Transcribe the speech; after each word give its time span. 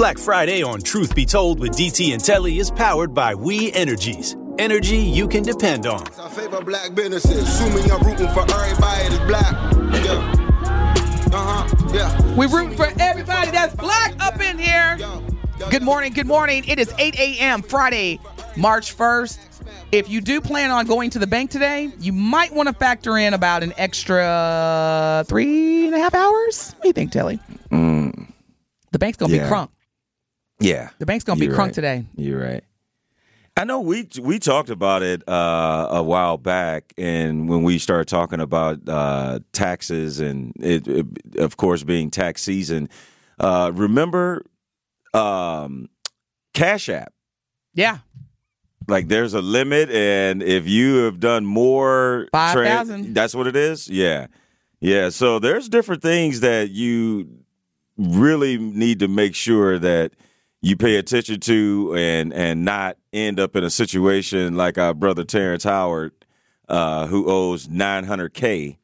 Black 0.00 0.16
Friday 0.16 0.62
on 0.62 0.80
Truth 0.80 1.14
Be 1.14 1.26
Told 1.26 1.60
with 1.60 1.72
DT 1.72 2.14
and 2.14 2.24
Telly 2.24 2.58
is 2.58 2.70
powered 2.70 3.12
by 3.12 3.34
We 3.34 3.70
Energies. 3.72 4.34
Energy 4.58 4.96
you 4.96 5.28
can 5.28 5.42
depend 5.42 5.84
on. 5.84 6.06
I 6.18 6.26
favor 6.30 6.62
black 6.62 6.94
businesses. 6.94 7.42
Assuming 7.46 7.92
I'm 7.92 8.00
rooting 8.00 8.28
for 8.28 8.50
everybody 8.50 9.10
that's 9.10 9.18
black. 9.26 9.52
Yeah. 10.02 11.34
Uh-huh. 11.34 11.92
Yeah. 11.92 12.34
We 12.34 12.46
rooting 12.46 12.78
for 12.78 12.88
everybody 12.98 13.50
that's 13.50 13.74
black 13.74 14.14
up 14.20 14.40
in 14.40 14.58
here. 14.58 14.96
Good 15.68 15.82
morning, 15.82 16.14
good 16.14 16.26
morning. 16.26 16.64
It 16.66 16.78
is 16.78 16.94
8 16.98 17.18
a.m. 17.18 17.60
Friday, 17.60 18.20
March 18.56 18.96
1st. 18.96 19.38
If 19.92 20.08
you 20.08 20.22
do 20.22 20.40
plan 20.40 20.70
on 20.70 20.86
going 20.86 21.10
to 21.10 21.18
the 21.18 21.26
bank 21.26 21.50
today, 21.50 21.92
you 22.00 22.14
might 22.14 22.54
want 22.54 22.70
to 22.70 22.74
factor 22.74 23.18
in 23.18 23.34
about 23.34 23.62
an 23.62 23.74
extra 23.76 25.26
three 25.28 25.84
and 25.88 25.94
a 25.94 25.98
half 25.98 26.14
hours. 26.14 26.72
What 26.76 26.84
do 26.84 26.88
you 26.88 26.94
think, 26.94 27.12
Telly? 27.12 27.38
The 28.92 28.98
bank's 28.98 29.18
gonna 29.18 29.34
Yeah. 29.34 29.44
be 29.44 29.54
crunk. 29.54 29.68
Yeah, 30.60 30.90
The 30.98 31.06
bank's 31.06 31.24
gonna 31.24 31.40
be 31.40 31.46
You're 31.46 31.54
crunk 31.54 31.58
right. 31.66 31.74
today. 31.74 32.06
You're 32.16 32.40
right. 32.42 32.62
I 33.56 33.64
know 33.64 33.80
we 33.80 34.08
we 34.20 34.38
talked 34.38 34.70
about 34.70 35.02
it 35.02 35.26
uh, 35.28 35.88
a 35.90 36.02
while 36.02 36.36
back, 36.38 36.92
and 36.96 37.48
when 37.48 37.62
we 37.62 37.78
started 37.78 38.08
talking 38.08 38.40
about 38.40 38.88
uh, 38.88 39.40
taxes 39.52 40.20
and 40.20 40.52
it, 40.60 40.86
it, 40.86 41.06
of 41.36 41.56
course, 41.56 41.82
being 41.82 42.10
tax 42.10 42.42
season. 42.42 42.88
Uh, 43.38 43.70
remember, 43.74 44.44
um, 45.14 45.88
Cash 46.54 46.88
App. 46.88 47.12
Yeah, 47.74 47.98
Like 48.88 49.08
there's 49.08 49.34
a 49.34 49.40
limit, 49.40 49.90
and 49.90 50.42
if 50.42 50.66
you 50.66 50.96
have 51.04 51.20
done 51.20 51.44
more, 51.46 52.28
Five 52.32 52.54
thousand. 52.54 53.14
That's 53.14 53.34
what 53.34 53.46
it 53.46 53.56
is. 53.56 53.88
Yeah, 53.88 54.26
yeah. 54.80 55.08
So 55.10 55.38
there's 55.38 55.68
different 55.68 56.02
things 56.02 56.40
that 56.40 56.70
you 56.70 57.28
really 57.96 58.58
need 58.58 58.98
to 59.00 59.08
make 59.08 59.34
sure 59.34 59.78
that 59.78 60.12
you 60.62 60.76
pay 60.76 60.96
attention 60.96 61.40
to, 61.40 61.94
and 61.96 62.32
and 62.32 62.64
not 62.64 62.96
end 63.12 63.40
up 63.40 63.56
in 63.56 63.64
a 63.64 63.70
situation 63.70 64.56
like 64.56 64.78
our 64.78 64.94
brother 64.94 65.24
Terrence 65.24 65.64
Howard, 65.64 66.12
uh, 66.68 67.06
who 67.06 67.30
owes 67.30 67.66
900k. 67.66 68.76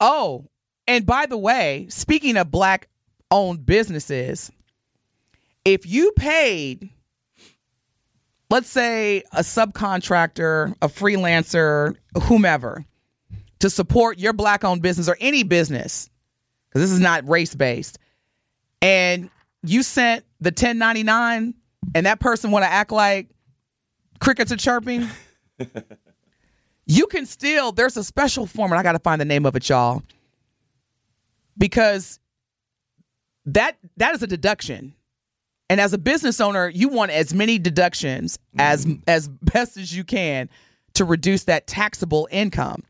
Oh, 0.00 0.46
and 0.86 1.06
by 1.06 1.26
the 1.26 1.38
way, 1.38 1.86
speaking 1.88 2.36
of 2.36 2.50
black 2.50 2.88
owned 3.30 3.64
businesses, 3.64 4.50
if 5.64 5.86
you 5.86 6.12
paid, 6.12 6.90
let's 8.50 8.68
say, 8.68 9.22
a 9.32 9.40
subcontractor, 9.40 10.74
a 10.82 10.88
freelancer, 10.88 11.96
whomever, 12.24 12.84
to 13.60 13.70
support 13.70 14.18
your 14.18 14.34
black 14.34 14.62
owned 14.62 14.82
business 14.82 15.08
or 15.08 15.16
any 15.20 15.42
business, 15.42 16.10
because 16.68 16.82
this 16.82 16.92
is 16.92 17.00
not 17.00 17.26
race 17.26 17.54
based, 17.54 17.98
and 18.82 19.30
you 19.62 19.82
sent 19.82 20.24
the 20.44 20.50
1099 20.50 21.54
and 21.94 22.06
that 22.06 22.20
person 22.20 22.50
want 22.50 22.64
to 22.64 22.70
act 22.70 22.92
like 22.92 23.28
crickets 24.20 24.52
are 24.52 24.56
chirping? 24.56 25.08
You 26.86 27.06
can 27.06 27.24
still 27.24 27.72
there's 27.72 27.96
a 27.96 28.04
special 28.04 28.46
form 28.46 28.70
and 28.70 28.78
i 28.78 28.82
gotta 28.82 28.98
find 28.98 29.18
the 29.18 29.24
name 29.24 29.46
of 29.46 29.56
it 29.56 29.66
y'all 29.70 30.02
because 31.56 32.18
that 33.46 33.78
that 33.96 34.14
is 34.14 34.22
a 34.22 34.26
deduction. 34.26 34.94
And 35.70 35.80
as 35.80 35.94
a 35.94 35.98
business 35.98 36.40
owner 36.42 36.68
you 36.68 36.88
want 36.88 37.10
as 37.10 37.32
many 37.32 37.58
deductions 37.58 38.38
as 38.58 38.86
as 39.08 39.28
best 39.28 39.78
as 39.78 39.96
you 39.96 40.04
can 40.04 40.50
to 40.92 41.06
reduce 41.06 41.44
that 41.44 41.66
taxable 41.66 42.28
income. 42.30 42.82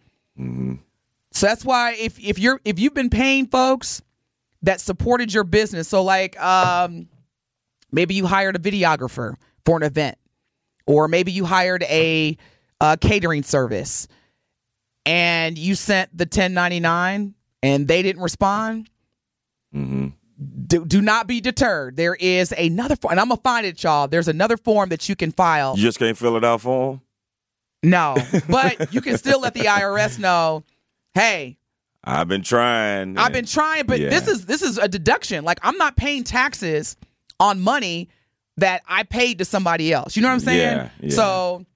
So 1.30 1.46
that's 1.46 1.64
why 1.64 1.92
if 1.94 2.18
if 2.18 2.38
you're 2.38 2.60
if 2.64 2.80
you've 2.80 2.94
been 2.94 3.10
paying 3.10 3.46
folks 3.46 4.02
that 4.62 4.80
supported 4.80 5.32
your 5.32 5.44
business 5.44 5.86
so 5.86 6.02
like 6.02 6.40
um 6.42 7.06
maybe 7.94 8.14
you 8.14 8.26
hired 8.26 8.56
a 8.56 8.58
videographer 8.58 9.34
for 9.64 9.76
an 9.76 9.82
event 9.82 10.18
or 10.86 11.08
maybe 11.08 11.32
you 11.32 11.44
hired 11.44 11.82
a, 11.84 12.36
uh 12.80 12.96
catering 13.00 13.42
service 13.42 14.08
and 15.06 15.56
you 15.56 15.74
sent 15.74 16.10
the 16.16 16.24
1099 16.24 17.34
and 17.62 17.88
they 17.88 18.02
didn't 18.02 18.22
respond 18.22 18.88
do, 19.72 20.84
do 20.86 21.00
not 21.02 21.26
be 21.26 21.40
deterred 21.40 21.96
there 21.96 22.14
is 22.14 22.52
another 22.52 22.96
form 22.96 23.12
and 23.12 23.20
i'm 23.20 23.28
gonna 23.28 23.40
find 23.42 23.66
it 23.66 23.82
y'all 23.82 24.06
there's 24.08 24.28
another 24.28 24.56
form 24.56 24.88
that 24.90 25.08
you 25.08 25.16
can 25.16 25.32
file 25.32 25.74
You 25.76 25.82
just 25.82 25.98
can't 25.98 26.16
fill 26.16 26.36
it 26.36 26.44
out 26.44 26.60
for 26.60 26.92
them. 26.92 27.00
no 27.82 28.16
but 28.48 28.92
you 28.92 29.00
can 29.00 29.18
still 29.18 29.40
let 29.40 29.54
the 29.54 29.60
irs 29.64 30.18
know 30.18 30.64
hey 31.14 31.56
I've 32.06 32.28
been 32.28 32.42
trying. 32.42 33.16
I've 33.16 33.32
been 33.32 33.46
trying, 33.46 33.86
but 33.86 33.98
Yeah. 33.98 34.10
this 34.10 34.28
is 34.28 34.44
this 34.44 34.60
is 34.60 34.76
a 34.76 34.86
deduction. 34.88 35.42
Like 35.42 35.58
I'm 35.62 35.78
not 35.78 35.96
paying 35.96 36.22
taxes 36.22 36.98
on 37.40 37.60
money 37.60 38.08
that 38.56 38.82
I 38.88 39.02
paid 39.02 39.38
to 39.38 39.44
somebody 39.44 39.92
else. 39.92 40.16
You 40.16 40.22
know 40.22 40.28
what 40.28 40.34
I'm 40.34 40.40
saying? 40.40 40.58
Yeah, 40.60 40.88
yeah. 41.00 41.10
So 41.14 41.66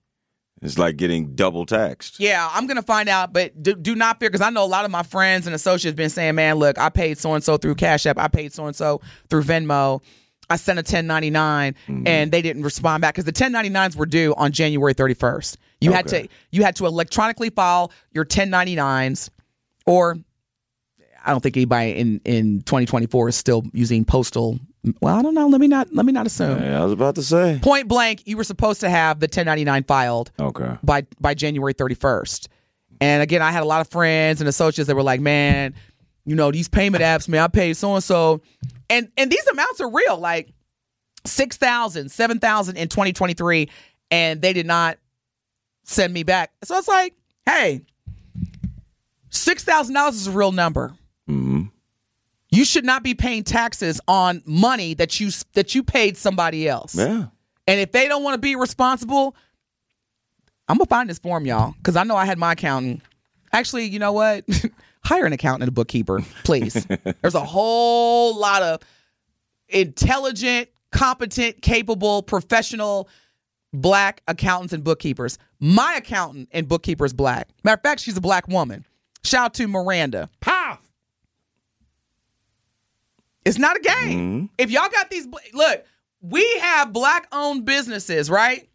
It's 0.62 0.78
like 0.78 0.96
getting 0.96 1.34
double 1.34 1.66
taxed. 1.66 2.20
yeah, 2.20 2.48
I'm 2.52 2.66
gonna 2.66 2.82
find 2.82 3.08
out, 3.08 3.32
but 3.32 3.60
do, 3.62 3.74
do 3.74 3.94
not 3.94 4.20
fear 4.20 4.28
because 4.30 4.40
I 4.40 4.50
know 4.50 4.64
a 4.64 4.66
lot 4.66 4.84
of 4.84 4.90
my 4.90 5.02
friends 5.02 5.46
and 5.46 5.54
associates 5.54 5.96
been 5.96 6.10
saying, 6.10 6.34
"Man, 6.36 6.56
look, 6.56 6.78
I 6.78 6.88
paid 6.88 7.18
so 7.18 7.34
and 7.34 7.42
so 7.42 7.56
through 7.56 7.74
Cash 7.76 8.06
App, 8.06 8.18
I 8.18 8.28
paid 8.28 8.52
so 8.52 8.66
and 8.66 8.76
so 8.76 9.00
through 9.30 9.42
Venmo." 9.44 10.00
I 10.50 10.56
sent 10.56 10.78
a 10.78 10.82
1099 10.82 11.74
Mm-hmm. 11.74 12.06
and 12.08 12.32
they 12.32 12.40
didn't 12.40 12.62
respond 12.62 13.02
back 13.02 13.14
because 13.14 13.26
the 13.26 13.32
1099s 13.32 13.96
were 13.96 14.06
due 14.06 14.34
on 14.38 14.50
January 14.50 14.94
31st. 14.94 15.56
You 15.82 15.92
had 15.92 16.08
to 16.08 16.26
you 16.52 16.62
had 16.64 16.74
to 16.76 16.86
electronically 16.86 17.50
file 17.50 17.92
your 18.12 18.24
1099s, 18.24 19.28
or 19.86 20.16
I 21.24 21.30
don't 21.32 21.40
think 21.42 21.56
anybody 21.56 21.90
in 21.92 22.20
in 22.24 22.62
2024 22.62 23.28
is 23.28 23.36
still 23.36 23.62
using 23.74 24.04
postal. 24.04 24.58
Well, 25.00 25.16
I 25.16 25.22
don't 25.22 25.34
know. 25.34 25.46
Let 25.48 25.60
me 25.60 25.68
not 25.68 25.92
let 25.94 26.06
me 26.06 26.12
not 26.12 26.26
assume. 26.26 26.60
Yeah, 26.62 26.80
I 26.80 26.84
was 26.84 26.92
about 26.92 27.14
to 27.16 27.22
say. 27.22 27.58
Point 27.62 27.88
blank, 27.88 28.22
you 28.26 28.36
were 28.36 28.44
supposed 28.44 28.80
to 28.80 28.90
have 28.90 29.20
the 29.20 29.24
1099 29.24 29.84
filed 29.84 30.30
Okay. 30.38 30.76
by 30.82 31.06
by 31.20 31.34
January 31.34 31.74
31st. 31.74 32.48
And 33.00 33.22
again, 33.22 33.42
I 33.42 33.52
had 33.52 33.62
a 33.62 33.66
lot 33.66 33.80
of 33.80 33.88
friends 33.88 34.40
and 34.40 34.48
associates 34.48 34.88
that 34.88 34.96
were 34.96 35.02
like, 35.02 35.20
"Man, 35.20 35.74
you 36.24 36.34
know, 36.34 36.50
these 36.50 36.68
payment 36.68 37.02
apps, 37.02 37.28
man, 37.28 37.40
I 37.42 37.48
paid 37.48 37.76
so 37.76 37.94
and 37.94 38.02
so." 38.04 38.40
And 38.90 39.08
and 39.16 39.30
these 39.30 39.46
amounts 39.46 39.80
are 39.80 39.90
real, 39.90 40.16
like 40.18 40.52
6,000, 41.24 42.10
7,000 42.10 42.76
in 42.76 42.88
2023 42.88 43.68
and 44.10 44.40
they 44.40 44.52
did 44.52 44.66
not 44.66 44.98
send 45.84 46.12
me 46.14 46.22
back. 46.22 46.50
So 46.64 46.76
it's 46.78 46.88
like, 46.88 47.14
"Hey, 47.46 47.82
$6,000 49.30 50.14
is 50.14 50.26
a 50.26 50.30
real 50.32 50.52
number." 50.52 50.94
You 52.50 52.64
should 52.64 52.84
not 52.84 53.02
be 53.02 53.14
paying 53.14 53.44
taxes 53.44 54.00
on 54.08 54.42
money 54.46 54.94
that 54.94 55.20
you 55.20 55.30
that 55.52 55.74
you 55.74 55.82
paid 55.82 56.16
somebody 56.16 56.68
else. 56.68 56.94
Yeah. 56.94 57.26
And 57.66 57.80
if 57.80 57.92
they 57.92 58.08
don't 58.08 58.22
want 58.22 58.34
to 58.34 58.38
be 58.38 58.56
responsible, 58.56 59.36
I'm 60.68 60.78
gonna 60.78 60.86
find 60.86 61.10
this 61.10 61.18
form, 61.18 61.44
y'all, 61.44 61.74
because 61.78 61.96
I 61.96 62.04
know 62.04 62.16
I 62.16 62.24
had 62.24 62.38
my 62.38 62.52
accountant. 62.52 63.02
Actually, 63.52 63.86
you 63.86 63.98
know 63.98 64.12
what? 64.12 64.44
Hire 65.04 65.26
an 65.26 65.32
accountant 65.32 65.62
and 65.64 65.68
a 65.68 65.72
bookkeeper, 65.72 66.22
please. 66.44 66.86
There's 67.22 67.34
a 67.34 67.44
whole 67.44 68.36
lot 68.38 68.62
of 68.62 68.80
intelligent, 69.68 70.68
competent, 70.90 71.62
capable, 71.62 72.22
professional 72.22 73.08
black 73.72 74.22
accountants 74.26 74.72
and 74.72 74.82
bookkeepers. 74.82 75.38
My 75.60 75.94
accountant 75.96 76.48
and 76.52 76.66
bookkeeper 76.68 77.04
is 77.04 77.12
black. 77.12 77.48
Matter 77.64 77.74
of 77.74 77.82
fact, 77.82 78.00
she's 78.00 78.16
a 78.16 78.22
black 78.22 78.48
woman. 78.48 78.84
Shout 79.24 79.44
out 79.46 79.54
to 79.54 79.68
Miranda. 79.68 80.30
Pow! 80.40 80.78
It's 83.44 83.58
not 83.58 83.76
a 83.76 83.80
game. 83.80 84.50
If 84.58 84.70
y'all 84.70 84.88
got 84.90 85.10
these, 85.10 85.26
look, 85.54 85.84
we 86.20 86.46
have 86.60 86.92
black 86.92 87.26
owned 87.32 87.64
businesses, 87.64 88.28
right? 88.30 88.68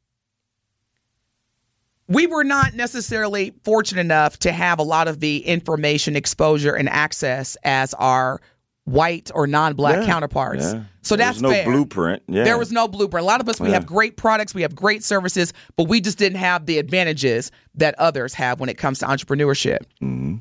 We 2.08 2.28
were 2.28 2.44
not 2.44 2.74
necessarily 2.74 3.54
fortunate 3.64 4.02
enough 4.02 4.38
to 4.40 4.52
have 4.52 4.80
a 4.80 4.84
lot 4.84 5.08
of 5.08 5.20
the 5.20 5.46
information, 5.46 6.16
exposure, 6.16 6.76
and 6.76 6.90
access 6.90 7.56
as 7.64 7.94
our 7.96 8.42
white 8.86 9.32
or 9.34 9.48
non 9.48 9.74
black 9.76 10.02
Yeah, 10.02 10.06
counterparts. 10.06 10.64
yeah. 10.74 10.84
So 11.02 11.16
There 11.16 11.26
that's 11.28 11.36
was 11.38 11.42
no 11.44 11.50
fair. 11.52 11.66
blueprint. 11.66 12.24
Yeah. 12.28 12.44
There 12.44 12.58
was 12.58 12.72
no 12.72 12.88
blueprint. 12.88 13.24
A 13.24 13.28
lot 13.28 13.42
of 13.42 13.48
us, 13.50 13.60
we 13.60 13.72
have 13.72 13.86
great 13.86 14.18
products, 14.18 14.54
we 14.54 14.62
have 14.64 14.76
great 14.76 15.04
services, 15.04 15.54
but 15.78 15.88
we 15.88 16.02
just 16.02 16.18
didn't 16.18 16.40
have 16.40 16.66
the 16.66 16.78
advantages 16.78 17.52
that 17.76 17.96
others 18.00 18.34
have 18.36 18.60
when 18.60 18.70
it 18.70 18.78
comes 18.78 19.00
to 19.00 19.06
entrepreneurship. 19.06 19.80
Mm-hmm. 20.02 20.38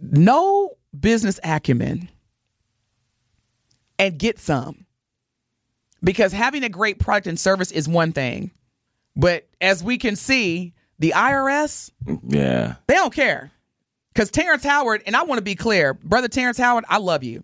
No 0.00 0.70
business 1.00 1.38
acumen 1.44 2.08
and 3.98 4.18
get 4.18 4.38
some. 4.38 4.86
Because 6.02 6.32
having 6.32 6.64
a 6.64 6.68
great 6.68 6.98
product 6.98 7.26
and 7.26 7.38
service 7.38 7.70
is 7.70 7.88
one 7.88 8.12
thing. 8.12 8.50
But 9.16 9.46
as 9.60 9.82
we 9.82 9.96
can 9.96 10.16
see, 10.16 10.74
the 10.98 11.12
IRS, 11.16 11.90
Yeah. 12.28 12.74
they 12.86 12.94
don't 12.94 13.14
care. 13.14 13.50
Because 14.12 14.30
Terrence 14.30 14.64
Howard, 14.64 15.02
and 15.06 15.16
I 15.16 15.22
want 15.24 15.38
to 15.38 15.42
be 15.42 15.54
clear, 15.54 15.94
brother 15.94 16.28
Terrence 16.28 16.58
Howard, 16.58 16.84
I 16.88 16.98
love 16.98 17.24
you. 17.24 17.42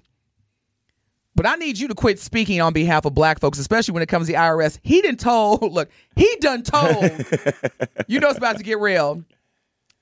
But 1.35 1.46
I 1.46 1.55
need 1.55 1.79
you 1.79 1.88
to 1.88 1.94
quit 1.94 2.19
speaking 2.19 2.61
on 2.61 2.73
behalf 2.73 3.05
of 3.06 3.14
black 3.14 3.41
folks, 3.41 3.58
especially 3.58 3.94
when 3.94 4.03
it 4.03 4.06
comes 4.06 4.26
to 4.26 4.32
the 4.32 4.38
IRS. 4.38 4.79
He 4.82 5.00
done 5.00 5.17
told, 5.17 5.62
look, 5.73 5.88
he 6.17 6.37
done 6.41 6.62
told, 6.62 7.03
you 8.08 8.20
know 8.20 8.29
it's 8.29 8.38
about 8.38 8.58
to 8.58 8.62
get 8.62 8.79
real. 8.79 9.25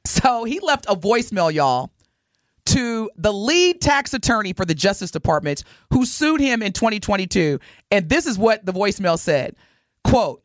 So 0.05 0.44
he 0.44 0.59
left 0.61 0.87
a 0.89 0.97
voicemail, 0.97 1.53
y'all, 1.53 1.91
to 2.69 3.11
the 3.17 3.32
lead 3.32 3.81
tax 3.81 4.12
attorney 4.12 4.53
for 4.53 4.67
the 4.67 4.75
Justice 4.75 5.11
Department 5.11 5.65
who 5.91 6.05
sued 6.05 6.41
him 6.41 6.62
in 6.62 6.73
2022. 6.73 7.59
And 7.91 8.09
this 8.09 8.26
is 8.26 8.37
what 8.37 8.65
the 8.67 8.73
voicemail 8.73 9.19
said 9.19 9.56
quote, 10.05 10.43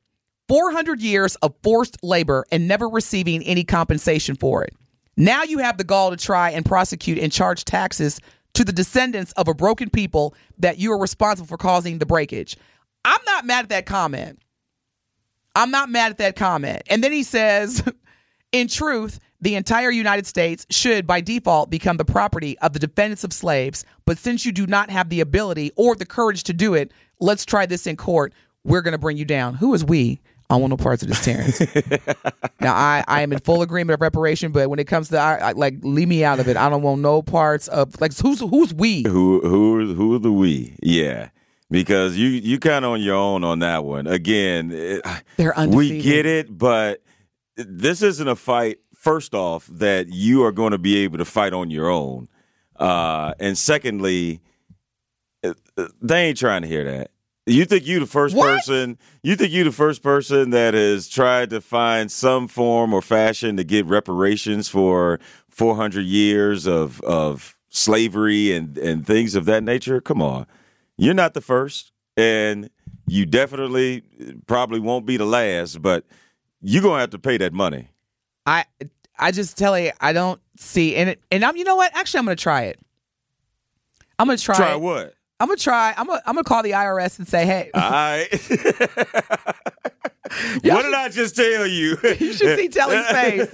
400 0.48 1.02
years 1.02 1.36
of 1.38 1.54
forced 1.64 2.04
labor 2.04 2.46
and 2.52 2.68
never 2.68 2.88
receiving 2.88 3.44
any 3.44 3.64
compensation 3.64 4.36
for 4.36 4.64
it. 4.64 4.74
Now 5.16 5.44
you 5.44 5.60
have 5.60 5.78
the 5.78 5.84
gall 5.84 6.12
to 6.12 6.18
try 6.18 6.52
and 6.52 6.66
prosecute 6.66 7.18
and 7.18 7.32
charge 7.32 7.66
taxes 7.66 8.20
to 8.54 8.64
the 8.64 8.74
descendants 8.74 9.32
of 9.34 9.48
a 9.48 9.54
broken 9.54 9.90
people 9.90 10.36
that 10.60 10.78
you 10.78 10.92
are 10.92 11.00
responsible 11.00 11.48
for 11.48 11.58
causing 11.58 12.00
the 12.00 12.06
breakage. 12.06 12.56
I'm 13.06 13.22
not 13.26 13.46
mad 13.46 13.64
at 13.66 13.70
that 13.70 13.86
comment. 13.86 14.40
I'm 15.56 15.72
not 15.72 15.90
mad 15.90 16.12
at 16.12 16.18
that 16.20 16.36
comment. 16.36 16.84
And 16.88 17.04
then 17.04 17.12
he 17.12 17.24
says, 17.24 17.84
in 18.52 18.68
truth, 18.68 19.20
the 19.44 19.56
entire 19.56 19.92
United 19.92 20.26
States 20.26 20.66
should, 20.70 21.06
by 21.06 21.20
default, 21.20 21.70
become 21.70 21.98
the 21.98 22.06
property 22.06 22.58
of 22.60 22.72
the 22.72 22.80
defendants 22.80 23.26
of 23.26 23.34
slaves. 23.34 23.84
But 24.06 24.18
since 24.18 24.46
you 24.46 24.54
do 24.54 24.66
not 24.66 24.90
have 24.90 25.10
the 25.10 25.20
ability 25.20 25.74
or 25.76 25.96
the 25.96 26.06
courage 26.06 26.44
to 26.44 26.54
do 26.54 26.74
it, 26.74 26.94
let's 27.20 27.44
try 27.44 27.66
this 27.66 27.86
in 27.86 27.98
court. 27.98 28.34
We're 28.64 28.82
going 28.82 28.94
to 28.94 28.98
bring 28.98 29.18
you 29.18 29.26
down. 29.26 29.56
Who 29.56 29.74
is 29.74 29.84
we? 29.84 30.22
I 30.50 30.56
want 30.56 30.70
no 30.70 30.78
parts 30.78 31.04
of 31.04 31.10
this, 31.10 31.24
Terrence. 31.26 31.60
now, 32.62 32.74
I, 32.74 33.04
I 33.06 33.22
am 33.22 33.34
in 33.34 33.40
full 33.40 33.62
agreement 33.64 33.96
of 33.96 34.02
reparation, 34.02 34.54
but 34.54 34.70
when 34.70 34.80
it 34.80 34.86
comes 34.86 35.10
to 35.10 35.18
I, 35.18 35.36
I, 35.36 35.52
like, 35.52 35.76
leave 35.82 36.08
me 36.08 36.24
out 36.24 36.40
of 36.40 36.48
it. 36.48 36.56
I 36.56 36.70
don't 36.70 36.82
want 36.82 37.02
no 37.02 37.22
parts 37.22 37.68
of 37.68 38.00
like 38.00 38.16
who's 38.18 38.40
who's 38.40 38.74
we. 38.74 39.04
Who 39.04 39.42
who 39.42 39.94
who 39.94 40.16
are 40.16 40.20
the 40.20 40.32
we? 40.32 40.78
Yeah, 40.82 41.30
because 41.72 42.18
you 42.18 42.28
you 42.28 42.60
kind 42.60 42.86
of 42.86 42.92
on 42.92 43.02
your 43.02 43.16
own 43.16 43.44
on 43.44 43.60
that 43.60 43.84
one. 43.84 44.06
Again, 44.08 44.72
it, 44.72 45.02
They're 45.38 45.54
we 45.68 46.02
get 46.02 46.26
it, 46.26 46.56
but 46.56 47.02
this 47.56 48.02
isn't 48.02 48.28
a 48.28 48.36
fight. 48.36 48.80
First 49.04 49.36
off, 49.36 49.68
that 49.68 50.08
you 50.14 50.46
are 50.46 50.54
going 50.54 50.72
to 50.72 50.78
be 50.78 50.96
able 51.00 51.18
to 51.18 51.26
fight 51.26 51.52
on 51.52 51.70
your 51.70 51.90
own, 51.90 52.30
uh, 52.78 53.34
and 53.38 53.58
secondly, 53.58 54.40
uh, 55.44 55.56
uh, 55.78 55.90
they 56.02 56.28
ain't 56.28 56.38
trying 56.38 56.62
to 56.62 56.70
hear 56.70 56.86
that. 56.86 57.12
You 57.46 57.66
think 57.66 57.86
you 57.86 58.00
the 58.00 58.06
first 58.06 58.34
What? 58.34 58.46
person? 58.46 58.98
You 59.22 59.36
think 59.36 59.52
you 59.52 59.66
the 59.66 59.74
first 59.74 60.02
person 60.04 60.52
that 60.52 60.74
has 60.74 61.10
tried 61.10 61.50
to 61.50 61.60
find 61.60 62.10
some 62.10 62.48
form 62.48 62.94
or 62.94 63.02
fashion 63.02 63.58
to 63.58 63.66
get 63.66 63.86
reparations 63.88 64.70
for 64.70 65.20
400 65.50 66.06
years 66.06 66.66
of 66.66 67.02
of 67.02 67.58
slavery 67.68 68.54
and 68.54 68.78
and 68.78 69.06
things 69.06 69.36
of 69.36 69.44
that 69.44 69.64
nature? 69.66 70.00
Come 70.00 70.22
on, 70.22 70.46
you're 70.96 71.14
not 71.14 71.34
the 71.34 71.42
first, 71.42 71.92
and 72.16 72.70
you 73.06 73.26
definitely 73.26 74.04
probably 74.48 74.80
won't 74.80 75.06
be 75.06 75.18
the 75.18 75.26
last. 75.26 75.82
But 75.82 76.06
you're 76.62 76.82
gonna 76.82 77.02
have 77.02 77.10
to 77.10 77.20
pay 77.20 77.36
that 77.36 77.52
money. 77.52 77.90
I 78.46 78.66
I 79.18 79.32
just 79.32 79.58
tell 79.58 79.78
you, 79.78 79.92
I 80.00 80.14
don't 80.14 80.40
see 80.58 80.96
and 80.96 81.10
it, 81.10 81.22
and 81.32 81.44
I'm 81.44 81.56
you 81.56 81.64
know 81.64 81.76
what? 81.76 81.96
Actually, 81.96 82.20
I'm 82.20 82.26
going 82.26 82.38
to 82.38 82.44
try 82.44 82.64
it. 82.64 82.80
I'm 84.20 84.28
going 84.28 84.38
to 84.38 84.44
try. 84.44 84.56
Try 84.56 84.74
it. 84.74 84.82
what? 84.82 85.14
I'm 85.40 85.48
going 85.48 85.58
to 85.58 85.64
try. 85.64 85.94
I'm 85.98 86.06
to 86.08 86.22
I'm 86.26 86.36
to 86.36 86.44
call 86.44 86.64
the 86.64 86.72
IRS 86.72 87.20
and 87.20 87.28
say, 87.28 87.46
"Hey, 87.46 87.70
All 87.74 87.82
right. 87.82 88.28
what 90.64 90.84
did 90.84 90.94
I 90.94 91.10
just 91.10 91.36
tell 91.36 91.68
you? 91.68 91.98
you 92.04 92.34
should 92.34 92.58
see 92.58 92.70
Telly's 92.70 93.06
face." 93.08 93.50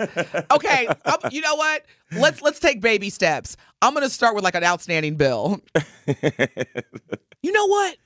Okay, 0.51 0.88
um, 1.06 1.18
you 1.31 1.42
know 1.42 1.56
what? 1.56 1.85
Let's 2.12 2.42
let's 2.42 2.59
take 2.59 2.81
baby 2.81 3.09
steps. 3.09 3.56
I'm 3.81 3.94
going 3.94 4.06
to 4.06 4.09
start 4.09 4.35
with 4.35 4.44
like 4.44 4.56
an 4.56 4.63
outstanding 4.63 5.15
bill. 5.15 5.62
you 7.42 7.51
know 7.51 7.68
what? 7.68 7.97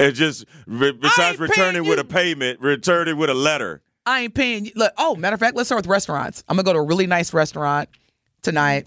And 0.00 0.14
just 0.14 0.44
re- 0.66 0.92
besides 0.92 1.38
returning 1.38 1.82
with 1.82 1.98
you. 1.98 2.02
a 2.02 2.04
payment, 2.04 2.60
return 2.60 3.08
it 3.08 3.16
with 3.16 3.30
a 3.30 3.34
letter. 3.34 3.82
I 4.08 4.20
ain't 4.22 4.34
paying 4.34 4.64
you. 4.64 4.72
Look, 4.74 4.94
oh, 4.96 5.14
matter 5.16 5.34
of 5.34 5.40
fact, 5.40 5.54
let's 5.54 5.68
start 5.68 5.80
with 5.80 5.86
restaurants. 5.86 6.42
I'm 6.48 6.56
gonna 6.56 6.64
go 6.64 6.72
to 6.72 6.78
a 6.78 6.82
really 6.82 7.06
nice 7.06 7.34
restaurant 7.34 7.90
tonight, 8.40 8.86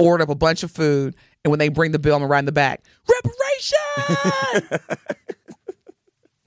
order 0.00 0.24
up 0.24 0.28
a 0.28 0.34
bunch 0.34 0.64
of 0.64 0.72
food, 0.72 1.14
and 1.44 1.50
when 1.52 1.60
they 1.60 1.68
bring 1.68 1.92
the 1.92 2.00
bill, 2.00 2.16
I'm 2.16 2.22
gonna 2.22 2.30
ride 2.30 2.40
in 2.40 2.46
the 2.46 2.52
back, 2.52 2.82
reparation. 3.08 4.88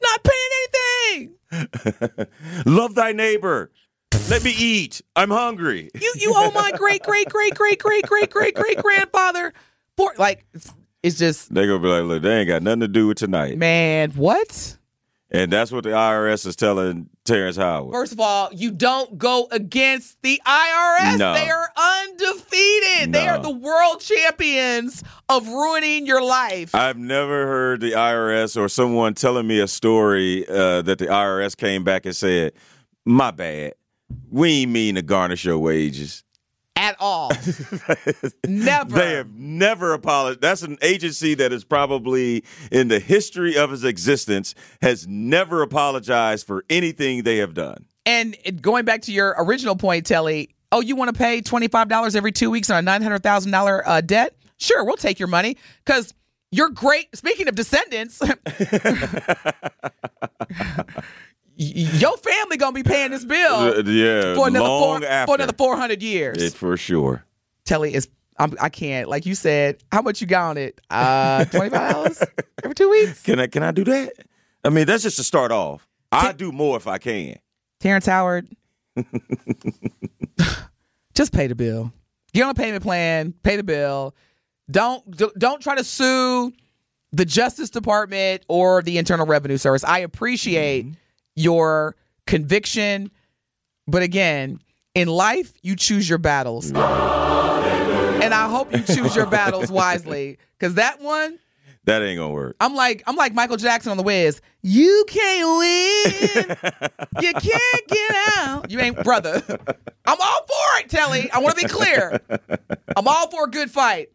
Not 0.01 0.24
paying 0.24 1.30
anything. 1.54 2.27
Love 2.66 2.94
thy 2.95 3.13
neighbor. 3.13 3.71
Let 4.30 4.44
me 4.44 4.54
eat. 4.57 5.01
I'm 5.15 5.30
hungry. 5.31 5.89
You 6.01 6.13
you 6.18 6.33
owe 6.36 6.51
my 6.51 6.72
great 6.75 7.04
great 7.04 7.30
great 7.30 7.56
great 7.56 7.80
great 7.80 8.06
great 8.06 8.30
great 8.30 8.56
great 8.56 8.77
grandfather. 8.77 9.54
For 9.95 10.13
like, 10.18 10.45
it's, 11.04 11.18
just 11.18 11.54
They're 11.54 11.68
gonna 11.68 11.80
be 11.80 11.88
like, 11.88 12.04
look, 12.04 12.24
they 12.24 12.39
ain't 12.39 12.50
got 12.50 12.63
nothing 12.63 12.81
to 12.81 12.88
do 12.89 13.07
with 13.07 13.18
tonight. 13.18 13.57
man, 13.57 14.12
what? 14.12 14.75
And 15.31 15.51
that's 15.54 15.72
what 15.72 15.83
the 15.83 15.92
IRS 15.92 16.45
is 16.45 16.56
telling 16.56 17.10
Terrence 17.30 17.58
Howard. 17.58 17.94
First 17.94 18.12
of 18.12 18.20
all, 18.20 18.50
you 18.52 18.72
don't 18.72 19.18
go 19.18 19.48
against 19.52 20.20
the 20.24 20.42
IRS. 20.46 21.20
No. 21.20 21.36
They 21.36 21.50
are 21.50 21.70
undefeated. 21.78 23.14
They 23.14 23.28
are 23.28 23.38
the 23.38 23.52
world 23.52 24.02
champions 24.02 25.04
of 25.30 25.48
ruining 25.48 26.08
your 26.08 26.24
life. 26.24 26.74
I've 26.74 26.98
never 26.98 27.46
heard 27.46 27.81
the 27.81 27.92
IRS 27.92 28.58
or 28.58 28.68
someone 28.68 29.14
telling 29.14 29.46
me 29.46 29.60
a 29.60 29.68
story 29.68 30.48
uh, 30.50 30.81
that 30.81 30.98
the 30.98 31.06
IRS 31.06 31.56
came 31.56 31.84
back 31.84 32.08
and 32.08 32.16
said, 32.16 32.54
"My 33.06 33.30
bad, 33.30 33.74
we 34.32 34.62
ain't 34.62 34.72
mean 34.72 34.96
to 34.96 35.04
garnish 35.04 35.46
your 35.46 35.60
wages." 35.60 36.24
At 36.80 36.96
all. 37.00 37.31
Never. 38.48 38.96
They 38.96 39.14
have 39.16 39.34
never 39.36 39.94
apologized. 39.94 40.42
That's 40.42 40.62
an 40.62 40.78
agency 40.81 41.36
that 41.36 41.52
is 41.52 41.66
probably 41.66 42.44
in 42.72 42.88
the 42.88 43.00
history 43.00 43.58
of 43.58 43.74
its 43.74 43.84
existence 43.84 44.56
has 44.81 45.06
never 45.06 45.62
apologized 45.62 46.48
for 46.48 46.64
anything 46.70 47.24
they 47.24 47.38
have 47.38 47.54
done. 47.54 47.86
and 48.06 48.36
going 48.62 48.86
back 48.86 49.02
to 49.04 49.12
your 49.12 49.36
original 49.38 49.76
point, 49.76 50.06
Telly, 50.06 50.56
oh, 50.72 50.80
you 50.80 50.96
want 50.96 51.14
to 51.14 51.18
pay 51.18 51.42
$25 51.42 52.16
every 52.16 52.31
two 52.31 52.50
weeks 52.50 52.70
on 52.70 52.88
a 52.88 52.92
$900,000 52.92 53.82
uh, 53.86 54.02
debt? 54.02 54.36
Sure, 54.58 54.84
we'll 54.86 54.96
take 54.96 55.20
your 55.20 55.28
money 55.28 55.58
because 55.86 56.14
you're 56.52 56.70
great. 56.70 57.16
Speaking 57.16 57.48
of 57.48 57.56
descendants, 57.56 58.22
your 61.62 62.16
family 62.18 62.56
going 62.58 62.74
to 62.74 62.84
be 62.84 62.90
paying 62.90 63.12
this 63.12 63.26
bill 63.26 63.84
yeah, 63.86 64.34
for 64.34 64.48
another, 64.48 64.66
long 64.66 65.02
four, 65.02 65.10
after 65.10 65.32
for 65.32 65.36
another 65.36 65.54
400 65.58 66.02
years. 66.02 66.42
it 66.42 66.54
for 66.54 66.78
sure. 66.78 67.26
Telly 67.66 67.94
is. 67.94 68.08
I'm, 68.38 68.56
I 68.62 68.70
can't. 68.70 69.10
Like 69.10 69.26
you 69.26 69.36
said, 69.36 69.84
how 69.92 70.02
much 70.02 70.22
you 70.22 70.28
got 70.28 70.52
on 70.52 70.58
it? 70.58 70.80
Uh, 70.90 71.44
twenty 71.52 71.70
five 71.70 71.92
dollars 71.92 72.24
every 72.64 72.74
two 72.74 72.90
weeks. 72.90 73.22
Can 73.22 73.38
I 73.38 73.48
can 73.48 73.64
I 73.64 73.72
do 73.72 73.84
that? 73.84 74.14
I 74.64 74.70
mean, 74.70 74.86
that's 74.86 75.04
just 75.04 75.18
to 75.18 75.24
start 75.26 75.52
off. 75.52 75.86
I 76.10 76.32
do 76.32 76.54
more 76.54 76.78
if 76.78 76.88
I 76.88 76.98
can. 77.00 77.38
Terrence 77.82 78.06
Howard, 78.06 78.48
just 81.14 81.34
pay 81.34 81.48
the 81.48 81.56
bill. 81.56 81.92
Get 82.34 82.44
on 82.44 82.52
a 82.52 82.54
payment 82.54 82.82
plan. 82.82 83.34
Pay 83.44 83.58
the 83.58 83.64
bill. 83.64 84.16
Don't 84.72 85.10
do- 85.18 85.34
don't 85.38 85.62
try 85.62 85.76
to 85.76 85.84
sue 85.84 86.54
the 87.12 87.25
Justice 87.25 87.70
Department 87.70 88.44
or 88.48 88.82
the 88.82 88.98
Internal 88.98 89.25
Revenue 89.25 89.58
Service. 89.58 89.84
I 89.84 90.00
appreciate 90.00 90.86
your 91.39 91.96
conviction, 92.27 93.12
but 93.88 94.01
again, 94.03 94.60
in 94.96 95.08
life, 95.08 95.53
you 95.62 95.75
choose 95.75 96.08
your 96.10 96.17
battles, 96.17 96.67
and 96.69 96.77
I 98.34 98.50
hope 98.50 98.74
you 98.75 98.81
choose 98.84 99.15
your 99.15 99.25
battles 99.25 99.72
wisely. 99.72 100.38
Because 100.58 100.75
that 100.75 101.01
one, 101.01 101.39
That 101.86 102.01
ain't 102.03 102.17
gonna 102.17 102.34
work. 102.34 102.55
I'm 102.60 102.75
like 102.75 103.03
I'm 103.08 103.15
like 103.15 103.34
Michael 103.34 103.58
Jackson 103.58 103.91
on 103.91 103.98
the 103.98 104.03
Wiz. 104.03 104.41
You 104.62 105.05
can't 105.08 105.58
win. 105.58 106.58
you 107.22 107.34
can't 107.34 107.88
get 107.88 108.12
out. 108.39 108.69
You 108.69 108.79
ain't 108.79 109.01
brother. 109.03 109.41
I'm 110.05 110.17
all 110.19 110.41
for 110.48 110.79
it, 110.81 110.89
Telly. 110.89 111.31
I 111.31 111.39
want 111.39 111.58
to 111.58 111.63
be 111.65 111.69
clear. 111.69 112.19
I'm 112.96 113.08
all 113.08 113.29
for 113.29 113.46
a 113.46 113.50
good 113.50 113.72
fight. 113.72 114.10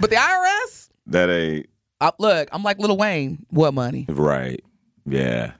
But 0.00 0.10
the 0.10 0.16
IRS, 0.16 0.88
That 1.08 1.28
ain't 1.30 1.66
uh, 2.00 2.10
look, 2.18 2.48
I'm 2.50 2.62
like 2.64 2.78
Lil 2.78 2.96
Wayne. 2.96 3.44
What 3.50 3.74
money? 3.74 4.06
right. 4.08 4.60
Yeah, 5.04 5.52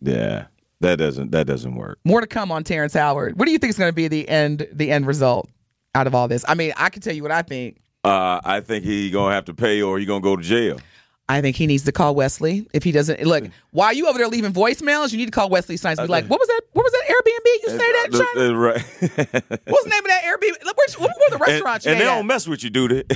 yeah. 0.00 0.46
That 0.80 0.96
doesn't 0.96 1.32
that 1.32 1.46
doesn't 1.46 1.74
work. 1.74 1.98
More 2.04 2.20
to 2.20 2.26
come 2.26 2.52
on 2.52 2.62
Terrence 2.62 2.92
Howard. 2.92 3.38
What 3.38 3.46
do 3.46 3.52
you 3.52 3.58
think 3.58 3.70
is 3.70 3.78
going 3.78 3.88
to 3.88 3.94
be 3.94 4.08
the 4.08 4.28
end 4.28 4.68
the 4.72 4.90
end 4.90 5.06
result 5.06 5.48
out 5.94 6.06
of 6.06 6.14
all 6.14 6.28
this? 6.28 6.44
I 6.46 6.54
mean, 6.54 6.74
I 6.76 6.90
can 6.90 7.00
tell 7.00 7.14
you 7.14 7.22
what 7.22 7.32
I 7.32 7.42
think. 7.42 7.80
Uh, 8.04 8.40
I 8.44 8.60
think 8.60 8.84
he 8.84 9.10
gonna 9.10 9.34
have 9.34 9.46
to 9.46 9.54
pay 9.54 9.82
or 9.82 9.98
he 9.98 10.06
gonna 10.06 10.20
go 10.20 10.36
to 10.36 10.42
jail. 10.42 10.78
I 11.28 11.40
think 11.40 11.56
he 11.56 11.66
needs 11.66 11.82
to 11.84 11.92
call 11.92 12.14
Wesley 12.14 12.68
if 12.72 12.84
he 12.84 12.92
doesn't. 12.92 13.20
Look, 13.22 13.44
while 13.72 13.92
you 13.92 14.06
over 14.08 14.16
there 14.16 14.28
leaving 14.28 14.52
voicemails, 14.52 15.10
you 15.10 15.18
need 15.18 15.24
to 15.24 15.32
call 15.32 15.48
Wesley 15.48 15.76
Snipes. 15.76 16.00
Be 16.00 16.06
like, 16.06 16.26
what 16.26 16.38
was 16.38 16.46
that? 16.48 16.60
What 16.72 16.84
was 16.84 16.92
that 16.92 17.02
Airbnb 17.08 17.46
you 17.62 17.68
say 17.70 17.78
that? 17.78 18.08
China? 18.34 18.48
uh, 18.48 18.54
right. 18.54 18.80
What's 19.66 19.84
the 19.84 19.90
name 19.90 20.04
of 20.04 20.06
that 20.06 20.22
Airbnb? 20.24 20.64
Look, 20.64 20.76
Where's, 20.76 20.98
what 21.00 21.10
were 21.10 21.36
the 21.36 21.44
and, 21.44 21.52
restaurants 21.52 21.84
you 21.84 21.92
and 21.92 22.00
they 22.00 22.04
stayed 22.04 22.14
don't 22.14 22.26
mess 22.28 22.46
with 22.46 22.62
you, 22.62 22.70
dude. 22.70 23.12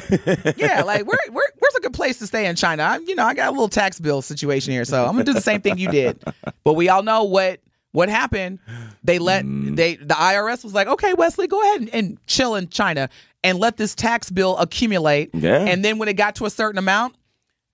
Yeah, 0.57 0.83
like 0.83 1.07
where, 1.07 1.19
where 1.31 1.53
where's 1.59 1.75
a 1.77 1.81
good 1.81 1.95
place 1.95 2.19
to 2.19 2.27
stay 2.27 2.47
in 2.47 2.57
China? 2.57 2.83
I, 2.83 2.97
you 2.99 3.15
know, 3.15 3.25
I 3.25 3.35
got 3.35 3.49
a 3.49 3.53
little 3.53 3.69
tax 3.69 4.01
bill 4.01 4.23
situation 4.23 4.73
here, 4.73 4.85
so 4.85 5.05
I'm 5.05 5.13
gonna 5.13 5.25
do 5.25 5.33
the 5.33 5.41
same 5.41 5.61
thing 5.61 5.79
you 5.79 5.91
did. 5.91 6.23
But 6.65 6.75
we 6.75 6.89
all 6.89 7.03
know 7.05 7.25
what 7.25 7.61
what 7.93 8.09
happened. 8.09 8.59
They 9.05 9.19
let 9.21 9.45
Mm. 9.45 9.77
they 9.77 9.95
the 9.97 10.15
IRS 10.15 10.65
was 10.65 10.75
like, 10.75 10.89
okay, 10.89 11.15
Wesley, 11.15 11.47
go 11.47 11.61
ahead 11.63 11.81
and, 11.83 11.95
and 11.95 12.27
chill 12.27 12.57
in 12.57 12.69
China 12.69 13.09
and 13.45 13.59
let 13.59 13.77
this 13.77 13.95
tax 13.95 14.31
bill 14.31 14.57
accumulate. 14.59 15.31
Yeah. 15.33 15.61
And 15.65 15.85
then 15.85 15.99
when 15.99 16.09
it 16.09 16.15
got 16.15 16.35
to 16.37 16.47
a 16.47 16.51
certain 16.51 16.79
amount, 16.79 17.15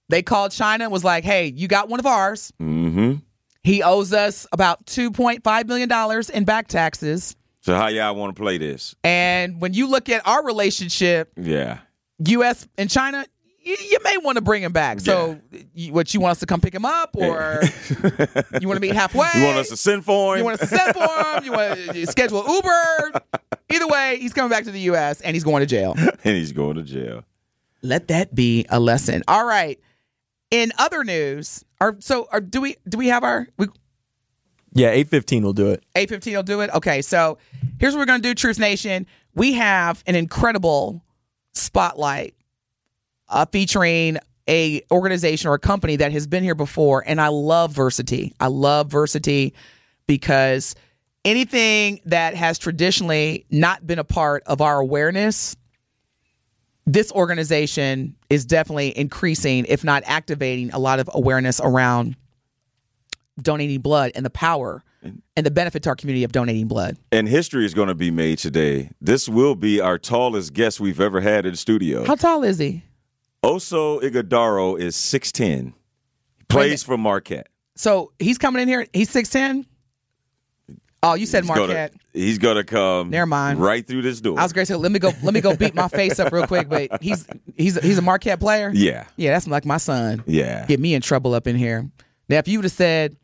they 0.08 0.22
called 0.22 0.52
China 0.52 0.84
and 0.84 0.92
was 0.92 1.04
like, 1.04 1.24
hey, 1.24 1.52
you 1.54 1.68
got 1.68 1.88
one 1.88 2.00
of 2.00 2.06
ours. 2.06 2.52
mm-hmm. 2.60 3.14
He 3.62 3.82
owes 3.82 4.12
us 4.12 4.46
about 4.52 4.86
two 4.86 5.10
point 5.10 5.42
five 5.42 5.66
million 5.66 5.88
dollars 5.88 6.30
in 6.30 6.44
back 6.44 6.68
taxes. 6.68 7.34
So 7.62 7.74
how 7.74 7.88
y'all 7.88 8.14
want 8.14 8.36
to 8.36 8.40
play 8.40 8.58
this? 8.58 8.94
And 9.02 9.60
when 9.60 9.74
you 9.74 9.88
look 9.88 10.08
at 10.08 10.24
our 10.26 10.44
relationship, 10.46 11.32
Yeah. 11.36 11.78
U.S. 12.20 12.68
and 12.78 12.88
China, 12.88 13.26
you, 13.60 13.76
you 13.90 13.98
may 14.04 14.18
want 14.18 14.36
to 14.36 14.42
bring 14.42 14.62
him 14.62 14.72
back. 14.72 15.00
So, 15.00 15.40
you, 15.74 15.92
what 15.92 16.14
you 16.14 16.20
want 16.20 16.30
us 16.30 16.40
to 16.40 16.46
come 16.46 16.60
pick 16.60 16.72
him 16.72 16.84
up, 16.84 17.10
or 17.16 17.60
you 18.60 18.68
want 18.68 18.76
to 18.76 18.80
meet 18.80 18.92
halfway? 18.94 19.28
You 19.34 19.44
want 19.44 19.58
us 19.58 19.68
to 19.70 19.76
send 19.76 20.04
for 20.04 20.34
him? 20.34 20.38
You 20.38 20.44
want 20.44 20.60
us 20.62 20.70
to 20.70 20.76
send 20.76 20.94
for 20.94 21.02
him? 21.36 21.44
You 21.44 21.50
want 21.52 21.78
to 21.90 22.06
schedule 22.06 22.44
Uber? 22.48 23.20
Either 23.72 23.88
way, 23.88 24.18
he's 24.20 24.32
coming 24.32 24.48
back 24.50 24.62
to 24.64 24.70
the 24.70 24.80
U.S. 24.82 25.20
and 25.20 25.34
he's 25.34 25.42
going 25.44 25.60
to 25.60 25.66
jail. 25.66 25.94
and 25.98 26.36
he's 26.36 26.52
going 26.52 26.76
to 26.76 26.84
jail. 26.84 27.24
Let 27.82 28.06
that 28.08 28.32
be 28.34 28.64
a 28.70 28.78
lesson. 28.78 29.24
All 29.26 29.44
right. 29.44 29.80
In 30.50 30.72
other 30.78 31.02
news, 31.04 31.64
are 31.80 31.96
so 32.00 32.28
are, 32.30 32.40
do 32.40 32.60
we 32.60 32.76
do 32.88 32.98
we 32.98 33.08
have 33.08 33.24
our 33.24 33.48
we, 33.58 33.66
Yeah, 34.72 34.90
eight 34.90 35.08
fifteen 35.08 35.42
will 35.42 35.52
do 35.52 35.70
it. 35.70 35.82
815 35.96 36.34
will 36.34 36.42
do 36.42 36.60
it. 36.60 36.70
Okay, 36.74 37.02
so 37.02 37.38
here's 37.80 37.94
what 37.94 38.00
we're 38.00 38.06
going 38.06 38.22
to 38.22 38.28
do, 38.28 38.34
Truth 38.34 38.58
Nation. 38.58 39.06
We 39.34 39.54
have 39.54 40.02
an 40.06 40.14
incredible 40.14 41.02
spotlight 41.52 42.34
uh, 43.28 43.46
featuring 43.46 44.18
a 44.48 44.82
organization 44.92 45.50
or 45.50 45.54
a 45.54 45.58
company 45.58 45.96
that 45.96 46.12
has 46.12 46.26
been 46.28 46.44
here 46.44 46.54
before, 46.54 47.02
and 47.04 47.20
I 47.20 47.28
love 47.28 47.74
Versiti. 47.74 48.32
I 48.38 48.46
love 48.46 48.88
Versiti 48.88 49.52
because 50.06 50.76
anything 51.24 52.00
that 52.04 52.36
has 52.36 52.58
traditionally 52.58 53.44
not 53.50 53.84
been 53.84 53.98
a 53.98 54.04
part 54.04 54.44
of 54.46 54.60
our 54.60 54.78
awareness, 54.78 55.56
this 56.86 57.12
organization 57.12 58.16
is 58.30 58.44
definitely 58.44 58.96
increasing, 58.96 59.64
if 59.68 59.84
not 59.84 60.02
activating, 60.06 60.72
a 60.72 60.78
lot 60.78 61.00
of 61.00 61.10
awareness 61.12 61.60
around 61.60 62.16
donating 63.40 63.80
blood 63.80 64.12
and 64.14 64.24
the 64.24 64.30
power 64.30 64.82
and 65.02 65.46
the 65.46 65.50
benefit 65.50 65.82
to 65.84 65.88
our 65.90 65.96
community 65.96 66.24
of 66.24 66.32
donating 66.32 66.66
blood. 66.66 66.96
And 67.12 67.28
history 67.28 67.64
is 67.64 67.74
going 67.74 67.88
to 67.88 67.94
be 67.94 68.10
made 68.10 68.38
today. 68.38 68.90
This 69.00 69.28
will 69.28 69.54
be 69.54 69.80
our 69.80 69.98
tallest 69.98 70.52
guest 70.52 70.80
we've 70.80 71.00
ever 71.00 71.20
had 71.20 71.44
in 71.44 71.52
the 71.52 71.56
studio. 71.56 72.04
How 72.04 72.14
tall 72.14 72.42
is 72.42 72.58
he? 72.58 72.82
Oso 73.44 74.00
Ighodaro 74.00 74.78
is 74.78 74.96
6'10. 74.96 75.74
He 76.38 76.44
plays 76.48 76.82
for 76.82 76.96
Marquette. 76.96 77.48
So 77.76 78.12
he's 78.18 78.38
coming 78.38 78.62
in 78.62 78.68
here. 78.68 78.86
He's 78.92 79.10
six 79.10 79.28
ten. 79.28 79.66
Oh, 81.10 81.14
you 81.14 81.26
said 81.26 81.44
He's 81.44 81.48
gonna- 81.48 81.60
Marquette. 81.66 81.92
he's 82.12 82.38
going 82.38 82.56
to 82.56 82.64
come 82.64 83.10
Never 83.10 83.26
mind. 83.26 83.60
right 83.60 83.86
through 83.86 84.02
this 84.02 84.20
door. 84.20 84.38
I 84.38 84.42
was 84.42 84.52
going 84.52 84.66
to 84.66 84.72
say, 84.72 84.76
let 84.76 84.90
me 84.92 84.98
go. 84.98 85.12
Let 85.22 85.34
me 85.34 85.40
go 85.40 85.54
beat 85.56 85.74
my 85.74 85.88
face 85.88 86.18
up 86.18 86.32
real 86.32 86.46
quick. 86.46 86.68
But 86.68 87.02
he's 87.02 87.26
he's 87.56 87.80
he's 87.82 87.98
a 87.98 88.02
Marquette 88.02 88.40
player. 88.40 88.70
yeah. 88.74 89.04
yeah, 89.16 89.32
that's 89.32 89.46
like 89.46 89.64
my 89.64 89.76
son. 89.78 90.22
Yeah. 90.26 90.66
Get 90.66 90.80
me 90.80 90.94
in 90.94 91.02
trouble 91.02 91.34
up 91.34 91.46
in 91.46 91.56
here. 91.56 91.88
Now, 92.28 92.38
if 92.38 92.48
you 92.48 92.58
would 92.58 92.64
have 92.64 92.72
said 92.72 93.16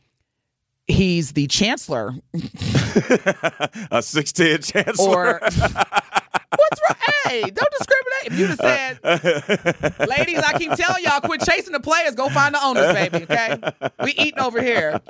he's 0.86 1.32
the 1.32 1.46
chancellor 1.46 2.14
A 2.34 3.98
6'10 4.00 4.72
chancellor. 4.72 5.34
or 5.34 5.40
what's 5.40 6.80
wrong? 6.88 6.96
Hey, 7.24 7.40
don't 7.42 7.72
discriminate. 7.78 8.26
If 8.26 8.38
you'd 8.38 8.50
have 8.50 8.58
said, 8.58 9.98
ladies, 10.08 10.38
I 10.38 10.58
keep 10.58 10.72
telling 10.72 11.02
y'all, 11.04 11.20
quit 11.20 11.40
chasing 11.42 11.72
the 11.72 11.80
players. 11.80 12.14
Go 12.14 12.28
find 12.28 12.54
the 12.54 12.62
owners, 12.62 12.92
baby. 12.92 13.22
Okay, 13.24 13.56
we 14.04 14.12
eating 14.12 14.40
over 14.40 14.60
here. 14.62 15.00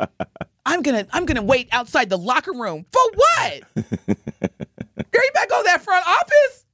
I'm 0.64 0.83
gonna 0.83 1.07
I'm 1.12 1.26
gonna 1.26 1.42
wait 1.42 1.69
outside 1.73 2.09
the 2.09 2.19
locker 2.19 2.52
room 2.52 2.87
for 2.90 3.02
what? 3.14 3.62
Girl, 3.75 5.23
you 5.25 5.31
better 5.35 5.49
go 5.49 5.59
to 5.59 5.64
that 5.64 5.83
front 5.83 6.07
office. 6.07 6.64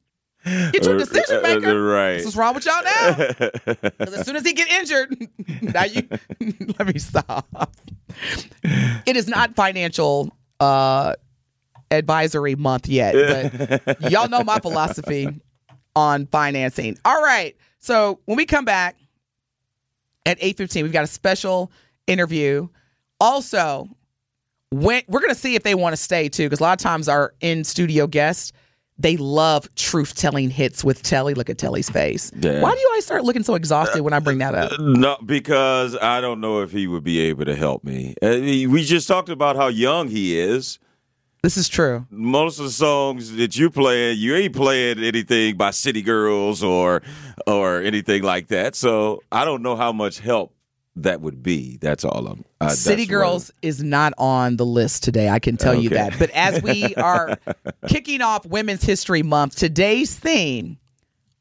Get 0.73 0.85
your 0.85 0.97
decision 0.99 1.43
maker. 1.43 1.71
Uh, 1.71 1.75
right. 1.75 2.13
That's 2.13 2.25
what's 2.27 2.37
wrong 2.37 2.55
with 2.55 2.65
y'all 2.65 2.83
now. 2.83 3.91
as 4.19 4.25
soon 4.25 4.37
as 4.37 4.45
he 4.45 4.53
get 4.53 4.69
injured, 4.71 5.17
now 5.63 5.85
you 5.85 6.09
let 6.79 6.87
me 6.87 6.99
stop. 6.99 7.47
It 9.07 9.17
is 9.17 9.29
not 9.29 9.55
financial 9.55 10.35
uh, 10.61 11.15
advisory 11.91 12.55
month 12.55 12.89
yet, 12.89 13.57
but 13.87 14.11
y'all 14.11 14.29
know 14.29 14.43
my 14.43 14.59
philosophy 14.61 15.29
on 15.97 16.27
financing. 16.27 16.99
All 17.05 17.23
right. 17.23 17.57
So 17.79 18.21
when 18.25 18.37
we 18.37 18.47
come 18.47 18.65
back 18.65 18.97
at 20.25 20.39
8:15, 20.41 20.83
we've 20.85 20.93
got 20.93 21.05
a 21.05 21.09
special 21.09 21.71
interview. 22.07 22.69
Also, 23.21 23.89
when 24.71 25.03
we're 25.09 25.21
going 25.21 25.33
to 25.35 25.39
see 25.39 25.55
if 25.55 25.63
they 25.63 25.75
want 25.75 25.95
to 25.95 25.97
stay 25.97 26.29
too 26.29 26.45
because 26.47 26.61
a 26.61 26.63
lot 26.63 26.79
of 26.79 26.83
times 26.83 27.09
our 27.09 27.35
in 27.41 27.65
studio 27.65 28.07
guests 28.07 28.53
they 28.99 29.17
love 29.17 29.73
truth 29.77 30.15
telling 30.17 30.51
hits 30.51 30.83
with 30.83 31.03
Telly. 31.03 31.35
Look 31.35 31.49
at 31.49 31.57
Telly's 31.57 31.89
face. 31.89 32.33
Yeah. 32.35 32.61
Why 32.61 32.73
do 32.73 32.81
you 32.81 32.87
always 32.89 33.05
start 33.05 33.23
looking 33.25 33.45
so 33.45 33.55
exhausted 33.55 34.03
when 34.03 34.13
I 34.13 34.19
bring 34.19 34.39
that 34.39 34.55
up? 34.55 34.73
No, 34.81 35.17
because 35.25 35.97
I 35.97 36.21
don't 36.21 36.41
know 36.41 36.63
if 36.63 36.73
he 36.73 36.89
would 36.89 37.05
be 37.05 37.21
able 37.21 37.45
to 37.45 37.55
help 37.55 37.85
me. 37.85 38.17
Uh, 38.21 38.31
We 38.41 38.83
just 38.85 39.07
talked 39.07 39.29
about 39.29 39.55
how 39.55 39.69
young 39.69 40.09
he 40.09 40.39
is. 40.39 40.81
This 41.45 41.57
is 41.57 41.69
true. 41.69 42.07
Most 42.11 42.59
of 42.59 42.65
the 42.65 42.73
songs 42.73 43.37
that 43.37 43.57
you 43.57 43.71
playing, 43.71 44.19
you 44.19 44.35
ain't 44.35 44.55
playing 44.57 44.99
anything 44.99 45.57
by 45.57 45.71
City 45.71 46.03
Girls 46.03 46.65
or 46.65 47.01
or 47.47 47.81
anything 47.81 48.25
like 48.25 48.49
that. 48.49 48.75
So 48.75 49.23
I 49.31 49.45
don't 49.45 49.63
know 49.63 49.77
how 49.77 49.93
much 49.93 50.19
help 50.19 50.53
that 51.03 51.21
would 51.21 51.43
be. 51.43 51.77
That's 51.79 52.05
all 52.05 52.27
I'm. 52.27 52.45
Uh, 52.61 52.69
City 52.71 53.07
Girls 53.07 53.51
is 53.63 53.83
not 53.83 54.13
on 54.19 54.57
the 54.57 54.67
list 54.67 55.05
today. 55.05 55.29
I 55.29 55.39
can 55.39 55.57
tell 55.57 55.75
you 55.75 55.91
that. 55.91 56.19
But 56.19 56.31
as 56.31 56.63
we 56.63 56.95
are 56.97 57.39
kicking 57.89 58.21
off 58.21 58.45
Women's 58.47 58.85
History 58.85 59.23
Month, 59.23 59.57
today's 59.57 60.15
theme 60.15 60.79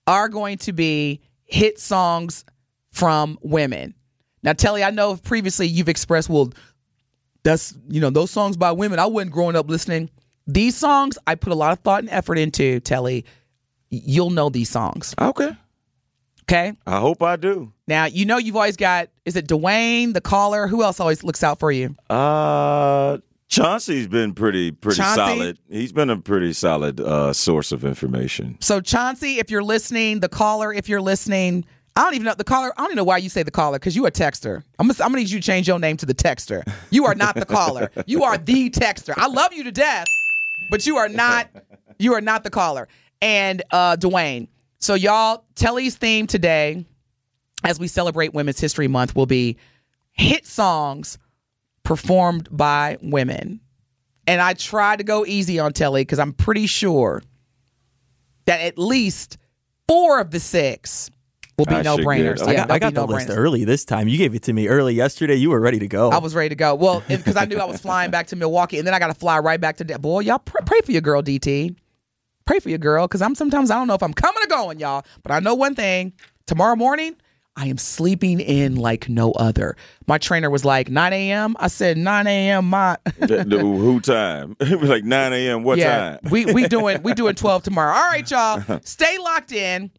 are 0.06 0.30
going 0.30 0.58
to 0.60 0.74
be 0.74 1.22
hit 1.44 1.80
songs 1.80 2.46
from 2.92 3.38
women. 3.42 3.94
Now, 4.44 4.54
Telly, 4.54 4.84
I 4.84 4.92
know 4.92 5.16
previously 5.18 5.68
you've 5.68 5.90
expressed, 5.90 6.30
well, 6.30 6.52
that's, 7.44 7.74
you 7.90 8.00
know, 8.02 8.10
those 8.10 8.32
songs 8.32 8.58
by 8.58 8.72
women, 8.72 9.00
I 9.00 9.06
wasn't 9.06 9.32
growing 9.32 9.56
up 9.56 9.70
listening. 9.70 10.10
These 10.46 10.78
songs, 10.78 11.18
I 11.28 11.36
put 11.36 11.52
a 11.52 11.56
lot 11.56 11.74
of 11.74 11.80
thought 11.80 12.00
and 12.00 12.10
effort 12.10 12.38
into, 12.38 12.80
Telly. 12.80 13.26
You'll 13.90 14.30
know 14.30 14.50
these 14.50 14.70
songs. 14.70 15.16
okay. 15.20 15.52
Okay. 16.44 16.74
I 16.86 17.00
hope 17.00 17.22
I 17.22 17.36
do. 17.36 17.74
Now, 17.88 18.06
you 18.06 18.26
know, 18.26 18.38
you've 18.38 18.56
always 18.56 18.76
got, 18.76 19.10
is 19.26 19.36
it 19.36 19.48
Dwayne, 19.48 20.14
the 20.14 20.22
caller? 20.22 20.68
Who 20.68 20.84
else 20.84 21.00
always 21.00 21.24
looks 21.24 21.44
out 21.44 21.60
for 21.60 21.72
you? 21.72 21.96
Uh, 22.10 23.20
Chauncey's 23.48 24.08
been 24.08 24.34
pretty 24.34 24.72
pretty 24.72 24.98
Chauncey? 24.98 25.16
solid. 25.16 25.58
He's 25.70 25.94
been 25.94 26.10
a 26.10 26.18
pretty 26.18 26.52
solid 26.52 27.00
uh, 27.00 27.32
source 27.32 27.72
of 27.72 27.86
information. 27.86 28.58
So 28.60 28.82
Chauncey, 28.82 29.40
if 29.40 29.50
you're 29.50 29.64
listening, 29.64 30.20
the 30.20 30.28
caller, 30.28 30.74
if 30.74 30.90
you're 30.90 31.02
listening, 31.02 31.66
I 31.96 32.04
don't 32.04 32.14
even 32.16 32.26
know 32.26 32.34
the 32.36 32.44
caller. 32.44 32.74
I 32.78 32.82
don't 32.82 32.88
even 32.88 32.98
know 32.98 33.04
why 33.06 33.18
you 33.18 33.30
say 33.30 33.44
the 33.44 33.52
caller 33.52 33.80
because 33.80 33.96
you 33.96 34.06
a 34.06 34.12
texter. 34.12 34.64
I'm 34.78 34.88
gonna, 34.88 35.00
I'm 35.02 35.12
gonna 35.12 35.22
need 35.22 35.30
you 35.30 35.40
to 35.40 35.46
change 35.46 35.68
your 35.68 35.80
name 35.80 35.96
to 35.98 36.06
the 36.06 36.14
texter. 36.14 36.62
You 36.92 37.06
are 37.06 37.16
not 37.16 37.36
the 37.36 37.46
caller. 37.46 37.90
You 38.06 38.24
are 38.24 38.38
the 38.38 38.70
texter. 38.70 39.14
I 39.16 39.28
love 39.28 39.54
you 39.54 39.64
to 39.64 39.72
death, 39.72 40.06
but 40.70 40.86
you 40.86 40.98
are 40.98 41.10
not. 41.10 41.50
You 42.00 42.14
are 42.14 42.22
not 42.22 42.44
the 42.44 42.50
caller. 42.52 42.88
And 43.22 43.64
uh, 43.72 43.96
Dwayne. 43.96 44.50
So 44.80 44.94
y'all, 44.94 45.46
Telly's 45.56 45.96
theme 45.96 46.28
today, 46.28 46.86
as 47.64 47.80
we 47.80 47.88
celebrate 47.88 48.34
Women's 48.34 48.60
History 48.60 48.88
Month, 48.88 49.16
will 49.16 49.26
be 49.26 49.58
hit 50.12 50.46
songs 50.46 51.18
performed 51.84 52.48
by 52.52 52.98
women. 53.02 53.60
And 54.26 54.42
I 54.42 54.54
tried 54.54 54.98
to 54.98 55.04
go 55.04 55.26
easy 55.26 55.60
on 55.60 55.74
Telly 55.74 56.02
because 56.02 56.20
I'm 56.20 56.34
pretty 56.34 56.68
sure 56.68 57.22
that 58.46 58.62
at 58.62 58.78
least 58.78 59.38
four 59.88 60.20
of 60.20 60.32
the 60.32 60.40
six 60.40 61.10
will 61.58 61.66
be 61.66 61.76
I 61.76 61.82
no 61.82 61.98
brainers. 61.98 62.38
get- 62.40 62.48
I 62.48 62.54
got, 62.56 62.72
I 62.72 62.80
got 62.80 62.94
the 62.94 63.02
no 63.02 63.06
list 63.06 63.30
brainers. 63.30 63.38
early 63.38 63.66
this 63.66 63.86
time. 63.86 64.08
You 64.08 64.18
gave 64.18 64.36
it 64.36 64.44
to 64.44 64.54
me 64.54 64.68
early 64.68 64.94
yesterday. 64.94 65.36
You 65.36 65.50
were 65.50 65.60
ready 65.60 65.80
to 65.80 65.88
go. 65.88 66.10
I 66.12 66.18
was 66.20 66.36
ready 66.36 66.50
to 66.50 66.56
go. 66.56 66.76
Well, 66.76 67.04
because 67.08 67.36
I 67.38 67.46
knew 67.46 67.58
I 67.58 67.66
was 67.66 67.82
flying 67.82 68.12
back 68.12 68.28
to 68.28 68.36
Milwaukee, 68.36 68.78
and 68.78 68.86
then 68.86 68.94
I 68.94 69.00
got 69.00 69.08
to 69.08 69.14
fly 69.16 69.40
right 69.40 69.60
back 69.60 69.78
to. 69.78 69.84
De- 69.84 69.98
Boy, 69.98 70.20
y'all 70.22 70.40
pray, 70.40 70.62
pray 70.66 70.82
for 70.82 70.92
your 70.92 71.02
girl, 71.02 71.22
DT. 71.24 71.76
Pray 72.46 72.60
for 72.60 72.70
your 72.70 72.78
girl, 72.78 73.08
because 73.08 73.22
I'm 73.22 73.34
sometimes 73.36 73.72
I 73.72 73.76
don't 73.76 73.88
know 73.88 73.94
if 73.96 74.04
I'm 74.04 74.14
coming 74.14 74.42
or 74.44 74.48
going, 74.48 74.80
y'all. 74.80 75.04
But 75.24 75.32
I 75.32 75.40
know 75.40 75.56
one 75.56 75.74
thing: 75.74 76.14
tomorrow 76.46 76.76
morning, 76.76 77.16
I 77.60 77.66
am 77.68 77.80
sleeping 77.80 78.40
in 78.40 78.76
like 78.76 79.10
no 79.10 79.32
other. 79.32 79.76
My 80.06 80.20
trainer 80.20 80.50
was 80.50 80.64
like 80.64 80.90
9 80.90 81.12
a.m. 81.12 81.56
I 81.60 81.68
said 81.70 81.98
9 81.98 82.28
a.m. 82.28 82.70
My 82.70 82.98
The- 83.20 83.44
the- 83.44 83.58
who 83.60 84.00
time? 84.00 84.56
It 84.62 84.80
was 84.80 84.90
like 84.90 85.04
9 85.04 85.34
a.m. 85.34 85.64
What 85.64 85.80
yeah, 85.80 86.18
time? 86.22 86.32
we 86.32 86.46
we 86.46 86.68
doing 86.68 87.02
we 87.02 87.14
doing 87.16 87.34
12 87.44 87.64
tomorrow. 87.64 87.94
All 87.96 88.04
right, 88.06 88.30
y'all. 88.30 88.60
Uh-huh. 88.60 88.80
Stay 88.84 89.18
locked 89.18 89.52
in. 89.52 89.90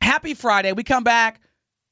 Happy 0.00 0.34
Friday. 0.34 0.72
We 0.72 0.84
come 0.84 1.02
back. 1.04 1.40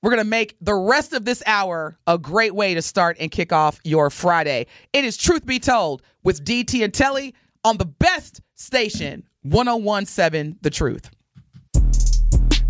We're 0.03 0.11
going 0.11 0.23
to 0.25 0.31
make 0.31 0.57
the 0.63 0.75
rest 0.75 1.13
of 1.13 1.25
this 1.27 1.43
hour 1.45 1.99
a 2.07 2.17
great 2.17 2.55
way 2.55 2.73
to 2.75 2.81
start 2.81 3.19
and 3.21 3.31
kick 3.31 3.53
off 3.53 3.79
your 3.85 4.09
Friday. 4.11 4.67
It 4.95 5.05
is 5.05 5.17
Truth 5.19 5.45
Be 5.45 5.59
Told 5.59 6.03
with 6.25 6.43
DT 6.43 6.83
and 6.83 6.95
Telly 6.95 7.35
on 7.65 7.77
the 7.77 7.85
best 7.85 8.41
station, 8.55 9.25
1017 9.43 10.57
The 10.63 10.71
Truth. 10.71 11.11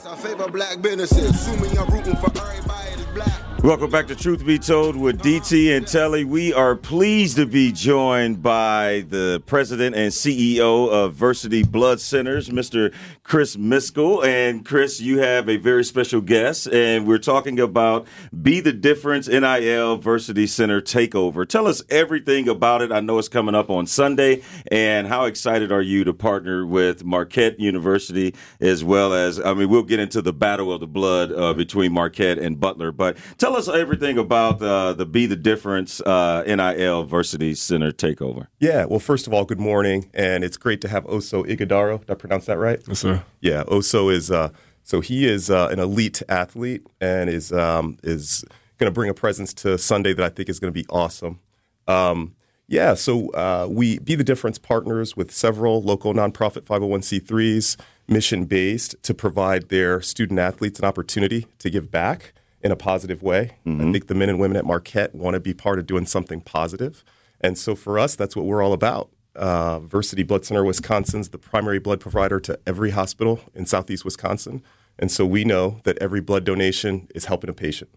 Welcome 3.62 3.90
back 3.90 4.09
to 4.09 4.16
Truth 4.16 4.45
Be 4.45 4.59
Told 4.59 4.97
with 4.97 5.23
DT 5.23 5.76
and 5.76 5.87
Telly. 5.87 6.25
We 6.25 6.52
are 6.52 6.75
pleased 6.75 7.37
to 7.37 7.47
be 7.47 7.71
joined 7.71 8.42
by 8.42 9.04
the 9.09 9.40
president 9.47 9.95
and 9.95 10.11
CEO 10.11 10.90
of 10.90 11.14
Versiti 11.14 11.64
Blood 11.71 12.00
Centers, 12.00 12.49
Mr. 12.49 12.92
Chris 13.23 13.54
Miskel. 13.54 14.26
And 14.26 14.64
Chris, 14.64 15.00
you 15.00 15.21
have 15.21 15.49
a 15.49 15.59
very 15.59 15.85
special 15.85 16.21
guest, 16.21 16.66
and 16.73 17.07
we're 17.07 17.19
talking 17.19 17.61
about 17.61 18.09
Be 18.42 18.59
the 18.59 18.73
Difference 18.73 19.28
NIL 19.28 19.97
Versiti 19.97 20.49
Center 20.49 20.81
Takeover. 20.81 21.49
Tell 21.49 21.69
us 21.69 21.85
everything 21.88 22.49
about 22.49 22.83
it. 22.83 22.90
I 22.90 22.99
know 22.99 23.16
it's 23.19 23.28
coming 23.28 23.54
up 23.54 23.71
on 23.71 23.87
Sunday, 23.87 24.42
and 24.73 25.07
how 25.07 25.26
excited 25.26 25.71
are 25.71 25.83
you 25.83 26.02
to 26.02 26.12
partner 26.12 26.66
with 26.66 27.04
Marquette 27.04 27.61
University 27.61 28.35
as 28.59 28.83
well 28.83 29.14
as, 29.14 29.38
I 29.38 29.54
mean, 29.54 29.69
we'll 29.69 29.85
get 29.85 30.00
into 30.00 30.21
the 30.21 30.33
battle 30.33 30.73
of 30.73 30.81
the 30.81 30.88
blood 30.88 31.31
uh, 31.31 31.54
between 31.54 31.92
Marquette 31.92 32.40
and 32.40 32.59
Butler, 32.59 32.90
but 32.90 33.16
tell 33.38 33.52
us 33.57 33.69
everything 33.69 34.19
about 34.19 34.63
uh, 34.63 34.93
the 34.93 35.07
Be 35.07 35.27
the 35.27 35.37
Difference 35.37 36.01
uh, 36.01 36.43
NIL 36.47 37.07
Versiti 37.07 37.57
Center 37.57 37.93
Takeover. 37.93 38.47
Yeah, 38.59 38.85
well, 38.85 38.99
first 38.99 39.27
of 39.27 39.33
all, 39.33 39.45
good 39.45 39.61
morning, 39.61 40.11
and 40.15 40.45
it's 40.45 40.57
great 40.57 40.81
to 40.83 40.89
have 40.89 41.05
Oso 41.05 41.47
Ighodaro. 41.47 42.01
Did 42.01 42.11
I 42.11 42.15
pronounce 42.15 42.47
that 42.47 42.59
right? 42.59 42.81
Yes, 42.87 43.01
sir. 43.01 43.25
Yeah, 43.41 43.65
Oso 43.65 44.13
is 44.13 44.31
uh, 44.31 44.51
so 44.83 45.01
he 45.01 45.27
is 45.27 45.51
uh, 45.51 45.69
an 45.71 45.79
elite 45.79 46.23
athlete 46.29 46.87
and 47.01 47.31
is 47.31 47.53
um, 47.53 47.99
is 48.03 48.45
going 48.79 48.91
to 48.91 48.95
bring 48.95 49.11
a 49.11 49.15
presence 49.15 49.55
to 49.55 49.79
Sunday 49.79 50.13
that 50.13 50.25
I 50.25 50.29
think 50.29 50.49
is 50.49 50.59
going 50.59 50.73
to 50.73 50.81
be 50.81 50.87
awesome. 50.89 51.41
Um, 51.87 52.35
yeah, 52.69 52.95
so 52.95 53.29
uh, 53.31 53.67
we 53.69 53.99
be 53.99 54.15
the 54.15 54.25
difference 54.25 54.59
partners 54.59 55.17
with 55.17 55.31
several 55.31 55.83
local 55.83 56.15
nonprofit 56.15 56.63
501c3s, 56.63 57.77
mission 58.09 58.47
based, 58.47 58.95
to 59.03 59.15
provide 59.15 59.69
their 59.69 60.01
student 60.01 60.39
athletes 60.39 60.79
an 60.79 60.85
opportunity 60.85 61.47
to 61.59 61.71
give 61.71 61.91
back 61.91 62.33
in 62.62 62.71
a 62.73 62.76
positive 62.76 63.23
way. 63.23 63.57
I 63.88 63.92
think 63.92 64.07
the 64.07 64.14
men 64.14 64.28
and 64.28 64.38
women 64.38 64.57
at 64.57 64.64
Marquette 64.64 65.14
want 65.14 65.35
to 65.35 65.40
be 65.40 65.52
part 65.54 65.78
of 65.78 65.87
doing 65.87 66.07
something 66.07 66.40
positive. 66.40 67.04
And 67.40 67.59
so 67.59 67.75
for 67.75 67.99
us, 67.99 68.14
that's 68.14 68.37
what 68.37 68.47
we're 68.47 68.62
all 68.62 68.73
about. 68.73 69.11
Uh, 69.35 69.81
Versiti 69.81 70.26
Blood 70.26 70.45
Center 70.45 70.62
Wisconsin's 70.64 71.31
the 71.31 71.38
primary 71.38 71.78
blood 71.78 72.00
provider 72.00 72.38
to 72.40 72.59
every 72.66 72.90
hospital 72.90 73.40
in 73.54 73.66
southeast 73.66 74.04
Wisconsin. 74.04 74.62
And 74.99 75.11
so 75.11 75.27
we 75.27 75.45
know 75.45 75.81
that 75.85 75.99
every 75.99 76.21
blood 76.21 76.45
donation 76.45 77.09
is 77.15 77.25
helping 77.25 77.51
a 77.51 77.53
patient. 77.53 77.91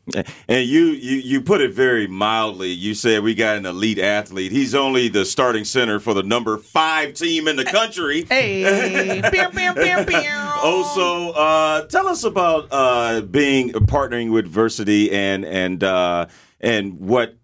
And 0.48 0.68
you, 0.68 0.86
you, 0.86 1.18
you 1.18 1.42
put 1.42 1.62
it 1.62 1.74
very 1.74 2.08
mildly. 2.08 2.70
You 2.70 2.94
said 2.94 3.22
we 3.22 3.36
got 3.36 3.58
an 3.58 3.66
elite 3.66 4.00
athlete. 4.00 4.52
He's 4.52 4.74
only 4.74 5.08
the 5.08 5.26
starting 5.26 5.66
center 5.66 6.00
for 6.00 6.14
the 6.14 6.24
number 6.24 6.58
five 6.58 7.14
team 7.14 7.48
in 7.48 7.58
the 7.58 7.66
country. 7.66 8.26
Hey, 8.26 9.22
pew, 9.32 9.50
pew, 9.50 9.74
pew, 9.74 10.06
pew. 10.06 10.30
Also, 10.64 11.32
uh, 11.32 11.86
tell 11.88 12.08
us 12.08 12.24
about 12.24 12.68
uh, 12.72 13.22
being 13.22 13.70
partnering 13.72 14.32
with 14.32 14.52
Versiti 14.52 15.12
and 15.12 15.46
and 15.46 15.84
uh, 15.84 16.28
and 16.62 17.00
what 17.00 17.36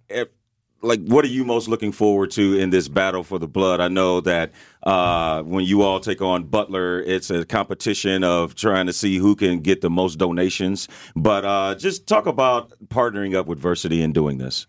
like 0.81 1.01
what 1.05 1.23
are 1.25 1.29
you 1.29 1.45
most 1.45 1.67
looking 1.67 1.91
forward 1.91 2.31
to 2.31 2.57
in 2.57 2.69
this 2.69 2.87
battle 2.87 3.23
for 3.23 3.39
the 3.39 3.47
blood? 3.47 3.79
I 3.79 3.87
know 3.87 4.21
that 4.21 4.51
uh, 4.83 5.43
when 5.43 5.63
you 5.65 5.81
all 5.83 5.99
take 5.99 6.21
on 6.21 6.43
Butler, 6.45 7.01
it's 7.01 7.29
a 7.29 7.45
competition 7.45 8.23
of 8.23 8.55
trying 8.55 8.87
to 8.87 8.93
see 8.93 9.17
who 9.17 9.35
can 9.35 9.59
get 9.59 9.81
the 9.81 9.89
most 9.89 10.17
donations. 10.17 10.87
But 11.15 11.45
uh, 11.45 11.75
just 11.75 12.07
talk 12.07 12.25
about 12.25 12.73
partnering 12.87 13.35
up 13.35 13.47
with 13.47 13.61
Versiti 13.61 14.03
and 14.03 14.13
doing 14.13 14.37
this. 14.37 14.67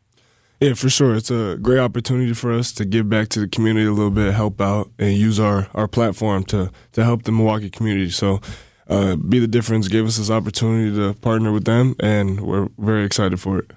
Yeah, 0.60 0.74
for 0.74 0.88
sure. 0.88 1.16
It's 1.16 1.30
a 1.30 1.58
great 1.60 1.80
opportunity 1.80 2.34
for 2.34 2.52
us 2.52 2.70
to 2.74 2.84
give 2.84 3.08
back 3.08 3.28
to 3.30 3.40
the 3.40 3.48
community 3.48 3.86
a 3.86 3.90
little 3.90 4.12
bit, 4.12 4.32
help 4.32 4.60
out, 4.60 4.92
and 4.96 5.16
use 5.16 5.40
our, 5.40 5.66
our 5.74 5.88
platform 5.88 6.44
to, 6.44 6.70
to 6.92 7.02
help 7.02 7.24
the 7.24 7.32
Milwaukee 7.32 7.68
community. 7.68 8.10
So, 8.10 8.40
uh, 8.88 9.16
Be 9.16 9.40
the 9.40 9.48
Difference 9.48 9.88
gave 9.88 10.06
us 10.06 10.18
this 10.18 10.30
opportunity 10.30 10.94
to 10.94 11.14
partner 11.14 11.50
with 11.50 11.64
them, 11.64 11.96
and 11.98 12.42
we're 12.42 12.68
very 12.78 13.04
excited 13.04 13.40
for 13.40 13.58
it. 13.58 13.72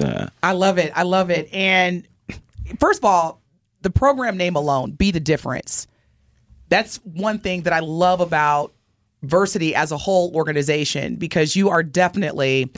Uh, 0.00 0.28
I 0.42 0.52
love 0.52 0.78
it. 0.78 0.92
I 0.94 1.02
love 1.02 1.30
it. 1.30 1.52
And 1.52 2.06
first 2.78 3.00
of 3.00 3.04
all, 3.04 3.40
the 3.82 3.90
program 3.90 4.36
name 4.36 4.56
alone, 4.56 4.92
Be 4.92 5.10
the 5.10 5.20
Difference. 5.20 5.86
That's 6.68 6.96
one 7.04 7.38
thing 7.38 7.62
that 7.62 7.72
I 7.72 7.80
love 7.80 8.20
about 8.20 8.72
Versiti 9.24 9.72
as 9.72 9.92
a 9.92 9.96
whole 9.96 10.34
organization 10.34 11.16
because 11.16 11.54
you 11.54 11.70
are 11.70 11.82
definitely 11.82 12.72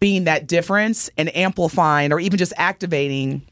being 0.00 0.24
that 0.24 0.46
difference 0.46 1.10
and 1.16 1.34
amplifying 1.36 2.12
or 2.12 2.18
even 2.20 2.38
just 2.38 2.52
activating 2.56 3.42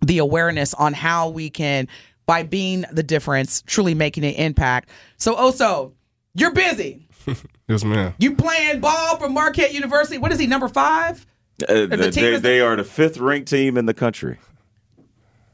the 0.00 0.18
awareness 0.18 0.74
on 0.74 0.92
how 0.92 1.28
we 1.28 1.50
can, 1.50 1.88
by 2.26 2.42
being 2.42 2.84
the 2.92 3.02
difference, 3.02 3.62
truly 3.62 3.94
making 3.94 4.24
an 4.24 4.34
impact. 4.34 4.88
So, 5.18 5.34
Oso, 5.36 5.92
you're 6.34 6.52
busy. 6.52 7.08
Yes, 7.66 7.82
ma'am. 7.82 8.12
You 8.18 8.36
playing 8.36 8.80
ball 8.80 9.16
for 9.16 9.26
Marquette 9.26 9.72
University. 9.72 10.18
What 10.18 10.30
is 10.32 10.38
he, 10.38 10.46
number 10.46 10.68
five? 10.68 11.24
Uh, 11.62 11.86
the 11.86 12.10
team 12.10 12.24
they, 12.24 12.38
they 12.38 12.60
are 12.60 12.76
the 12.76 12.84
fifth 12.84 13.18
ranked 13.18 13.48
team 13.48 13.76
in 13.76 13.86
the 13.86 13.94
country. 13.94 14.38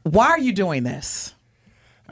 why 0.03 0.27
are 0.27 0.39
you 0.39 0.53
doing 0.53 0.83
this? 0.83 1.35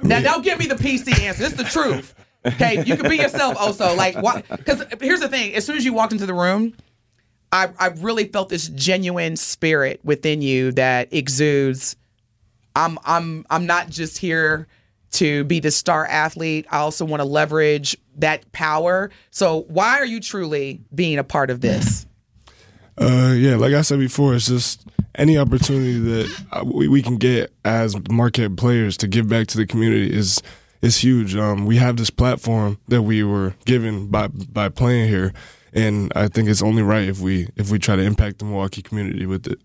now, 0.01 0.21
don't 0.21 0.43
give 0.43 0.59
me 0.59 0.67
the 0.67 0.75
PC 0.75 1.19
answer. 1.21 1.43
This 1.43 1.51
is 1.51 1.57
the 1.57 1.63
truth. 1.63 2.15
Okay, 2.45 2.83
you 2.85 2.95
can 2.95 3.09
be 3.09 3.17
yourself. 3.17 3.57
Also, 3.57 3.93
like, 3.95 4.15
why? 4.15 4.43
Because 4.49 4.83
here's 5.01 5.19
the 5.19 5.27
thing: 5.27 5.53
as 5.55 5.65
soon 5.65 5.75
as 5.75 5.83
you 5.83 5.91
walked 5.93 6.13
into 6.13 6.25
the 6.25 6.33
room, 6.33 6.73
I 7.51 7.69
I 7.77 7.87
really 7.87 8.25
felt 8.25 8.49
this 8.49 8.69
genuine 8.69 9.35
spirit 9.35 9.99
within 10.03 10.41
you 10.41 10.71
that 10.73 11.09
exudes. 11.11 11.97
I'm 12.75 12.97
I'm 13.03 13.45
I'm 13.49 13.65
not 13.65 13.89
just 13.89 14.19
here 14.19 14.67
to 15.11 15.43
be 15.45 15.59
the 15.59 15.71
star 15.71 16.05
athlete. 16.05 16.65
I 16.71 16.77
also 16.77 17.03
want 17.03 17.19
to 17.21 17.25
leverage 17.25 17.97
that 18.17 18.49
power. 18.51 19.09
So, 19.31 19.61
why 19.67 19.99
are 19.99 20.05
you 20.05 20.19
truly 20.19 20.81
being 20.93 21.17
a 21.17 21.23
part 21.23 21.49
of 21.49 21.61
this? 21.61 22.05
Uh, 22.99 23.33
yeah, 23.37 23.55
like 23.55 23.73
I 23.73 23.81
said 23.81 23.99
before, 23.99 24.35
it's 24.35 24.47
just 24.47 24.85
any 25.15 25.37
opportunity 25.37 25.97
that 25.99 26.43
uh, 26.51 26.63
we, 26.65 26.87
we 26.87 27.01
can 27.01 27.17
get 27.17 27.53
as 27.63 27.95
Marquette 28.09 28.57
players 28.57 28.97
to 28.97 29.07
give 29.07 29.29
back 29.29 29.47
to 29.47 29.57
the 29.57 29.65
community 29.65 30.13
is 30.13 30.41
is 30.81 30.97
huge. 30.97 31.35
Um, 31.35 31.65
we 31.65 31.77
have 31.77 31.97
this 31.97 32.09
platform 32.09 32.77
that 32.87 33.01
we 33.01 33.23
were 33.23 33.55
given 33.65 34.07
by 34.07 34.27
by 34.27 34.69
playing 34.69 35.09
here, 35.09 35.33
and 35.73 36.11
I 36.15 36.27
think 36.27 36.49
it's 36.49 36.61
only 36.61 36.83
right 36.83 37.07
if 37.07 37.19
we 37.19 37.49
if 37.55 37.71
we 37.71 37.79
try 37.79 37.95
to 37.95 38.01
impact 38.01 38.39
the 38.39 38.45
Milwaukee 38.45 38.81
community 38.81 39.25
with 39.25 39.47
it. 39.47 39.59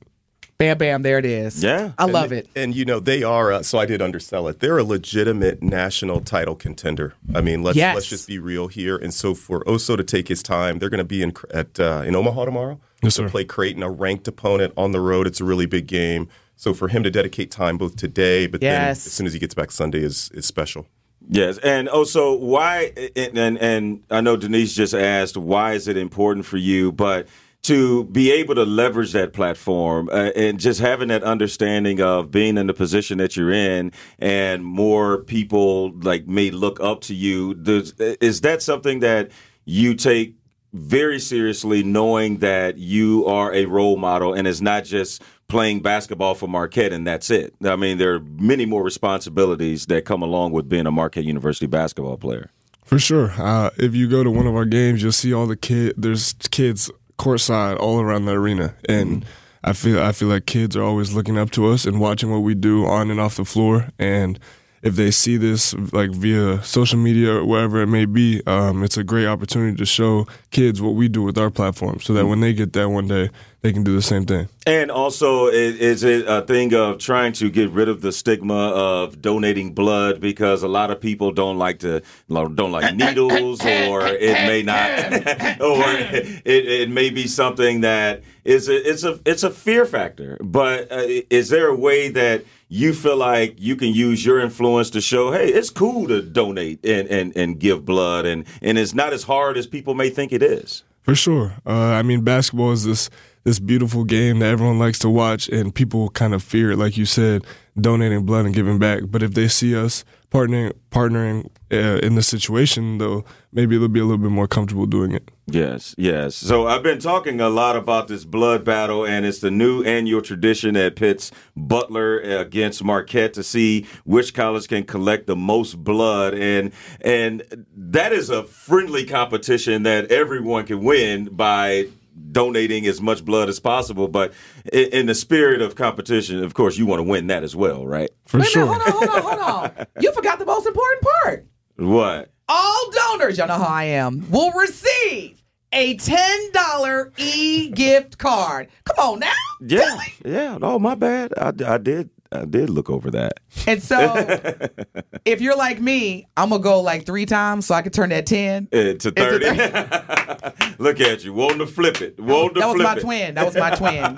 Bam, 0.57 0.79
bam, 0.79 1.03
there 1.03 1.19
it 1.19 1.25
is. 1.27 1.65
Yeah. 1.65 1.93
I 1.99 2.05
love 2.05 2.31
and, 2.31 2.41
it. 2.41 2.49
And 2.55 2.77
you 2.77 2.85
know 2.85 3.01
they 3.01 3.25
are. 3.25 3.53
Uh, 3.53 3.63
so 3.65 3.79
I 3.79 3.87
did 3.87 4.01
undersell 4.01 4.47
it. 4.47 4.61
They're 4.61 4.79
a 4.79 4.85
legitimate 4.85 5.63
national 5.65 6.21
title 6.21 6.55
contender. 6.55 7.15
I 7.35 7.41
mean, 7.41 7.65
let's 7.65 7.77
Yes. 7.77 7.95
let's 7.97 8.09
just 8.09 8.29
be 8.29 8.39
real 8.39 8.69
here. 8.69 8.97
And 8.97 9.13
so 9.13 9.35
for 9.35 9.65
Oso 9.65 9.97
to 9.97 10.05
take 10.05 10.29
his 10.29 10.45
time, 10.45 10.79
they're 10.79 10.89
going 10.91 10.99
to 10.99 11.05
be 11.05 11.23
in 11.23 11.33
at 11.53 11.81
uh, 11.81 12.05
in 12.07 12.15
Omaha 12.15 12.45
tomorrow. 12.45 12.81
Yes, 13.05 13.17
to 13.17 13.23
sir. 13.23 13.29
play 13.29 13.45
Creighton, 13.45 13.83
a 13.83 13.91
ranked 13.91 14.27
opponent 14.29 14.73
on 14.77 14.93
the 14.93 15.01
road. 15.01 15.27
It's 15.27 15.41
a 15.41 15.45
really 15.45 15.67
big 15.67 15.87
game. 15.87 16.29
So 16.57 16.73
for 16.73 16.89
him 16.89 17.03
to 17.03 17.11
dedicate 17.11 17.51
time 17.51 17.79
both 17.79 17.97
today, 17.97 18.47
but 18.47 18.61
then 18.61 18.91
as 18.91 19.03
soon 19.03 19.27
as 19.27 19.33
he 19.33 19.39
gets 19.39 19.55
back 19.55 19.71
Sunday, 19.71 20.03
is 20.03 20.31
is 20.35 20.47
special. 20.47 20.87
Yes, 21.29 21.59
and 21.59 21.89
also 21.89 22.35
why? 22.37 22.93
And, 23.17 23.39
and 23.39 23.59
and 23.59 24.05
I 24.11 24.21
know 24.21 24.37
Denise 24.37 24.75
just 24.75 24.95
asked 24.95 25.37
why 25.37 25.73
is 25.73 25.89
it 25.89 25.97
important 25.97 26.47
for 26.47 26.57
you, 26.57 26.93
but 26.93 27.27
to 27.63 28.05
be 28.05 28.31
able 28.31 28.55
to 28.55 28.65
leverage 28.65 29.13
that 29.13 29.33
platform 29.33 30.11
uh, 30.13 30.31
and 30.37 30.61
just 30.61 30.81
having 30.81 31.09
that 31.09 31.23
understanding 31.25 31.99
of 32.01 32.31
being 32.31 32.59
in 32.59 32.67
the 32.67 32.75
position 32.75 33.17
that 33.19 33.37
you're 33.37 33.51
in, 33.51 33.91
and 34.19 34.65
more 34.65 35.23
people 35.25 35.93
like 36.03 36.29
may 36.29 36.51
look 36.51 36.79
up 36.81 37.01
to 37.01 37.15
you. 37.15 37.55
Does, 37.55 37.95
is 37.99 38.43
that 38.43 38.63
something 38.63 39.01
that 39.01 39.31
you 39.65 39.95
take? 39.95 40.37
Very 40.75 41.21
seriously, 41.21 41.85
knowing 41.85 42.39
that 42.39 42.79
you 42.79 43.25
are 43.27 43.55
a 43.55 43.65
role 43.67 43.97
model 43.97 44.35
and 44.35 44.47
it's 44.49 44.61
not 44.61 44.85
just 44.85 45.23
playing 45.47 45.81
basketball 45.81 46.35
for 46.35 46.49
Marquette 46.49 46.93
and 46.93 47.07
that's 47.07 47.31
it. 47.31 47.55
I 47.65 47.77
mean, 47.77 47.99
there 47.99 48.15
are 48.15 48.21
many 48.21 48.67
more 48.67 48.83
responsibilities 48.83 49.87
that 49.87 50.05
come 50.05 50.21
along 50.21 50.51
with 50.51 50.69
being 50.69 50.87
a 50.87 50.91
Marquette 50.91 51.25
University 51.25 51.67
basketball 51.67 52.17
player. 52.17 52.51
For 52.85 52.99
sure. 52.99 53.33
Uh, 53.39 53.71
if 53.79 53.95
you 53.95 54.09
go 54.09 54.23
to 54.25 54.31
one 54.31 54.47
of 54.47 54.55
our 54.55 54.65
games, 54.65 55.03
you'll 55.03 55.13
see 55.13 55.33
all 55.33 55.47
the 55.47 55.57
kid. 55.57 55.95
There's 55.97 56.35
kids 56.51 56.91
courtside 57.19 57.79
all 57.79 58.01
around 58.01 58.27
the 58.27 58.33
arena, 58.33 58.75
and 58.89 59.25
I 59.63 59.73
feel 59.73 60.01
I 60.01 60.13
feel 60.13 60.29
like 60.29 60.47
kids 60.47 60.77
are 60.77 60.83
always 60.83 61.15
looking 61.15 61.39
up 61.39 61.51
to 61.53 61.67
us 61.69 61.87
and 61.87 62.01
watching 62.01 62.31
what 62.31 62.41
we 62.41 62.55
do 62.55 62.85
on 62.85 63.11
and 63.11 63.19
off 63.19 63.37
the 63.37 63.45
floor. 63.45 63.91
And 63.99 64.39
if 64.85 64.97
they 64.97 65.11
see 65.11 65.39
this 65.39 65.75
like 65.93 66.11
via 66.11 66.63
social 66.63 66.99
media 66.99 67.37
or 67.37 67.45
wherever 67.45 67.81
it 67.81 67.87
may 67.87 68.05
be, 68.05 68.43
um, 68.47 68.85
it's 68.85 68.99
a 68.99 69.03
great 69.03 69.27
opportunity 69.27 69.75
to 69.77 69.87
show 69.87 70.27
kids 70.51 70.81
what 70.81 70.95
we 70.95 71.09
do 71.09 71.23
with 71.23 71.39
our 71.39 71.51
platform, 71.51 71.99
so 72.01 72.13
that 72.13 72.27
when 72.27 72.41
they 72.41 72.53
get 72.53 72.75
that 72.75 72.91
one 72.91 73.09
day, 73.09 73.31
they 73.65 73.73
can 73.73 73.83
do 73.83 73.95
the 73.97 74.03
same 74.03 74.27
thing. 74.27 74.47
And 74.67 74.91
also, 74.91 75.47
i- 75.49 75.53
is 75.53 76.05
it 76.05 76.27
a 76.29 76.43
thing 76.43 76.75
of 76.75 76.99
trying 76.99 77.33
to 77.35 77.49
get 77.49 77.71
rid 77.71 77.89
of 77.89 78.03
the 78.03 78.13
stigma 78.13 78.69
of 78.69 79.23
donating 79.23 79.73
blood 79.73 80.21
because 80.21 80.63
a 80.63 80.69
lot 80.69 80.91
of 80.91 81.01
people 81.01 81.33
don't 81.33 81.57
like 81.57 81.79
to 81.79 82.03
don't 82.29 82.71
like 82.73 82.95
needles, 83.05 83.65
or 83.65 84.07
it 84.07 84.35
may 84.47 84.63
not, 84.63 84.91
or 85.63 85.83
it, 86.15 86.43
it 86.45 86.91
may 86.91 87.09
be 87.09 87.27
something 87.27 87.81
that 87.81 88.23
is 88.45 88.69
a, 88.69 88.77
it's 88.91 89.03
a 89.03 89.19
it's 89.25 89.43
a 89.43 89.51
fear 89.51 89.87
factor. 89.87 90.37
But 90.43 90.93
uh, 90.93 91.07
is 91.31 91.49
there 91.49 91.69
a 91.69 91.75
way 91.75 92.11
that 92.11 92.45
you 92.69 92.93
feel 92.93 93.17
like 93.17 93.55
you 93.59 93.77
can 93.77 93.95
use 93.95 94.27
your 94.27 94.41
influence 94.41 94.91
to 94.91 95.01
show, 95.01 95.33
hey, 95.33 95.49
it's 95.49 95.71
cool 95.71 96.07
to 96.09 96.21
donate 96.21 96.85
and, 96.85 97.09
and, 97.09 97.35
and 97.35 97.59
give 97.59 97.87
blood, 97.87 98.27
and, 98.27 98.45
and 98.61 98.77
it's 98.77 98.93
not 98.95 99.15
as 99.15 99.23
hard 99.23 99.57
as 99.57 99.67
people 99.67 99.95
may 99.95 100.11
think 100.11 100.33
it 100.33 100.43
is? 100.43 100.83
For 101.03 101.15
sure. 101.15 101.55
Uh, 101.65 101.71
I 101.71 102.03
mean, 102.03 102.23
basketball 102.23 102.73
is 102.73 102.85
this 102.85 103.11
this 103.45 103.59
beautiful 103.59 104.05
game 104.05 104.39
that 104.41 104.51
everyone 104.51 104.79
likes 104.79 104.99
to 105.01 105.11
watch, 105.11 105.49
and 105.49 105.75
people 105.75 106.09
kind 106.11 106.35
of 106.35 106.43
fear 106.43 106.73
it, 106.73 106.79
like 106.79 106.97
you 106.97 107.05
said, 107.05 107.45
donating 107.79 108.25
blood 108.25 108.47
and 108.47 108.55
giving 108.55 108.79
back. 108.79 109.03
But 109.07 109.23
if 109.23 109.35
they 109.35 109.49
see 109.49 109.77
us 109.77 110.05
partnering 110.31 110.73
partnering 110.91 111.51
uh, 111.71 111.99
in 112.03 112.15
the 112.15 112.23
situation, 112.23 112.99
though, 112.99 113.25
maybe 113.53 113.77
they'll 113.77 113.89
be 113.89 114.01
a 114.01 114.05
little 114.05 114.19
bit 114.19 114.31
more 114.31 114.49
comfortable 114.49 114.87
doing 114.87 115.13
it. 115.13 115.31
Yes, 115.47 115.95
yes. 115.99 116.35
So 116.35 116.67
I've 116.67 116.83
been 116.83 116.99
talking 116.99 117.41
a 117.41 117.51
lot 117.51 117.77
about 117.77 118.09
this 118.09 118.25
blood 118.25 118.65
battle, 118.65 119.07
and 119.07 119.27
it's 119.27 119.41
the 119.41 119.51
new 119.51 119.83
annual 119.83 120.23
tradition 120.23 120.75
that 120.75 120.97
pits 120.97 121.31
Butler 121.55 122.21
against 122.21 122.83
Marquette 122.83 123.35
to 123.35 123.43
see 123.43 123.87
which 124.05 124.33
college 124.33 124.69
can 124.69 124.85
collect 124.85 125.27
the 125.27 125.37
most 125.37 125.85
blood, 125.85 126.35
and 126.35 126.73
and 127.03 127.67
that 127.77 128.13
is 128.13 128.31
a 128.31 128.43
friendly 128.45 129.05
competition 129.05 129.83
that 129.83 130.11
everyone 130.11 130.65
can 130.65 130.83
win 130.83 131.27
by 131.27 131.89
donating 132.33 132.87
as 132.87 133.01
much 133.01 133.25
blood 133.25 133.49
as 133.49 133.61
possible. 133.61 134.09
But 134.09 134.33
in, 134.73 134.89
in 134.91 135.07
the 135.07 135.15
spirit 135.15 135.61
of 135.63 135.75
competition, 135.75 136.43
of 136.43 136.55
course, 136.55 136.77
you 136.79 136.87
want 136.87 137.01
to 137.01 137.05
win 137.05 137.27
that 137.29 137.43
as 137.43 137.55
well, 137.57 137.87
right? 137.87 138.11
For 138.27 138.39
Wait 138.41 138.49
sure. 138.49 138.67
minute, 138.67 138.83
hold 138.83 139.03
on, 139.03 139.09
hold 139.09 139.25
on, 139.25 139.39
hold 139.39 139.75
on. 139.79 139.87
You 140.01 140.13
forgot 140.13 140.39
the 140.39 140.47
most 140.47 140.67
important 140.67 141.03
part. 141.23 141.47
What? 141.77 142.31
All 142.49 142.91
donors, 142.91 143.39
y'all 143.39 143.49
know 143.49 143.59
how 143.59 143.65
I 143.65 143.85
am, 143.85 144.31
will 144.31 144.53
receive 144.53 145.43
a 145.73 145.97
$10 145.97 147.19
e 147.19 147.71
gift 147.71 148.19
card. 148.19 148.69
Come 148.85 149.13
on 149.13 149.19
now. 149.21 149.33
Yeah, 149.61 149.99
yeah. 150.25 150.59
Oh, 150.63 150.79
my 150.79 150.95
bad. 150.95 151.33
I, 151.37 151.53
I 151.67 151.79
did. 151.79 152.11
I 152.35 152.45
did 152.45 152.71
look 152.71 152.91
over 152.91 153.11
that. 153.13 153.41
And 153.67 153.83
so 153.83 154.15
if 155.25 155.41
you're 155.41 155.57
like 155.57 155.81
me, 155.81 156.27
I'm 156.37 156.51
going 156.51 156.61
to 156.61 156.65
go 156.65 156.81
like 156.81 157.07
three 157.07 157.27
times 157.27 157.67
so 157.67 157.75
I 157.75 157.83
can 157.83 157.93
turn 157.93 158.11
that 158.11 158.27
10. 158.27 158.69
Uh, 158.73 158.77
to 158.95 159.11
thirty. 159.11 159.47
Look 160.79 161.01
at 161.01 161.25
you, 161.25 161.33
wanting 161.33 161.59
to 161.59 161.67
flip 161.67 162.01
it, 162.03 162.19
wanting 162.19 162.55
to 162.55 162.61
flip 162.61 162.61
it. 162.61 162.61
That 162.61 162.73
was 162.73 162.83
my 162.83 162.97
it. 162.97 163.01
twin. 163.01 163.35
That 163.35 163.47
was 163.47 163.57
my 163.57 163.71
twin. 163.75 164.17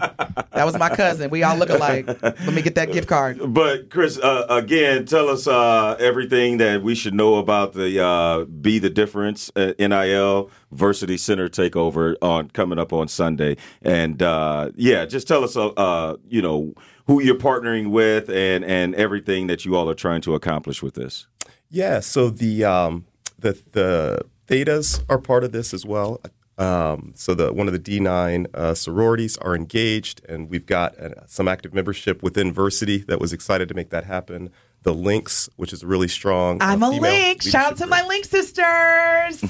That 0.53 0.65
was 0.65 0.79
my 0.79 0.89
cousin. 0.89 1.31
We 1.31 1.43
all 1.43 1.57
look 1.57 1.69
alike. 1.69 2.07
Let 2.23 2.53
me 2.53 2.63
get 2.63 2.75
that 2.77 2.93
gift 2.93 3.09
card. 3.09 3.39
But 3.53 3.91
Chris, 3.91 4.19
uh, 4.19 4.47
again, 4.49 5.05
tell 5.05 5.29
us 5.29 5.47
uh, 5.47 5.97
everything 6.01 6.57
that 6.59 6.83
we 6.83 6.95
should 6.95 7.15
know 7.15 7.37
about 7.37 7.75
the 7.75 8.03
uh, 8.03 8.45
Be 8.45 8.79
the 8.79 8.91
Difference 8.91 9.51
uh, 9.55 9.73
NIL 9.79 10.51
Versiti 10.75 11.19
Center 11.19 11.49
takeover 11.49 12.15
on 12.23 12.51
coming 12.51 12.79
up 12.79 12.93
on 12.93 13.09
Sunday, 13.09 13.57
and 13.83 14.23
uh, 14.23 14.71
yeah, 14.77 15.05
just 15.05 15.29
tell 15.29 15.45
us, 15.45 15.57
uh, 15.57 15.69
uh, 15.69 16.17
you 16.29 16.41
know, 16.41 16.75
who 17.07 17.23
you're 17.23 17.37
partnering 17.37 17.91
with 17.91 18.29
and 18.29 18.65
and 18.65 18.95
everything 18.95 19.47
that 19.47 19.65
you 19.65 19.77
all 19.77 19.89
are 19.89 19.95
trying 19.95 20.21
to 20.23 20.35
accomplish 20.35 20.83
with 20.83 20.95
this. 20.95 21.27
Yeah, 21.71 22.01
so 22.01 22.31
the 22.31 22.65
um, 22.65 23.07
the 23.39 23.61
the 23.73 24.23
thetas 24.47 25.05
are 25.09 25.19
part 25.19 25.45
of 25.45 25.53
this 25.53 25.73
as 25.75 25.85
well. 25.85 26.21
Um, 26.59 27.13
so 27.15 27.35
the 27.35 27.53
one 27.53 27.67
of 27.69 27.73
the 27.75 27.79
D9 27.79 28.47
uh, 28.55 28.75
sororities 28.75 29.37
are 29.39 29.55
engaged, 29.55 30.25
and 30.29 30.49
we've 30.49 30.65
got 30.67 30.99
uh, 30.99 31.27
some 31.27 31.49
active 31.49 31.75
membership 31.75 32.23
within 32.23 32.55
Versiti 32.55 33.07
that 33.07 33.21
was 33.21 33.33
excited 33.33 33.69
to 33.69 33.75
make 33.75 33.91
that 33.91 34.05
happen. 34.05 34.51
The 34.83 34.95
Links, 34.95 35.51
which 35.57 35.73
is 35.73 35.85
really 35.85 36.07
strong. 36.09 36.63
uh, 36.63 36.67
I'm 36.67 36.83
a 36.83 36.91
female 36.91 37.11
link. 37.11 37.43
Shout 37.43 37.73
out 37.73 37.77
to 37.79 37.87
leadership 37.87 37.91
my 37.91 38.07
link 38.07 38.25
sisters. 38.25 39.45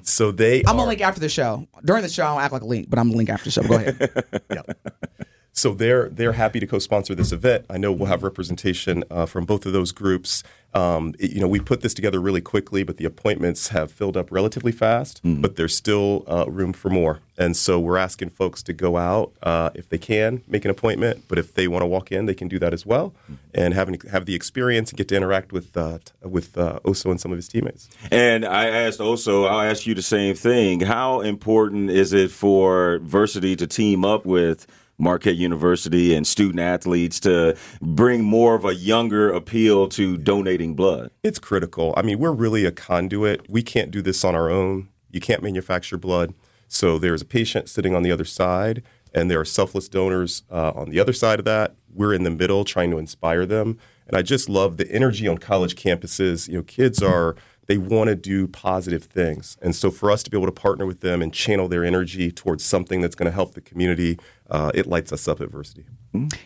So 0.04 0.30
they 0.30 0.62
I'm 0.66 0.78
are, 0.78 0.84
a 0.84 0.88
link 0.88 1.00
after 1.00 1.20
the 1.20 1.28
show. 1.28 1.66
During 1.84 2.02
the 2.02 2.08
show, 2.08 2.24
I 2.24 2.28
don't 2.34 2.40
act 2.42 2.52
like 2.52 2.62
a 2.62 2.66
link, 2.66 2.88
but 2.88 2.98
I'm 2.98 3.10
a 3.10 3.14
link 3.14 3.28
after 3.28 3.46
the 3.46 3.50
show. 3.50 3.62
Go 3.62 3.74
ahead. 3.74 4.24
So 5.58 5.74
they're 5.74 6.08
they're 6.08 6.34
happy 6.34 6.60
to 6.60 6.66
co-sponsor 6.68 7.16
this 7.16 7.32
event. 7.32 7.64
I 7.68 7.78
know 7.78 7.90
we'll 7.90 8.06
have 8.06 8.22
representation 8.22 9.02
uh, 9.10 9.26
from 9.26 9.44
both 9.44 9.66
of 9.66 9.72
those 9.72 9.90
groups. 9.90 10.44
Um, 10.72 11.14
it- 11.18 11.32
you 11.32 11.40
know, 11.40 11.48
we 11.48 11.58
put 11.58 11.80
this 11.80 11.94
together 11.94 12.20
really 12.20 12.40
quickly, 12.40 12.84
but 12.84 12.96
the 12.96 13.04
appointments 13.04 13.68
have 13.68 13.90
filled 13.90 14.16
up 14.16 14.30
relatively 14.30 14.70
fast. 14.70 15.20
But 15.24 15.56
there's 15.56 15.74
still 15.74 16.24
uh, 16.28 16.44
room 16.48 16.72
for 16.72 16.90
more, 16.90 17.18
and 17.36 17.56
so 17.56 17.80
we're 17.80 17.96
asking 17.98 18.30
folks 18.30 18.62
to 18.64 18.72
go 18.72 18.96
out 18.98 19.32
uh, 19.42 19.70
if 19.74 19.88
they 19.88 19.98
can 19.98 20.42
make 20.46 20.64
an 20.64 20.70
appointment. 20.70 21.24
But 21.26 21.38
if 21.38 21.54
they 21.54 21.66
want 21.66 21.82
to 21.82 21.86
walk 21.86 22.12
in, 22.12 22.26
they 22.26 22.34
can 22.34 22.46
do 22.46 22.60
that 22.60 22.72
as 22.72 22.86
well, 22.86 23.12
and 23.52 23.74
have 23.74 23.88
an, 23.88 23.96
have 24.12 24.26
the 24.26 24.36
experience 24.36 24.90
and 24.90 24.96
get 24.98 25.08
to 25.08 25.16
interact 25.16 25.50
with 25.52 25.76
uh, 25.76 25.98
with 26.22 26.56
uh, 26.56 26.78
Oso 26.84 27.10
and 27.10 27.20
some 27.20 27.32
of 27.32 27.38
his 27.38 27.48
teammates. 27.48 27.88
And 28.12 28.44
I 28.44 28.68
asked 28.68 29.00
also, 29.00 29.46
I'll 29.46 29.68
ask 29.68 29.86
you 29.88 29.94
the 29.96 30.02
same 30.02 30.36
thing. 30.36 30.80
How 30.82 31.20
important 31.20 31.90
is 31.90 32.12
it 32.12 32.30
for 32.30 33.00
Versiti 33.00 33.56
to 33.58 33.66
team 33.66 34.04
up 34.04 34.24
with 34.24 34.66
Marquette 34.98 35.36
University 35.36 36.14
and 36.14 36.26
student 36.26 36.60
athletes 36.60 37.20
to 37.20 37.56
bring 37.80 38.22
more 38.22 38.54
of 38.54 38.64
a 38.64 38.74
younger 38.74 39.30
appeal 39.30 39.88
to 39.90 40.16
donating 40.16 40.74
blood? 40.74 41.10
It's 41.22 41.38
critical. 41.38 41.94
I 41.96 42.02
mean, 42.02 42.18
we're 42.18 42.32
really 42.32 42.64
a 42.64 42.72
conduit. 42.72 43.48
We 43.48 43.62
can't 43.62 43.90
do 43.90 44.02
this 44.02 44.24
on 44.24 44.34
our 44.34 44.50
own. 44.50 44.88
You 45.10 45.20
can't 45.20 45.42
manufacture 45.42 45.96
blood. 45.96 46.34
So 46.66 46.98
there's 46.98 47.22
a 47.22 47.26
patient 47.26 47.68
sitting 47.68 47.94
on 47.94 48.02
the 48.02 48.12
other 48.12 48.26
side, 48.26 48.82
and 49.14 49.30
there 49.30 49.40
are 49.40 49.44
selfless 49.44 49.88
donors 49.88 50.42
uh, 50.50 50.72
on 50.74 50.90
the 50.90 51.00
other 51.00 51.14
side 51.14 51.38
of 51.38 51.44
that. 51.46 51.74
We're 51.92 52.12
in 52.12 52.24
the 52.24 52.30
middle 52.30 52.64
trying 52.64 52.90
to 52.90 52.98
inspire 52.98 53.46
them. 53.46 53.78
And 54.06 54.16
I 54.16 54.22
just 54.22 54.48
love 54.48 54.76
the 54.76 54.90
energy 54.90 55.26
on 55.26 55.38
college 55.38 55.76
campuses. 55.76 56.48
You 56.48 56.58
know, 56.58 56.62
kids 56.62 57.02
are, 57.02 57.36
they 57.66 57.78
want 57.78 58.08
to 58.08 58.14
do 58.14 58.48
positive 58.48 59.04
things. 59.04 59.56
And 59.60 59.74
so 59.74 59.90
for 59.90 60.10
us 60.10 60.22
to 60.22 60.30
be 60.30 60.36
able 60.36 60.46
to 60.46 60.52
partner 60.52 60.86
with 60.86 61.00
them 61.00 61.22
and 61.22 61.32
channel 61.32 61.68
their 61.68 61.84
energy 61.84 62.30
towards 62.30 62.64
something 62.64 63.00
that's 63.00 63.14
going 63.14 63.30
to 63.30 63.34
help 63.34 63.54
the 63.54 63.60
community, 63.60 64.18
uh, 64.50 64.70
it 64.74 64.86
lights 64.86 65.12
us 65.12 65.28
up 65.28 65.40
adversity. 65.40 65.84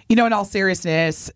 You 0.09 0.17
know, 0.17 0.27
in 0.27 0.33
all 0.33 0.45
seriousness, 0.45 1.31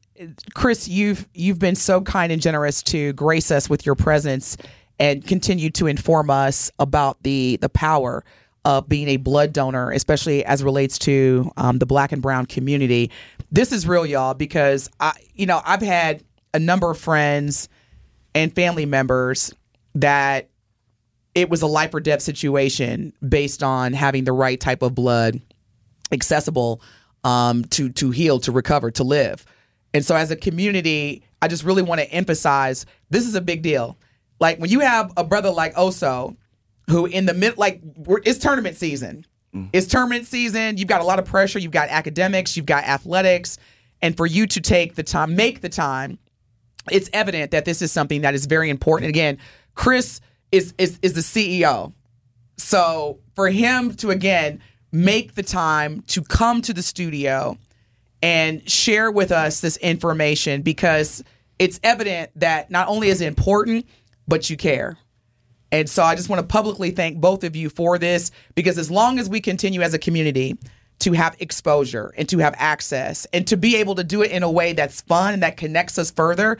Chris, 0.54 0.88
you've 0.88 1.28
you've 1.34 1.58
been 1.58 1.76
so 1.76 2.00
kind 2.00 2.32
and 2.32 2.42
generous 2.42 2.82
to 2.84 3.12
grace 3.12 3.50
us 3.50 3.70
with 3.70 3.86
your 3.86 3.94
presence 3.94 4.56
and 4.98 5.24
continue 5.26 5.70
to 5.70 5.86
inform 5.86 6.30
us 6.30 6.70
about 6.78 7.22
the 7.22 7.56
the 7.60 7.68
power 7.68 8.24
of 8.64 8.88
being 8.88 9.08
a 9.08 9.16
blood 9.16 9.52
donor, 9.52 9.92
especially 9.92 10.44
as 10.44 10.60
it 10.60 10.64
relates 10.64 10.98
to 10.98 11.52
um, 11.56 11.78
the 11.78 11.86
Black 11.86 12.10
and 12.10 12.20
Brown 12.20 12.46
community. 12.46 13.12
This 13.52 13.70
is 13.70 13.86
real, 13.86 14.04
y'all, 14.04 14.34
because 14.34 14.90
I, 14.98 15.12
you 15.34 15.46
know, 15.46 15.62
I've 15.64 15.82
had 15.82 16.24
a 16.52 16.58
number 16.58 16.90
of 16.90 16.98
friends 16.98 17.68
and 18.34 18.52
family 18.52 18.84
members 18.84 19.54
that 19.94 20.48
it 21.36 21.48
was 21.48 21.62
a 21.62 21.66
life 21.68 21.94
or 21.94 22.00
death 22.00 22.22
situation 22.22 23.12
based 23.26 23.62
on 23.62 23.92
having 23.92 24.24
the 24.24 24.32
right 24.32 24.58
type 24.58 24.82
of 24.82 24.96
blood 24.96 25.40
accessible 26.12 26.80
um, 27.24 27.64
to 27.66 27.90
to 27.90 28.10
heal, 28.10 28.38
to 28.40 28.52
recover, 28.52 28.90
to 28.92 29.04
live. 29.04 29.44
And 29.94 30.04
so, 30.04 30.14
as 30.14 30.30
a 30.30 30.36
community, 30.36 31.22
I 31.40 31.48
just 31.48 31.64
really 31.64 31.82
want 31.82 32.00
to 32.00 32.10
emphasize 32.10 32.86
this 33.10 33.26
is 33.26 33.34
a 33.34 33.40
big 33.40 33.62
deal. 33.62 33.98
Like 34.38 34.58
when 34.58 34.70
you 34.70 34.80
have 34.80 35.12
a 35.16 35.24
brother 35.24 35.50
like 35.50 35.74
Oso, 35.74 36.36
who 36.88 37.06
in 37.06 37.26
the 37.26 37.34
mid, 37.34 37.56
like 37.58 37.80
it's 38.24 38.38
tournament 38.38 38.76
season. 38.76 39.24
It's 39.72 39.86
tournament 39.86 40.26
season. 40.26 40.76
You've 40.76 40.88
got 40.88 41.00
a 41.00 41.04
lot 41.04 41.18
of 41.18 41.24
pressure. 41.24 41.58
You've 41.58 41.72
got 41.72 41.88
academics. 41.88 42.58
You've 42.58 42.66
got 42.66 42.84
athletics, 42.84 43.56
and 44.02 44.14
for 44.14 44.26
you 44.26 44.46
to 44.48 44.60
take 44.60 44.96
the 44.96 45.02
time, 45.02 45.34
make 45.34 45.62
the 45.62 45.70
time, 45.70 46.18
it's 46.90 47.08
evident 47.14 47.52
that 47.52 47.64
this 47.64 47.80
is 47.80 47.90
something 47.90 48.20
that 48.20 48.34
is 48.34 48.44
very 48.44 48.68
important. 48.68 49.08
Again, 49.08 49.38
Chris 49.74 50.20
is 50.52 50.74
is 50.78 50.98
is 51.02 51.14
the 51.14 51.20
CEO. 51.20 51.92
So 52.58 53.20
for 53.34 53.48
him 53.48 53.94
to 53.96 54.10
again 54.10 54.60
make 54.92 55.34
the 55.34 55.42
time 55.42 56.02
to 56.08 56.22
come 56.22 56.62
to 56.62 56.72
the 56.72 56.82
studio 56.82 57.58
and 58.22 58.68
share 58.68 59.10
with 59.10 59.30
us 59.30 59.60
this 59.60 59.76
information 59.78 60.62
because 60.62 61.22
it's 61.58 61.80
evident 61.82 62.30
that 62.36 62.70
not 62.70 62.88
only 62.88 63.08
is 63.08 63.20
it 63.20 63.26
important, 63.26 63.86
but 64.26 64.48
you 64.50 64.56
care. 64.56 64.96
And 65.72 65.88
so 65.88 66.02
I 66.02 66.14
just 66.14 66.28
want 66.28 66.40
to 66.40 66.46
publicly 66.46 66.90
thank 66.90 67.20
both 67.20 67.44
of 67.44 67.56
you 67.56 67.68
for 67.68 67.98
this 67.98 68.30
because 68.54 68.78
as 68.78 68.90
long 68.90 69.18
as 69.18 69.28
we 69.28 69.40
continue 69.40 69.82
as 69.82 69.94
a 69.94 69.98
community 69.98 70.56
to 71.00 71.12
have 71.12 71.36
exposure 71.40 72.14
and 72.16 72.28
to 72.28 72.38
have 72.38 72.54
access 72.56 73.26
and 73.32 73.46
to 73.48 73.56
be 73.56 73.76
able 73.76 73.94
to 73.96 74.04
do 74.04 74.22
it 74.22 74.30
in 74.30 74.42
a 74.42 74.50
way 74.50 74.72
that's 74.72 75.00
fun 75.02 75.34
and 75.34 75.42
that 75.42 75.56
connects 75.56 75.98
us 75.98 76.10
further, 76.10 76.56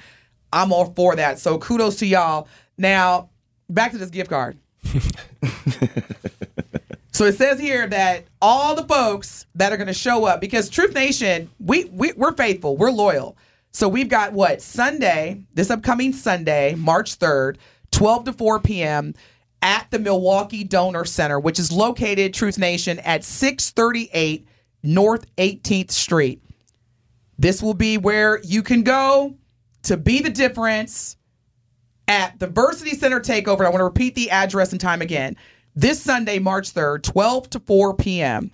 I'm 0.52 0.72
all 0.72 0.86
for 0.86 1.16
that. 1.16 1.38
So 1.38 1.58
kudos 1.58 1.96
to 1.96 2.06
y'all. 2.06 2.48
Now, 2.76 3.30
back 3.68 3.92
to 3.92 3.98
this 3.98 4.10
gift 4.10 4.30
card. 4.30 4.58
So 7.16 7.24
it 7.24 7.36
says 7.36 7.58
here 7.58 7.86
that 7.86 8.24
all 8.42 8.74
the 8.74 8.84
folks 8.84 9.46
that 9.54 9.72
are 9.72 9.78
going 9.78 9.86
to 9.86 9.94
show 9.94 10.26
up 10.26 10.38
because 10.38 10.68
Truth 10.68 10.92
Nation, 10.92 11.48
we, 11.58 11.86
we 11.86 12.12
we're 12.12 12.34
faithful, 12.34 12.76
we're 12.76 12.90
loyal. 12.90 13.38
So 13.72 13.88
we've 13.88 14.10
got 14.10 14.34
what 14.34 14.60
Sunday, 14.60 15.40
this 15.54 15.70
upcoming 15.70 16.12
Sunday, 16.12 16.74
March 16.74 17.14
third, 17.14 17.56
twelve 17.90 18.24
to 18.24 18.34
four 18.34 18.60
p.m. 18.60 19.14
at 19.62 19.86
the 19.90 19.98
Milwaukee 19.98 20.62
Donor 20.62 21.06
Center, 21.06 21.40
which 21.40 21.58
is 21.58 21.72
located 21.72 22.34
Truth 22.34 22.58
Nation 22.58 22.98
at 22.98 23.24
six 23.24 23.70
thirty 23.70 24.10
eight 24.12 24.46
North 24.82 25.24
Eighteenth 25.38 25.92
Street. 25.92 26.42
This 27.38 27.62
will 27.62 27.72
be 27.72 27.96
where 27.96 28.42
you 28.42 28.62
can 28.62 28.82
go 28.82 29.36
to 29.84 29.96
be 29.96 30.20
the 30.20 30.28
difference 30.28 31.16
at 32.08 32.38
the 32.38 32.48
Versiti 32.48 32.94
Center 32.94 33.20
Takeover. 33.20 33.64
I 33.64 33.70
want 33.70 33.78
to 33.80 33.84
repeat 33.84 34.14
the 34.14 34.30
address 34.30 34.72
and 34.72 34.80
time 34.82 35.00
again. 35.00 35.34
This 35.78 36.00
Sunday, 36.02 36.38
March 36.38 36.72
3rd, 36.72 37.02
12 37.02 37.50
to 37.50 37.60
4 37.60 37.94
p.m. 37.96 38.50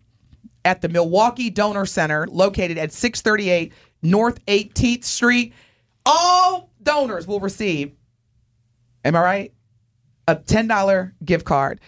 at 0.64 0.80
the 0.80 0.88
Milwaukee 0.88 1.50
Donor 1.50 1.86
Center, 1.86 2.26
located 2.26 2.78
at 2.78 2.92
638 2.92 3.72
North 4.02 4.44
18th 4.46 5.04
Street. 5.04 5.54
All 6.04 6.68
donors 6.82 7.28
will 7.28 7.38
receive, 7.38 7.92
am 9.04 9.14
I 9.14 9.22
right? 9.22 9.52
A 10.26 10.34
$10 10.34 11.12
gift 11.24 11.44
card. 11.44 11.78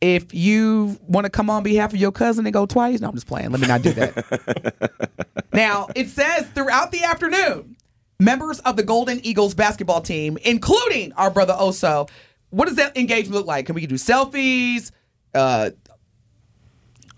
if 0.00 0.32
you 0.32 0.96
want 1.02 1.24
to 1.24 1.30
come 1.30 1.50
on 1.50 1.64
behalf 1.64 1.92
of 1.92 1.98
your 1.98 2.12
cousin 2.12 2.46
and 2.46 2.52
go 2.52 2.64
twice, 2.64 3.00
no, 3.00 3.08
I'm 3.08 3.14
just 3.14 3.26
playing. 3.26 3.50
Let 3.50 3.60
me 3.60 3.66
not 3.66 3.82
do 3.82 3.90
that. 3.92 5.24
now, 5.52 5.88
it 5.96 6.10
says 6.10 6.46
throughout 6.50 6.92
the 6.92 7.02
afternoon, 7.02 7.76
members 8.20 8.60
of 8.60 8.76
the 8.76 8.84
Golden 8.84 9.18
Eagles 9.26 9.54
basketball 9.54 10.00
team, 10.00 10.38
including 10.44 11.12
our 11.14 11.30
brother 11.30 11.54
Oso, 11.54 12.08
what 12.56 12.66
does 12.68 12.76
that 12.76 12.96
engagement 12.96 13.34
look 13.36 13.46
like? 13.46 13.66
Can 13.66 13.74
we 13.74 13.86
do 13.86 13.96
selfies? 13.96 14.90
Uh, 15.34 15.70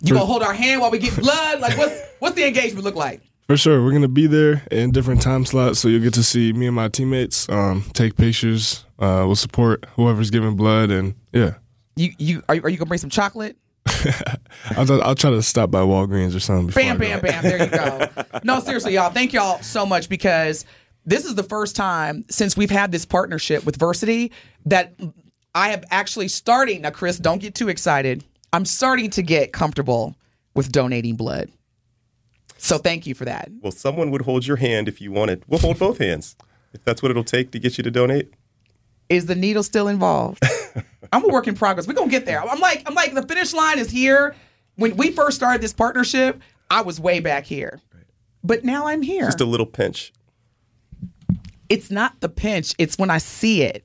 you 0.01 0.15
gonna 0.15 0.27
hold 0.27 0.43
our 0.43 0.53
hand 0.55 0.81
while 0.81 0.91
we 0.91 0.99
get 0.99 1.17
blood? 1.17 1.61
Like, 1.61 1.77
what's 1.77 2.01
what's 2.19 2.35
the 2.37 2.47
engagement 2.47 2.85
look 2.85 2.95
like? 2.95 3.23
For 3.47 3.57
sure, 3.57 3.83
we're 3.83 3.93
gonna 3.93 4.09
be 4.09 4.27
there 4.27 4.63
in 4.71 4.91
different 4.91 5.23
time 5.23 5.45
slots, 5.45 5.79
so 5.81 5.89
you'll 5.89 6.03
get 6.03 6.15
to 6.15 6.23
see 6.23 6.53
me 6.53 6.67
and 6.67 6.77
my 6.77 6.89
teammates 6.89 7.49
um, 7.49 7.85
take 7.95 8.17
pictures. 8.17 8.85
Uh, 8.99 9.23
we'll 9.27 9.37
support 9.37 9.87
whoever's 9.97 10.31
giving 10.31 10.55
blood, 10.57 10.91
and 10.91 11.15
yeah, 11.33 11.55
You 11.97 12.11
you 12.19 12.43
are, 12.49 12.55
you- 12.57 12.63
are 12.63 12.69
you 12.69 12.77
gonna 12.77 12.89
bring 12.89 12.99
some 12.99 13.11
chocolate? 13.11 13.57
I'll, 14.77 15.03
I'll 15.03 15.15
try 15.15 15.31
to 15.31 15.43
stop 15.43 15.71
by 15.71 15.81
Walgreens 15.81 16.37
or 16.37 16.41
something. 16.41 16.67
Before 16.67 16.83
Bam, 16.83 16.99
bam, 16.99 17.21
bam. 17.21 17.43
There 17.43 17.65
you 17.65 17.71
go. 17.71 18.09
No, 18.45 18.61
seriously, 18.61 18.95
y'all. 18.95 19.11
Thank 19.11 19.33
y'all 19.33 19.61
so 19.63 19.87
much 19.87 20.09
because 20.09 20.65
this 21.07 21.25
is 21.25 21.35
the 21.35 21.43
first 21.43 21.75
time 21.75 22.25
since 22.29 22.57
we've 22.57 22.71
had 22.71 22.93
this 22.93 23.05
partnership 23.07 23.65
with 23.65 23.79
Versiti 23.79 24.31
that 24.67 24.95
I 25.55 25.71
have 25.71 25.85
actually 25.91 26.29
starting. 26.29 26.83
Now, 26.83 26.91
Chris, 26.91 27.19
don't 27.19 27.41
get 27.41 27.55
too 27.55 27.69
excited. 27.69 28.25
I'm 28.53 28.65
starting 28.65 29.11
to 29.11 29.23
get 29.23 29.53
comfortable 29.53 30.17
with 30.55 30.73
donating 30.73 31.17
blood. 31.17 31.51
So 32.57 32.79
thank 32.79 33.07
you 33.07 33.15
for 33.15 33.25
that. 33.25 33.51
Well, 33.61 33.73
someone 33.73 34.11
would 34.11 34.23
hold 34.23 34.47
your 34.47 34.57
hand 34.57 34.89
if 34.89 35.01
you 35.01 35.13
wanted. 35.13 35.45
We'll 35.47 35.61
hold 35.61 35.79
both 35.79 35.99
hands 35.99 36.37
if 36.73 36.85
that's 36.85 37.03
what 37.03 37.11
it'll 37.11 37.25
take 37.25 37.51
to 37.53 37.59
get 37.59 37.79
you 37.79 37.85
to 37.85 37.91
donate. 37.91 38.33
Is 39.09 39.27
the 39.27 39.35
needle 39.35 39.63
still 39.63 39.89
involved? 39.89 40.43
I'm 41.13 41.25
a 41.25 41.29
work 41.29 41.47
in 41.47 41.55
progress. 41.55 41.87
We're 41.87 41.95
gonna 41.95 42.11
get 42.11 42.27
there. 42.27 42.43
I'm 42.43 42.61
like, 42.61 42.83
I'm 42.87 42.95
like, 42.95 43.15
the 43.15 43.23
finish 43.23 43.55
line 43.55 43.79
is 43.79 43.91
here. 43.91 44.35
When 44.77 44.97
we 44.97 45.13
first 45.13 45.37
started 45.37 45.63
this 45.63 45.73
partnership, 45.73 46.41
I 46.71 46.83
was 46.83 47.01
way 47.01 47.21
back 47.21 47.45
here. 47.45 47.81
But 48.45 48.65
now 48.65 48.87
I'm 48.89 49.03
here. 49.03 49.25
Just 49.27 49.41
a 49.41 49.45
little 49.47 49.67
pinch. 49.67 50.13
it's 51.69 51.91
not 51.91 52.21
the 52.21 52.29
pinch, 52.29 52.75
it's 52.79 52.99
when 52.99 53.11
I 53.11 53.19
see 53.19 53.63
it. 53.63 53.85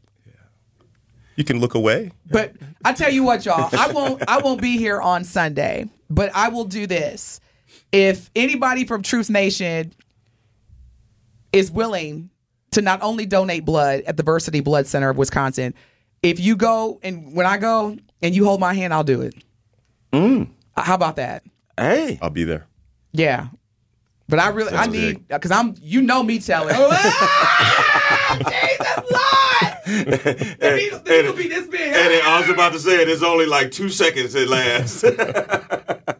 You 1.35 1.43
can 1.43 1.59
look 1.59 1.75
away. 1.75 2.11
But 2.29 2.53
I 2.85 2.93
tell 2.93 3.11
you 3.11 3.23
what, 3.23 3.45
y'all, 3.45 3.69
I 3.73 3.91
won't 3.91 4.23
I 4.27 4.39
won't 4.39 4.61
be 4.61 4.77
here 4.77 5.01
on 5.01 5.23
Sunday, 5.23 5.89
but 6.09 6.31
I 6.35 6.49
will 6.49 6.65
do 6.65 6.87
this. 6.87 7.39
If 7.91 8.29
anybody 8.35 8.85
from 8.85 9.01
Truth 9.01 9.29
Nation 9.29 9.93
is 11.51 11.71
willing 11.71 12.29
to 12.71 12.81
not 12.81 13.01
only 13.01 13.25
donate 13.25 13.65
blood 13.65 14.01
at 14.01 14.17
the 14.17 14.23
Versiti 14.23 14.63
Blood 14.63 14.87
Center 14.87 15.09
of 15.09 15.17
Wisconsin, 15.17 15.73
if 16.21 16.39
you 16.39 16.55
go 16.55 16.99
and 17.03 17.35
when 17.35 17.45
I 17.45 17.57
go 17.57 17.97
and 18.21 18.35
you 18.35 18.45
hold 18.45 18.59
my 18.59 18.73
hand, 18.73 18.93
I'll 18.93 19.03
do 19.03 19.21
it. 19.21 19.35
Mm. 20.11 20.49
How 20.75 20.95
about 20.95 21.17
that? 21.17 21.43
Hey, 21.77 22.19
I'll 22.21 22.29
be 22.29 22.43
there. 22.43 22.65
Yeah. 23.11 23.47
But 24.29 24.39
I 24.39 24.49
really 24.49 24.71
I 24.71 24.85
Sounds 24.85 24.95
need 24.95 25.27
because 25.27 25.51
I'm 25.51 25.75
you 25.81 26.01
know 26.01 26.23
me 26.23 26.39
telling. 26.39 26.75
Jesus 26.75 26.91
Lord! 29.11 29.42
This 29.85 31.25
will 31.25 31.33
be 31.33 31.47
this 31.47 31.67
big. 31.67 31.81
and 31.93 32.27
I 32.27 32.39
was 32.39 32.49
about 32.49 32.73
to 32.73 32.79
say 32.79 33.01
it. 33.01 33.09
It's 33.09 33.23
only 33.23 33.45
like 33.45 33.71
two 33.71 33.89
seconds 33.89 34.35
it 34.35 34.47
lasts. 34.47 35.03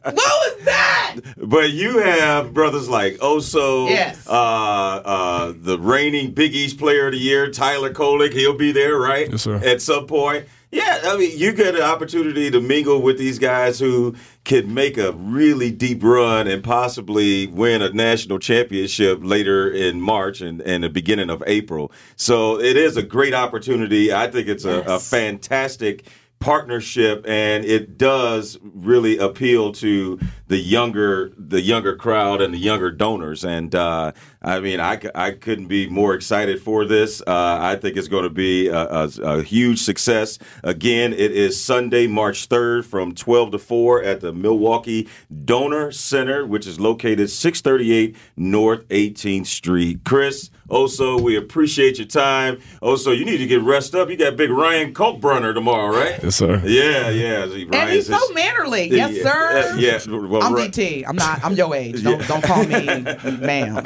What 0.03 0.15
was 0.15 0.65
that? 0.65 1.15
But 1.37 1.71
you 1.71 1.99
have 1.99 2.53
brothers 2.53 2.89
like 2.89 3.13
Oso, 3.17 3.89
Yes. 3.89 4.27
uh, 4.27 4.31
uh, 4.33 5.53
the 5.55 5.79
reigning 5.79 6.31
Big 6.31 6.53
East 6.53 6.77
Player 6.77 7.07
of 7.07 7.13
the 7.13 7.19
Year, 7.19 7.49
Tyler 7.49 7.91
Kolek. 7.93 8.33
He'll 8.33 8.57
be 8.57 8.71
there, 8.73 8.97
right? 8.97 9.29
Yes, 9.31 9.41
sir. 9.43 9.55
At 9.63 9.81
some 9.81 10.05
point. 10.07 10.45
Yeah, 10.71 11.01
I 11.05 11.17
mean, 11.17 11.37
you 11.37 11.53
get 11.53 11.75
an 11.75 11.81
opportunity 11.83 12.49
to 12.51 12.59
mingle 12.59 13.01
with 13.01 13.17
these 13.17 13.39
guys 13.39 13.79
who 13.79 14.15
could 14.45 14.67
make 14.67 14.97
a 14.97 15.13
really 15.13 15.71
deep 15.71 16.03
run 16.03 16.47
and 16.47 16.63
possibly 16.63 17.47
win 17.47 17.81
a 17.81 17.91
national 17.91 18.39
championship 18.39 19.19
later 19.21 19.71
in 19.71 20.01
March 20.01 20.41
and, 20.41 20.61
and 20.61 20.83
the 20.83 20.89
beginning 20.89 21.29
of 21.29 21.41
April. 21.47 21.91
So 22.17 22.59
it 22.59 22.75
is 22.75 22.97
a 22.97 23.03
great 23.03 23.33
opportunity. 23.33 24.13
I 24.13 24.29
think 24.29 24.47
it's 24.47 24.65
a, 24.65 24.81
a 24.81 24.99
fantastic 24.99 26.05
partnership 26.43 27.23
and 27.25 27.63
it 27.63 27.97
does 27.97 28.59
really 28.61 29.17
appeal 29.17 29.71
to 29.71 30.19
the 30.47 30.57
younger 30.57 31.31
the 31.37 31.61
younger 31.61 31.95
crowd 31.95 32.41
and 32.41 32.53
the 32.53 32.57
younger 32.57 32.91
donors 32.91 33.45
and 33.45 33.73
uh, 33.73 34.11
I 34.43 34.59
mean 34.59 34.79
I, 34.79 34.99
c- 34.99 35.09
I 35.15 35.31
couldn't 35.31 35.67
be 35.67 35.87
more 35.89 36.13
excited 36.13 36.61
for 36.61 36.85
this 36.85 37.21
uh, 37.25 37.57
I 37.61 37.75
think 37.75 37.95
it's 37.97 38.07
going 38.07 38.23
to 38.23 38.29
be 38.29 38.67
a, 38.67 38.81
a, 38.87 39.09
a 39.23 39.43
huge 39.43 39.79
success 39.81 40.37
again 40.63 41.13
it 41.13 41.31
is 41.31 41.61
Sunday 41.63 42.07
March 42.07 42.49
3rd 42.49 42.85
from 42.85 43.13
12 43.15 43.51
to 43.51 43.59
4 43.59 44.03
at 44.03 44.21
the 44.21 44.33
Milwaukee 44.33 45.07
Donor 45.45 45.91
Center 45.91 46.45
which 46.45 46.67
is 46.67 46.79
located 46.79 47.29
638 47.29 48.15
North 48.35 48.87
18th 48.89 49.45
Street 49.47 50.01
Chris 50.03 50.49
also 50.69 51.19
we 51.19 51.35
appreciate 51.35 51.97
your 51.99 52.07
time 52.07 52.59
also 52.81 53.11
you 53.11 53.25
need 53.25 53.37
to 53.37 53.45
get 53.45 53.61
rest 53.61 53.93
up 53.95 54.09
you 54.09 54.17
got 54.17 54.35
big 54.35 54.49
Ryan 54.49 54.93
Kalkbrenner 54.93 55.53
tomorrow 55.53 55.95
right 55.95 56.19
Yes, 56.23 56.35
sir. 56.35 56.61
yeah, 56.65 57.09
yeah. 57.09 57.43
And 57.43 57.89
he's 57.89 58.07
so 58.07 58.17
mannerly. 58.33 58.89
Yes, 58.89 59.11
Yeah, 59.13 59.23
sir. 59.23 59.71
uh, 59.73 59.75
yeah. 59.77 59.99
Well, 60.07 60.41
I'm 60.43 60.53
Ry- 60.53 60.67
DT. 60.69 61.03
I'm 61.07 61.15
not. 61.15 61.43
I'm 61.43 61.53
your 61.53 61.75
age. 61.75 62.01
Don't 62.03 62.25
don't 62.27 62.43
call 62.43 62.63
me 62.65 62.85
ma'am. 63.39 63.83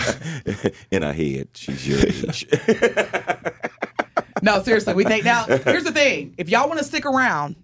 in 0.92 1.02
her 1.04 1.14
head, 1.14 1.50
she's 1.54 1.88
your 1.88 2.00
age. 2.00 2.48
No, 4.42 4.62
seriously. 4.62 4.94
We 4.94 5.04
think 5.04 5.26
now. 5.26 5.46
Here's 5.46 5.84
the 5.84 5.92
thing. 5.92 6.36
If 6.38 6.50
y'all 6.50 6.68
want 6.68 6.80
to 6.80 6.86
stick 6.86 7.06
around, 7.06 7.56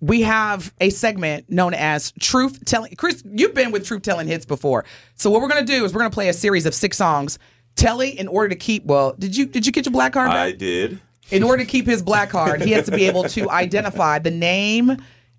we 0.00 0.22
have 0.22 0.72
a 0.80 0.90
segment 0.90 1.50
known 1.50 1.74
as 1.74 2.12
Truth 2.20 2.64
Telling. 2.64 2.94
Chris, 2.96 3.22
you've 3.24 3.54
been 3.54 3.70
with 3.70 3.86
Truth 3.86 4.02
Telling 4.02 4.26
Hits 4.26 4.44
before. 4.44 4.84
So 5.14 5.30
what 5.30 5.40
we're 5.40 5.48
gonna 5.48 5.64
do 5.64 5.84
is 5.84 5.94
we're 5.94 6.00
gonna 6.00 6.10
play 6.10 6.28
a 6.28 6.32
series 6.34 6.66
of 6.66 6.74
six 6.74 6.96
songs. 6.96 7.38
Telly, 7.76 8.18
in 8.18 8.28
order 8.28 8.48
to 8.48 8.56
keep 8.56 8.84
well, 8.84 9.14
did 9.18 9.36
you 9.36 9.46
did 9.46 9.66
you 9.66 9.72
get 9.72 9.86
your 9.86 9.92
black 9.92 10.12
card? 10.12 10.30
I 10.30 10.52
did. 10.52 11.00
in 11.30 11.42
order 11.42 11.64
to 11.64 11.68
keep 11.68 11.86
his 11.86 12.02
black 12.02 12.30
card, 12.30 12.62
he 12.62 12.72
has 12.72 12.86
to 12.86 12.92
be 12.92 13.06
able 13.06 13.24
to 13.24 13.50
identify 13.50 14.18
the 14.18 14.30
name 14.30 14.96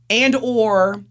and 0.09 0.35
or 0.35 1.03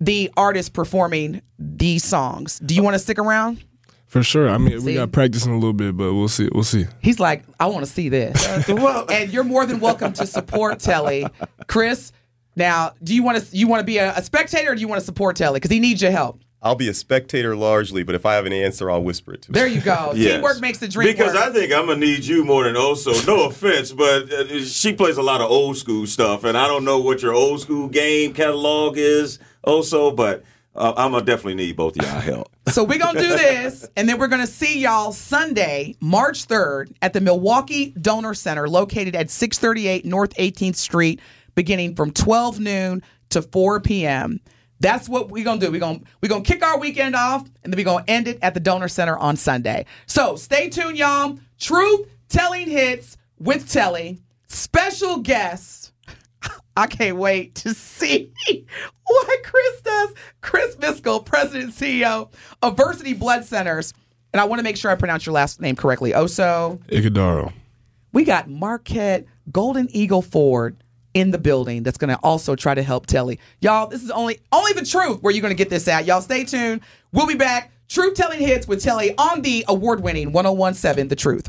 the 0.00 0.30
artist 0.36 0.72
performing 0.72 1.42
these 1.58 2.04
songs. 2.04 2.58
Do 2.60 2.74
you 2.74 2.82
want 2.82 2.94
to 2.94 2.98
stick 2.98 3.18
around? 3.18 3.62
For 4.08 4.22
sure. 4.22 4.48
I 4.48 4.56
mean, 4.56 4.80
See? 4.80 4.86
we 4.86 4.94
got 4.94 5.12
practicing 5.12 5.52
a 5.52 5.56
little 5.56 5.74
bit, 5.74 5.96
but 5.96 6.14
we'll 6.14 6.28
see. 6.28 6.48
We'll 6.52 6.64
see. 6.64 6.86
He's 7.00 7.20
like, 7.20 7.44
I 7.60 7.66
want 7.66 7.84
to 7.86 7.90
see 7.92 8.08
this. 8.08 8.68
and 9.10 9.30
you're 9.30 9.44
more 9.44 9.66
than 9.66 9.80
welcome 9.80 10.14
to 10.14 10.26
support 10.26 10.80
Telly. 10.80 11.26
Chris, 11.66 12.12
now, 12.56 12.94
do 13.04 13.14
you 13.14 13.22
want 13.22 13.42
to 13.44 13.56
you 13.56 13.68
want 13.68 13.80
to 13.80 13.84
be 13.84 13.98
a, 13.98 14.16
a 14.16 14.22
spectator 14.22 14.72
or 14.72 14.74
do 14.74 14.80
you 14.80 14.88
want 14.88 15.00
to 15.00 15.04
support 15.04 15.36
Telly? 15.36 15.56
Because 15.60 15.70
he 15.70 15.78
needs 15.78 16.02
your 16.02 16.10
help. 16.10 16.40
I'll 16.60 16.74
be 16.74 16.88
a 16.88 16.94
spectator 16.94 17.54
largely, 17.54 18.02
but 18.02 18.16
if 18.16 18.26
I 18.26 18.34
have 18.34 18.44
an 18.44 18.52
answer, 18.52 18.90
I'll 18.90 19.02
whisper 19.02 19.34
it 19.34 19.42
to 19.42 19.48
him. 19.50 19.52
There 19.52 19.66
you 19.68 19.80
go. 19.80 20.12
Yes. 20.16 20.32
Teamwork 20.32 20.60
makes 20.60 20.78
the 20.78 20.88
dream 20.88 21.06
Because 21.06 21.34
work. 21.34 21.44
I 21.44 21.52
think 21.52 21.72
I'm 21.72 21.86
gonna 21.86 22.00
need 22.00 22.24
you 22.24 22.44
more 22.44 22.64
than 22.64 22.74
Oso. 22.74 23.24
No 23.26 23.46
offense, 23.46 23.92
but 23.92 24.32
uh, 24.32 24.64
she 24.64 24.92
plays 24.92 25.18
a 25.18 25.22
lot 25.22 25.40
of 25.40 25.50
old 25.50 25.76
school 25.76 26.06
stuff, 26.06 26.42
and 26.44 26.58
I 26.58 26.66
don't 26.66 26.84
know 26.84 26.98
what 26.98 27.22
your 27.22 27.32
old 27.34 27.60
school 27.60 27.88
game 27.88 28.32
catalog 28.32 28.96
is, 28.96 29.38
Oso. 29.64 30.14
But 30.16 30.42
uh, 30.78 30.94
I'm 30.96 31.12
gonna 31.12 31.24
definitely 31.24 31.56
need 31.56 31.76
both 31.76 31.98
of 31.98 32.04
y'all 32.04 32.20
help. 32.20 32.48
So 32.68 32.84
we're 32.84 32.98
gonna 32.98 33.18
do 33.18 33.28
this, 33.28 33.88
and 33.96 34.06
then 34.06 34.18
we're 34.18 34.28
gonna 34.28 34.46
see 34.46 34.80
y'all 34.80 35.12
Sunday, 35.12 35.96
March 36.00 36.46
3rd, 36.46 36.92
at 37.00 37.14
the 37.14 37.20
Milwaukee 37.22 37.94
Donor 37.98 38.34
Center, 38.34 38.68
located 38.68 39.16
at 39.16 39.30
638 39.30 40.04
North 40.04 40.34
18th 40.34 40.76
Street, 40.76 41.20
beginning 41.54 41.96
from 41.96 42.10
12 42.10 42.60
noon 42.60 43.02
to 43.30 43.40
4 43.40 43.80
p.m. 43.80 44.40
That's 44.80 45.08
what 45.08 45.30
we're 45.30 45.44
gonna 45.44 45.60
do. 45.60 45.70
We're 45.72 45.80
gonna 45.80 46.00
we're 46.22 46.28
gonna 46.28 46.44
kick 46.44 46.62
our 46.62 46.78
weekend 46.78 47.16
off, 47.16 47.48
and 47.64 47.72
then 47.72 47.78
we're 47.78 47.84
gonna 47.84 48.04
end 48.06 48.28
it 48.28 48.38
at 48.42 48.52
the 48.52 48.60
Donor 48.60 48.88
Center 48.88 49.16
on 49.16 49.36
Sunday. 49.36 49.86
So 50.06 50.36
stay 50.36 50.68
tuned, 50.68 50.98
y'all. 50.98 51.38
Truth 51.58 52.06
telling 52.28 52.68
hits 52.68 53.16
with 53.38 53.70
Telly. 53.70 54.20
Special 54.46 55.18
guest. 55.18 55.92
I 56.76 56.86
can't 56.86 57.16
wait 57.16 57.54
to 57.56 57.74
see 57.74 58.32
what 60.06 60.14
Chris. 60.40 60.76
Miskel, 60.78 61.24
President 61.24 61.64
and 61.64 61.72
CEO 61.72 62.30
of 62.62 62.76
Versiti 62.76 63.18
Blood 63.18 63.44
Centers. 63.44 63.92
And 64.32 64.40
I 64.40 64.44
want 64.44 64.60
to 64.60 64.62
make 64.62 64.76
sure 64.76 64.90
I 64.90 64.94
pronounce 64.94 65.26
your 65.26 65.32
last 65.32 65.60
name 65.60 65.76
correctly. 65.76 66.12
Oso, 66.12 66.78
Ighodaro. 66.88 67.52
we 68.12 68.24
got 68.24 68.48
Marquette 68.48 69.26
Golden 69.50 69.88
Eagle 69.90 70.22
Ford 70.22 70.76
in 71.14 71.30
the 71.30 71.38
building 71.38 71.82
that's 71.82 71.98
going 71.98 72.10
to 72.14 72.20
also 72.22 72.54
try 72.54 72.74
to 72.74 72.82
help 72.82 73.06
Telly. 73.06 73.40
Y'all, 73.60 73.86
this 73.88 74.02
is 74.02 74.10
only 74.10 74.40
only 74.52 74.72
the 74.74 74.84
truth 74.84 75.22
where 75.22 75.32
you're 75.32 75.42
going 75.42 75.54
to 75.54 75.58
get 75.58 75.70
this 75.70 75.88
at. 75.88 76.04
Y'all 76.04 76.20
stay 76.20 76.44
tuned. 76.44 76.82
We'll 77.12 77.26
be 77.26 77.34
back. 77.34 77.72
Truth 77.88 78.14
Telling 78.14 78.38
Hits 78.40 78.68
with 78.68 78.82
Telly 78.82 79.16
on 79.16 79.40
the 79.40 79.64
award-winning 79.66 80.32
1017 80.32 81.08
The 81.08 81.16
Truth. 81.16 81.48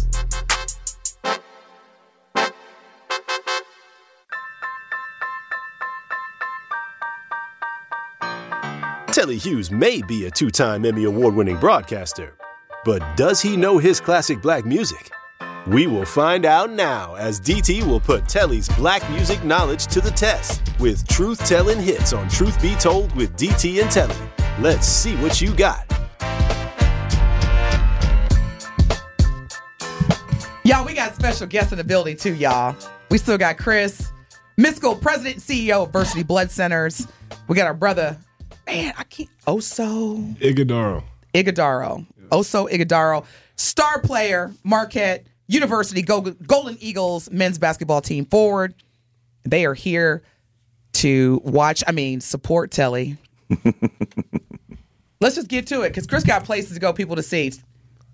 Telly 9.21 9.37
Hughes 9.37 9.69
may 9.69 10.01
be 10.01 10.25
a 10.25 10.31
two 10.31 10.49
time 10.49 10.83
Emmy 10.83 11.03
Award 11.03 11.35
winning 11.35 11.57
broadcaster, 11.57 12.35
but 12.83 13.03
does 13.15 13.39
he 13.39 13.55
know 13.55 13.77
his 13.77 14.01
classic 14.01 14.41
black 14.41 14.65
music? 14.65 15.11
We 15.67 15.85
will 15.85 16.05
find 16.05 16.43
out 16.43 16.71
now 16.71 17.13
as 17.13 17.39
DT 17.39 17.85
will 17.85 17.99
put 17.99 18.27
Telly's 18.27 18.67
black 18.69 19.07
music 19.11 19.43
knowledge 19.43 19.85
to 19.93 20.01
the 20.01 20.09
test 20.09 20.63
with 20.79 21.07
truth 21.07 21.37
telling 21.45 21.79
hits 21.79 22.13
on 22.13 22.29
Truth 22.29 22.59
Be 22.63 22.73
Told 22.77 23.15
with 23.15 23.37
DT 23.37 23.79
and 23.83 23.91
Telly. 23.91 24.15
Let's 24.59 24.87
see 24.87 25.15
what 25.17 25.39
you 25.39 25.53
got. 25.53 25.85
Y'all, 30.63 30.83
we 30.83 30.95
got 30.95 31.13
special 31.13 31.45
guests 31.45 31.71
in 31.71 31.77
the 31.77 31.83
building 31.83 32.17
too, 32.17 32.33
y'all. 32.33 32.75
We 33.11 33.19
still 33.19 33.37
got 33.37 33.59
Chris, 33.59 34.11
Miskel 34.57 34.99
President 34.99 35.37
CEO 35.37 35.83
of 35.83 35.91
Versiti 35.91 36.25
Blood 36.25 36.49
Centers. 36.49 37.07
We 37.47 37.55
got 37.55 37.67
our 37.67 37.75
brother, 37.75 38.17
man, 38.71 38.93
I 38.97 39.03
can't, 39.03 39.29
Oso 39.47 40.35
Ighodaro. 40.37 41.03
Ighodaro. 41.33 42.05
Oso 42.29 42.69
Ighodaro, 42.69 43.25
star 43.55 43.99
player, 43.99 44.53
Marquette 44.63 45.25
University 45.47 46.01
Go- 46.01 46.21
Golden 46.21 46.77
Eagles 46.79 47.29
men's 47.29 47.57
basketball 47.57 48.01
team 48.01 48.25
forward. 48.25 48.73
They 49.43 49.65
are 49.65 49.73
here 49.73 50.23
to 50.93 51.41
watch, 51.43 51.83
I 51.87 51.91
mean, 51.91 52.21
support 52.21 52.71
Telly. 52.71 53.17
Let's 55.19 55.35
just 55.35 55.49
get 55.49 55.67
to 55.67 55.81
it 55.81 55.89
because 55.89 56.07
Chris 56.07 56.23
got 56.23 56.45
places 56.45 56.73
to 56.73 56.79
go, 56.79 56.93
people 56.93 57.15
to 57.17 57.23
see. 57.23 57.51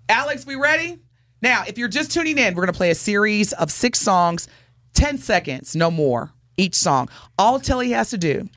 Alex, 0.08 0.44
we 0.46 0.56
ready? 0.56 0.98
Now, 1.40 1.64
if 1.66 1.78
you're 1.78 1.88
just 1.88 2.12
tuning 2.12 2.38
in, 2.38 2.54
we're 2.54 2.62
going 2.62 2.72
to 2.72 2.76
play 2.76 2.90
a 2.90 2.94
series 2.94 3.52
of 3.52 3.70
six 3.70 4.00
songs, 4.00 4.48
10 4.94 5.18
seconds, 5.18 5.76
no 5.76 5.90
more, 5.90 6.32
each 6.56 6.74
song. 6.74 7.08
All 7.38 7.60
Telly 7.60 7.90
has 7.90 8.10
to 8.10 8.18
do 8.18 8.48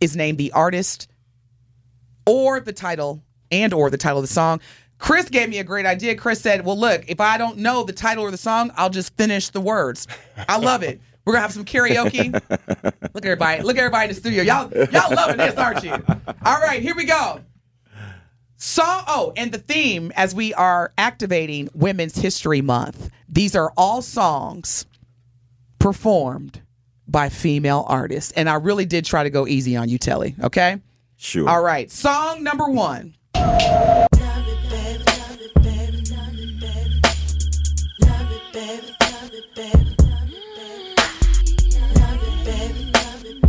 is 0.00 0.14
name 0.14 0.36
the 0.36 0.52
artist 0.52 1.09
or 2.26 2.60
the 2.60 2.72
title 2.72 3.22
and 3.50 3.72
or 3.72 3.90
the 3.90 3.98
title 3.98 4.18
of 4.18 4.24
the 4.24 4.32
song. 4.32 4.60
Chris 4.98 5.28
gave 5.30 5.48
me 5.48 5.58
a 5.58 5.64
great 5.64 5.86
idea. 5.86 6.14
Chris 6.14 6.40
said, 6.40 6.64
"Well, 6.64 6.78
look, 6.78 7.04
if 7.08 7.20
I 7.20 7.38
don't 7.38 7.58
know 7.58 7.82
the 7.84 7.92
title 7.92 8.22
or 8.22 8.30
the 8.30 8.36
song, 8.36 8.70
I'll 8.76 8.90
just 8.90 9.16
finish 9.16 9.48
the 9.48 9.60
words." 9.60 10.06
I 10.48 10.58
love 10.58 10.82
it. 10.82 11.00
We're 11.24 11.34
gonna 11.34 11.42
have 11.42 11.52
some 11.52 11.64
karaoke. 11.64 12.32
look 12.32 12.44
at 13.16 13.24
everybody. 13.24 13.62
Look 13.62 13.76
at 13.76 13.80
everybody 13.80 14.04
in 14.04 14.08
the 14.10 14.20
studio. 14.20 14.42
Y'all, 14.42 14.70
y'all 14.90 15.14
loving 15.14 15.38
this, 15.38 15.54
aren't 15.56 15.84
you? 15.84 15.92
All 15.92 16.60
right, 16.60 16.82
here 16.82 16.94
we 16.94 17.04
go. 17.04 17.40
Song. 18.56 19.04
Oh, 19.06 19.32
and 19.36 19.52
the 19.52 19.58
theme 19.58 20.12
as 20.16 20.34
we 20.34 20.52
are 20.54 20.92
activating 20.98 21.68
Women's 21.74 22.16
History 22.16 22.60
Month. 22.60 23.10
These 23.28 23.54
are 23.56 23.72
all 23.76 24.02
songs 24.02 24.86
performed 25.78 26.60
by 27.08 27.28
female 27.28 27.84
artists, 27.88 28.32
and 28.32 28.48
I 28.48 28.54
really 28.54 28.84
did 28.84 29.04
try 29.04 29.22
to 29.22 29.30
go 29.30 29.46
easy 29.46 29.76
on 29.76 29.88
you, 29.88 29.98
Telly. 29.98 30.34
Okay. 30.42 30.78
Sure. 31.22 31.46
All 31.46 31.62
right. 31.62 31.90
Song 31.90 32.42
number 32.42 32.64
one. 32.66 33.14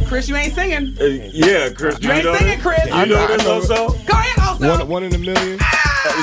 Chris, 0.08 0.28
you 0.28 0.36
ain't 0.36 0.54
singing. 0.54 0.94
Uh, 1.00 1.06
yeah, 1.32 1.70
Chris. 1.70 1.98
You 2.02 2.12
ain't 2.12 2.24
singing, 2.26 2.48
this? 2.48 2.62
Chris. 2.62 2.86
You 2.86 2.92
I 2.92 3.06
know 3.06 3.16
know- 3.16 3.28
this 3.28 3.44
know. 3.46 3.54
also? 3.54 3.88
Go 4.06 4.14
ahead, 4.14 4.48
also. 4.48 4.78
One, 4.80 4.88
one 4.90 5.04
in 5.04 5.16
a 5.16 5.18
million. 5.18 5.58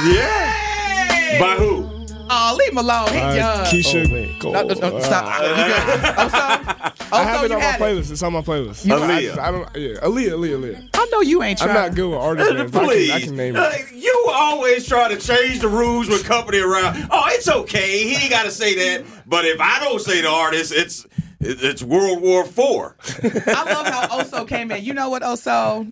Yeah. 0.04 0.50
Hey! 0.52 1.38
By 1.40 1.54
who? 1.56 1.87
Oh, 2.30 2.56
leave 2.58 2.70
him 2.72 2.78
alone. 2.78 3.08
He's 3.08 3.22
Uh, 3.22 3.34
young. 3.36 3.64
Keyshia 3.66 4.40
Cole. 4.40 4.52
No, 4.52 4.62
no, 4.62 4.74
no, 4.74 4.96
Uh, 4.96 5.00
stop. 5.02 5.40
You 5.40 5.48
good? 5.48 6.18
Also, 6.18 6.36
I 7.12 7.22
have 7.24 7.34
also 7.36 7.44
it 7.46 7.52
on 7.52 7.60
my 7.60 7.70
it. 7.74 7.80
playlist. 7.80 8.10
It's 8.10 8.22
on 8.22 8.32
my 8.32 8.40
playlist. 8.42 8.84
You- 8.84 8.94
I, 8.94 8.98
Aaliyah. 8.98 9.20
just- 9.22 9.38
I 9.38 9.50
don't. 9.50 9.76
Yeah, 9.76 10.00
Aaliyah, 10.00 10.30
Aaliyah, 10.32 10.58
Aaliyah. 10.60 10.88
I 10.94 11.06
know 11.10 11.20
you 11.22 11.42
ain't 11.42 11.62
I'm 11.62 11.72
not 11.74 11.94
good 11.94 12.10
with 12.10 12.18
artist 12.18 12.52
names. 12.54 12.70
but 12.70 12.82
I 12.82 12.86
Please. 12.86 13.08
can, 13.10 13.16
I 13.16 13.20
can 13.24 13.36
name 13.36 13.56
Uh, 13.56 13.70
it. 13.72 13.92
you 13.94 14.26
always 14.30 14.86
try 14.86 15.08
to 15.08 15.16
change 15.16 15.60
the 15.60 15.68
rules 15.68 16.08
with 16.08 16.24
company 16.24 16.58
around. 16.58 17.08
Oh, 17.10 17.24
it's 17.28 17.48
okay. 17.48 18.04
He 18.04 18.14
ain't 18.16 18.30
got 18.30 18.44
to 18.44 18.50
say 18.50 18.74
that. 18.74 19.04
But 19.26 19.44
if 19.46 19.60
I 19.60 19.80
don't 19.82 20.00
say 20.00 20.20
the 20.20 20.28
artist, 20.28 20.72
it's 20.72 21.06
it's 21.40 21.82
World 21.82 22.20
War 22.20 22.44
Four. 22.44 22.96
I 23.22 23.62
love 23.72 23.86
how 23.86 24.08
Oso 24.08 24.46
came 24.46 24.70
in. 24.72 24.84
You 24.84 24.92
know 24.92 25.08
what, 25.08 25.22
Oso? 25.22 25.90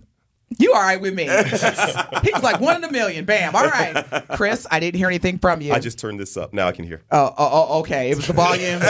You 0.59 0.73
all 0.73 0.79
right 0.81 0.99
with 0.99 1.13
me? 1.13 1.23
he 2.23 2.31
was 2.31 2.41
like 2.41 2.61
one 2.61 2.77
in 2.77 2.83
a 2.85 2.91
million. 2.91 3.25
Bam. 3.25 3.53
All 3.55 3.65
right, 3.67 4.05
Chris. 4.31 4.65
I 4.71 4.79
didn't 4.79 4.97
hear 4.97 5.07
anything 5.07 5.39
from 5.39 5.59
you. 5.61 5.73
I 5.73 5.79
just 5.79 5.99
turned 5.99 6.19
this 6.19 6.37
up. 6.37 6.53
Now 6.53 6.67
I 6.67 6.71
can 6.71 6.85
hear. 6.85 7.03
Oh, 7.11 7.33
oh, 7.37 7.67
oh, 7.69 7.79
okay. 7.79 8.09
It 8.11 8.15
was 8.15 8.27
the 8.27 8.33
volume. 8.33 8.81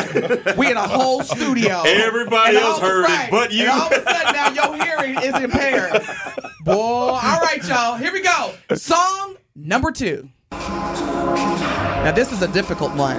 we 0.58 0.70
in 0.70 0.78
a 0.78 0.88
whole 0.88 1.24
studio. 1.24 1.82
Everybody 1.84 2.56
And 2.56 2.63
else 2.65 2.80
all 2.80 2.86
of 2.86 2.86
a- 2.86 2.88
heard 2.88 3.06
it, 3.26 3.32
but 3.32 3.52
you. 3.52 3.63
And 3.63 3.72
all 3.72 3.88
of 3.88 3.91
a 3.91 4.04
sudden 4.04 4.34
now 4.34 4.52
your 4.52 4.84
hearing 4.84 5.17
is 5.17 5.36
impaired. 5.43 6.04
Boy, 6.63 6.74
all 6.74 7.39
right, 7.41 7.60
y'all. 7.67 7.98
Here 7.98 8.13
we 8.13 8.22
go. 8.22 8.54
Song 8.76 9.36
number 9.56 9.91
two. 9.91 10.30
Now 10.52 12.12
this 12.15 12.32
is 12.32 12.43
a 12.43 12.48
difficult 12.50 12.96
one. 12.96 13.17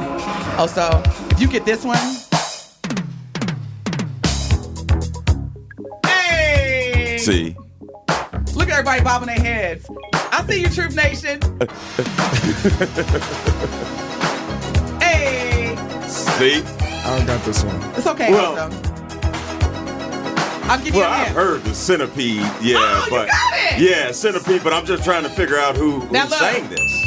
Oh, 0.61 0.69
so 0.73 1.03
if 1.31 1.41
you 1.41 1.49
get 1.49 1.65
this 1.65 1.85
one. 1.85 1.99
Hey! 6.07 7.19
See, 7.19 7.57
Look 8.55 8.69
at 8.69 8.73
everybody 8.79 9.03
bobbing 9.03 9.29
their 9.29 9.39
heads. 9.39 9.87
I 10.15 10.45
see 10.49 10.61
you, 10.63 10.69
Truth 10.69 10.97
Nation. 10.97 11.41
hey! 15.01 15.75
see. 16.09 16.63
I 16.63 17.17
don't 17.17 17.27
got 17.27 17.45
this 17.45 17.63
one. 17.65 17.81
It's 17.97 18.07
okay, 18.07 18.31
Well- 18.33 18.69
Oso. 18.71 18.85
I'll 20.71 20.77
give 20.85 20.95
you 20.95 21.01
Well, 21.01 21.11
a 21.11 21.15
I've 21.15 21.29
heard 21.29 21.65
the 21.65 21.75
centipede, 21.75 22.43
yeah, 22.61 22.77
Oh, 22.79 23.03
you 23.07 23.11
but 23.11 23.29
got 23.29 23.53
it! 23.55 23.81
yeah, 23.81 24.13
centipede. 24.13 24.63
But 24.63 24.75
I'm 24.75 24.85
just 24.85 25.03
trying 25.03 25.23
to 25.23 25.31
figure 25.31 25.57
out 25.57 25.79
who, 25.79 26.01
who 26.01 26.13
Now 26.13 26.25
look. 26.29 26.39
sang 26.39 26.69
this. 26.69 27.07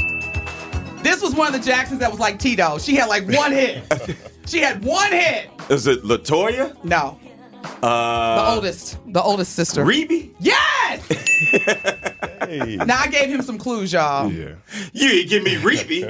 This 1.04 1.22
was 1.22 1.36
one 1.36 1.46
of 1.46 1.54
the 1.54 1.60
Jacksons 1.64 2.00
that 2.00 2.10
was 2.10 2.20
like 2.20 2.40
Tito. 2.40 2.80
She 2.80 2.96
had 2.96 3.08
like 3.08 3.28
one 3.28 3.52
hit. 3.52 3.84
she 4.48 4.62
had 4.62 4.84
one 4.84 5.12
hit. 5.12 5.52
Is 5.70 5.86
it 5.86 6.02
Latoya? 6.02 6.76
No, 6.84 7.20
the 7.62 7.88
Uh, 7.88 8.54
oldest, 8.56 8.98
the 9.08 9.22
oldest 9.22 9.54
sister. 9.54 9.84
Rebbie? 9.84 10.32
yes. 10.40 11.02
Now 12.86 13.00
I 13.00 13.08
gave 13.08 13.30
him 13.30 13.42
some 13.42 13.58
clues, 13.58 13.94
y'all. 13.94 14.32
Yeah. 14.32 14.54
You 14.94 15.10
ain't 15.10 15.30
give 15.30 15.44
me 15.44 15.56
Rebbie. 15.58 16.06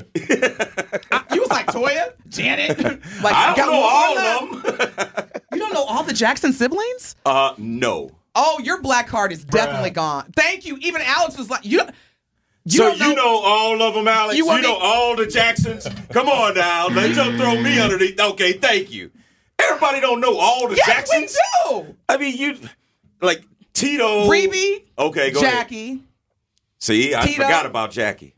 I- 1.12 1.24
you 1.34 1.42
was 1.42 1.50
like 1.50 1.68
Toya, 1.68 2.14
Janet. 2.30 2.80
like 3.24 3.34
I 3.36 3.50
you 3.52 3.56
don't 3.56 3.72
know 3.72 3.82
all 3.82 4.18
of 4.18 4.64
them. 4.64 5.28
You 5.54 5.60
don't 5.60 5.74
know 5.74 5.84
all 5.84 6.04
the 6.04 6.14
Jackson 6.14 6.54
siblings? 6.54 7.16
uh, 7.26 7.54
no. 7.58 8.12
Oh, 8.34 8.60
your 8.64 8.82
black 8.82 9.08
card 9.08 9.32
is 9.34 9.44
definitely 9.44 9.90
gone. 9.90 10.32
Thank 10.36 10.66
you. 10.66 10.78
Even 10.82 11.02
Alex 11.02 11.38
was 11.38 11.50
like, 11.50 11.66
you. 11.66 11.80
don't- 11.80 11.92
You 12.66 12.78
so 12.78 12.96
don't 12.98 13.10
you 13.10 13.16
know 13.16 13.38
all 13.44 13.82
of 13.82 13.94
them, 13.94 14.08
Alex. 14.08 14.38
You 14.38 14.46
You, 14.46 14.62
know 14.62 14.80
me- 14.80 14.80
all 14.82 15.16
the 15.16 15.26
Jacksons. 15.28 15.88
Come 16.12 16.30
on 16.30 16.56
now, 16.56 16.88
let 16.88 17.10
you 17.10 17.38
throw 17.38 17.60
me 17.62 17.80
underneath. 17.80 18.20
Okay, 18.20 18.54
thank 18.54 18.92
you. 18.92 19.12
Everybody 19.64 20.00
don't 20.02 20.20
know 20.22 20.38
all 20.38 20.68
the 20.68 20.76
Yes, 20.76 20.88
Jacksons. 20.88 21.38
we 21.66 21.72
do. 21.82 21.96
I 22.10 22.18
mean, 22.18 22.38
you 22.38 22.58
like 23.22 23.44
Tito, 23.74 24.30
Rebbie, 24.30 24.86
Okay, 24.98 25.32
go 25.32 25.40
ahead. 25.42 25.54
Jackie. 25.54 26.04
See, 26.80 27.14
I 27.16 27.26
Tito. 27.26 27.44
forgot 27.44 27.66
about 27.66 27.92
Jackie. 27.92 28.34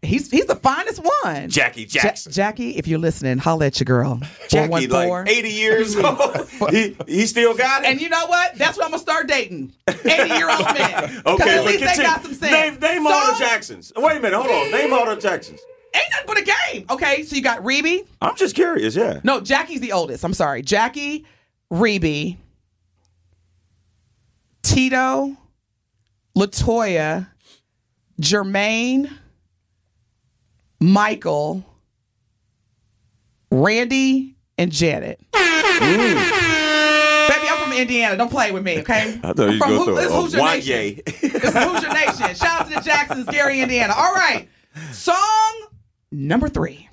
He's 0.00 0.30
he's 0.30 0.46
the 0.46 0.54
finest 0.54 1.02
one. 1.24 1.50
Jackie 1.50 1.82
Ja- 1.82 2.02
Jackson. 2.02 2.30
Jackie, 2.30 2.76
if 2.76 2.86
you're 2.86 3.00
listening, 3.00 3.38
holla 3.38 3.66
at 3.66 3.80
your 3.80 3.84
girl. 3.86 4.20
Jackie, 4.48 4.86
like 4.86 5.28
80 5.28 5.48
years 5.48 5.96
old. 5.96 6.48
he, 6.70 6.96
he 7.08 7.26
still 7.26 7.56
got 7.56 7.82
it? 7.82 7.88
And 7.88 8.00
you 8.00 8.08
know 8.08 8.26
what? 8.26 8.54
That's 8.54 8.76
what 8.78 8.84
I'm 8.86 8.92
gonna 8.92 9.02
start 9.02 9.26
dating. 9.26 9.72
80 9.88 10.08
year 10.34 10.48
old 10.48 10.64
men. 10.78 11.22
okay, 11.26 11.58
at 11.58 11.64
least 11.64 11.80
they 11.84 11.96
got 12.04 12.22
some 12.22 12.32
sense. 12.32 12.52
Name, 12.52 12.78
name 12.80 13.06
all 13.08 13.32
the 13.32 13.38
Jacksons. 13.40 13.92
Wait 13.96 14.18
a 14.18 14.20
minute, 14.20 14.36
hold 14.40 14.48
on. 14.50 14.70
Name 14.70 14.92
all 14.92 15.04
the 15.04 15.16
Jacksons. 15.20 15.58
Ain't 15.94 16.04
nothing 16.10 16.26
but 16.26 16.38
a 16.38 16.44
game. 16.72 16.86
Okay, 16.90 17.22
so 17.24 17.34
you 17.36 17.42
got 17.42 17.62
Rebbie. 17.64 18.06
I'm 18.20 18.36
just 18.36 18.54
curious, 18.54 18.94
yeah. 18.94 19.20
No, 19.24 19.40
Jackie's 19.40 19.80
the 19.80 19.92
oldest. 19.92 20.22
I'm 20.24 20.34
sorry. 20.34 20.62
Jackie, 20.62 21.24
Rebbie, 21.70 22.36
Tito, 24.62 25.36
Latoya, 26.36 27.28
Jermaine, 28.20 29.10
Michael, 30.80 31.64
Randy, 33.50 34.36
and 34.58 34.70
Janet. 34.70 35.20
Mm. 35.32 37.28
Baby, 37.28 37.46
I'm 37.48 37.62
from 37.62 37.72
Indiana. 37.72 38.16
Don't 38.16 38.30
play 38.30 38.50
with 38.52 38.62
me, 38.64 38.80
okay? 38.80 39.18
I 39.24 39.32
thought 39.32 39.50
you 39.52 39.58
From 39.58 39.70
go 39.70 39.78
who- 39.78 39.84
through 39.86 39.94
this 39.96 40.10
a 40.10 40.20
Who's 40.20 40.34
Your 40.34 40.44
Nation. 40.44 40.74
Wanye. 40.76 41.04
This 41.04 41.22
is 41.22 41.54
Who's 41.54 41.82
Your 41.82 41.92
Nation. 41.94 42.34
Shout 42.34 42.60
out 42.60 42.68
to 42.68 42.74
the 42.74 42.80
Jacksons, 42.80 43.26
Gary, 43.26 43.60
Indiana. 43.60 43.94
All 43.96 44.12
right. 44.12 44.48
Song 44.92 45.14
number 46.12 46.48
three. 46.48 46.88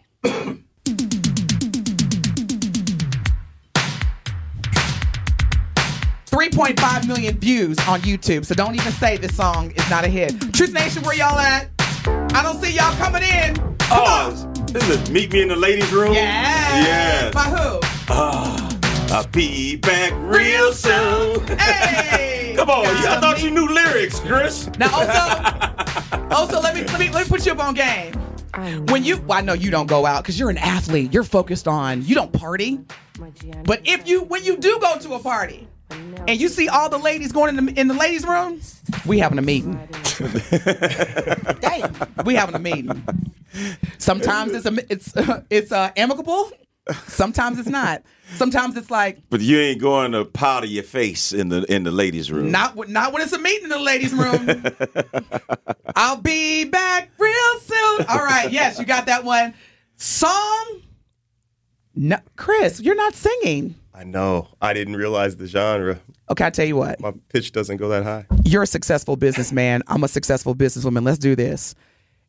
Three 6.28 6.50
point 6.50 6.80
five 6.80 7.08
million 7.08 7.38
views 7.38 7.78
on 7.88 8.02
YouTube, 8.02 8.46
so 8.46 8.54
don't 8.56 8.76
even 8.76 8.92
say 8.92 9.16
this 9.18 9.36
song 9.36 9.72
is 9.72 9.90
not 9.90 10.04
a 10.04 10.10
hit. 10.10 10.38
Truth 10.54 10.74
Nation, 10.74 11.04
where 11.04 11.16
y'all 11.16 11.40
at? 11.40 11.70
I 12.08 12.44
don't 12.44 12.62
see 12.62 12.74
y'all 12.74 12.94
coming 12.98 13.24
in. 13.24 13.56
Come 13.56 13.76
Oh, 13.92 14.54
this 14.72 14.90
is 14.90 15.10
Meet 15.10 15.32
Me 15.32 15.44
in 15.44 15.48
the 15.48 15.56
Ladies 15.56 15.90
Room? 15.94 16.14
Yeah. 16.14 16.22
Yes. 16.84 17.34
By 17.34 17.44
who? 17.44 17.80
Ah, 18.10 18.78
I'll 19.12 19.28
be 19.28 19.78
back 19.78 20.12
real 20.18 20.74
soon. 20.74 21.46
Hey! 21.58 22.54
Come 22.58 22.70
on, 22.70 22.84
you, 22.84 23.08
I 23.08 23.20
thought 23.22 23.42
you 23.42 23.52
knew 23.52 23.68
lyrics, 23.68 24.20
Chris. 24.20 24.70
Now 24.78 24.90
also, 24.94 26.36
also 26.36 26.60
let 26.62 26.76
me 26.76 26.84
let 26.86 27.00
me 27.00 27.10
let 27.12 27.26
me 27.26 27.30
put 27.30 27.46
you 27.46 27.54
up 27.54 27.60
on 27.60 27.76
game. 27.76 28.14
When 28.88 29.04
you, 29.04 29.18
well, 29.18 29.38
I 29.38 29.42
know 29.42 29.54
you 29.54 29.72
don't 29.72 29.88
go 29.88 30.06
out 30.06 30.24
because 30.24 30.40
you're 30.40 30.50
an 30.50 30.58
athlete. 30.58 31.14
You're 31.14 31.24
focused 31.24 31.68
on. 31.68 32.04
You 32.06 32.16
don't 32.16 32.32
party. 32.32 32.80
But 33.64 33.82
if 33.86 34.08
you, 34.08 34.24
when 34.24 34.44
you 34.44 34.58
do 34.58 34.80
go 34.80 34.98
to 34.98 35.14
a 35.14 35.20
party, 35.20 35.68
and 36.28 36.40
you 36.40 36.50
see 36.50 36.68
all 36.68 36.90
the 36.90 36.98
ladies 36.98 37.32
going 37.32 37.58
in 37.58 37.66
the 37.66 37.80
in 37.80 37.88
the 37.88 37.94
ladies' 37.94 38.26
room, 38.26 38.60
we 39.06 39.20
having 39.20 39.38
a 39.38 39.42
meeting. 39.42 39.74
Damn, 41.62 41.94
we 42.26 42.36
having 42.36 42.56
a 42.56 42.60
meeting. 42.60 43.04
Sometimes 43.98 44.54
it's 44.54 44.66
a 44.66 44.92
it's 44.92 45.14
it's 45.50 45.72
uh, 45.72 45.92
amicable. 45.96 46.52
Sometimes 47.08 47.58
it's 47.60 47.70
not. 47.70 48.04
Sometimes 48.36 48.78
it's 48.78 48.92
like 48.92 49.20
But 49.30 49.42
you 49.42 49.58
ain't 49.60 49.82
going 49.82 50.12
to 50.12 50.26
powder 50.26 50.68
your 50.68 50.84
face 50.84 51.32
in 51.34 51.50
the 51.50 51.64
in 51.72 51.84
the 51.84 51.92
ladies' 51.92 52.32
room. 52.32 52.52
Not 52.52 52.76
when- 52.76 52.92
not 52.94 53.12
when 53.14 53.22
it's 53.22 53.34
a 53.34 53.40
meeting 53.40 53.64
in 53.66 53.70
the 53.70 53.80
ladies' 53.80 54.14
room. 54.14 54.64
I'll 55.96 56.18
be 56.22 56.66
back 56.66 57.12
real 57.20 57.60
soon. 57.62 58.06
All 58.08 58.18
right, 58.24 58.52
yes, 58.52 58.80
you 58.80 58.86
got 58.86 59.06
that 59.08 59.24
one. 59.24 59.54
Song. 59.96 60.82
No, 61.96 62.18
Chris, 62.36 62.82
you're 62.82 62.96
not 62.96 63.14
singing. 63.14 63.76
I 63.94 64.04
know. 64.04 64.50
I 64.62 64.74
didn't 64.74 64.98
realize 64.98 65.38
the 65.38 65.48
genre. 65.48 66.00
Okay, 66.30 66.44
I 66.46 66.50
tell 66.50 66.66
you 66.66 66.76
what. 66.76 67.00
My 67.00 67.14
pitch 67.30 67.52
doesn't 67.54 67.78
go 67.78 67.88
that 67.90 68.04
high. 68.04 68.26
You're 68.44 68.64
a 68.64 68.68
successful 68.68 69.16
businessman. 69.16 69.82
I'm 69.88 70.04
a 70.04 70.08
successful 70.10 70.54
businesswoman. 70.56 71.06
Let's 71.06 71.18
do 71.20 71.36
this. 71.36 71.74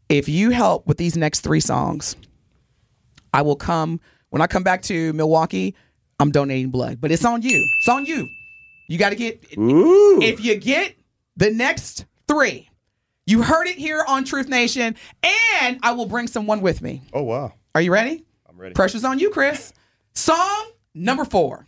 If 0.08 0.28
you 0.28 0.50
help 0.50 0.86
with 0.86 0.98
these 0.98 1.16
next 1.16 1.40
three 1.40 1.58
songs, 1.60 2.14
I 3.34 3.42
will 3.42 3.56
come. 3.56 4.00
When 4.30 4.42
I 4.42 4.46
come 4.46 4.62
back 4.62 4.82
to 4.82 5.12
Milwaukee, 5.12 5.74
I'm 6.18 6.30
donating 6.30 6.70
blood. 6.70 7.00
But 7.00 7.12
it's 7.12 7.24
on 7.24 7.42
you. 7.42 7.64
It's 7.78 7.88
on 7.88 8.06
you. 8.06 8.28
You 8.88 8.98
got 8.98 9.10
to 9.10 9.16
get. 9.16 9.44
If 9.52 10.44
you 10.44 10.56
get 10.56 10.94
the 11.36 11.50
next 11.50 12.06
three, 12.26 12.68
you 13.26 13.42
heard 13.42 13.66
it 13.66 13.76
here 13.76 14.04
on 14.06 14.24
Truth 14.24 14.48
Nation, 14.48 14.96
and 15.58 15.78
I 15.82 15.92
will 15.92 16.06
bring 16.06 16.26
someone 16.26 16.60
with 16.60 16.82
me. 16.82 17.02
Oh 17.12 17.22
wow. 17.22 17.52
Are 17.74 17.80
you 17.80 17.92
ready? 17.92 18.24
I'm 18.48 18.56
ready. 18.56 18.74
Pressure's 18.74 19.04
on 19.04 19.18
you, 19.18 19.30
Chris. 19.30 19.72
Song 20.14 20.70
number 20.94 21.24
four. 21.24 21.66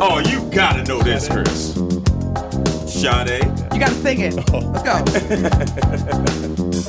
Oh, 0.00 0.22
you 0.26 0.48
gotta 0.50 0.84
know 0.84 1.02
this, 1.02 1.28
Chris. 1.28 1.76
Sade. 3.02 3.44
You 3.72 3.78
got 3.80 3.88
to 3.90 3.94
sing 3.94 4.20
it. 4.20 4.34
Let's 4.34 4.82
go. 4.82 4.94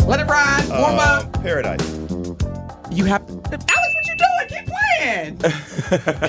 Let 0.08 0.20
it 0.20 0.26
ride. 0.28 0.66
Warm 0.70 0.98
Uh, 0.98 1.02
up. 1.02 1.34
Paradise. 1.44 1.88
You 2.92 3.06
have 3.06 3.22
Alex, 3.30 3.66
what 3.94 4.08
you 4.08 4.16
doing? 4.18 4.48
Keep 4.50 4.66
playing. 4.66 5.36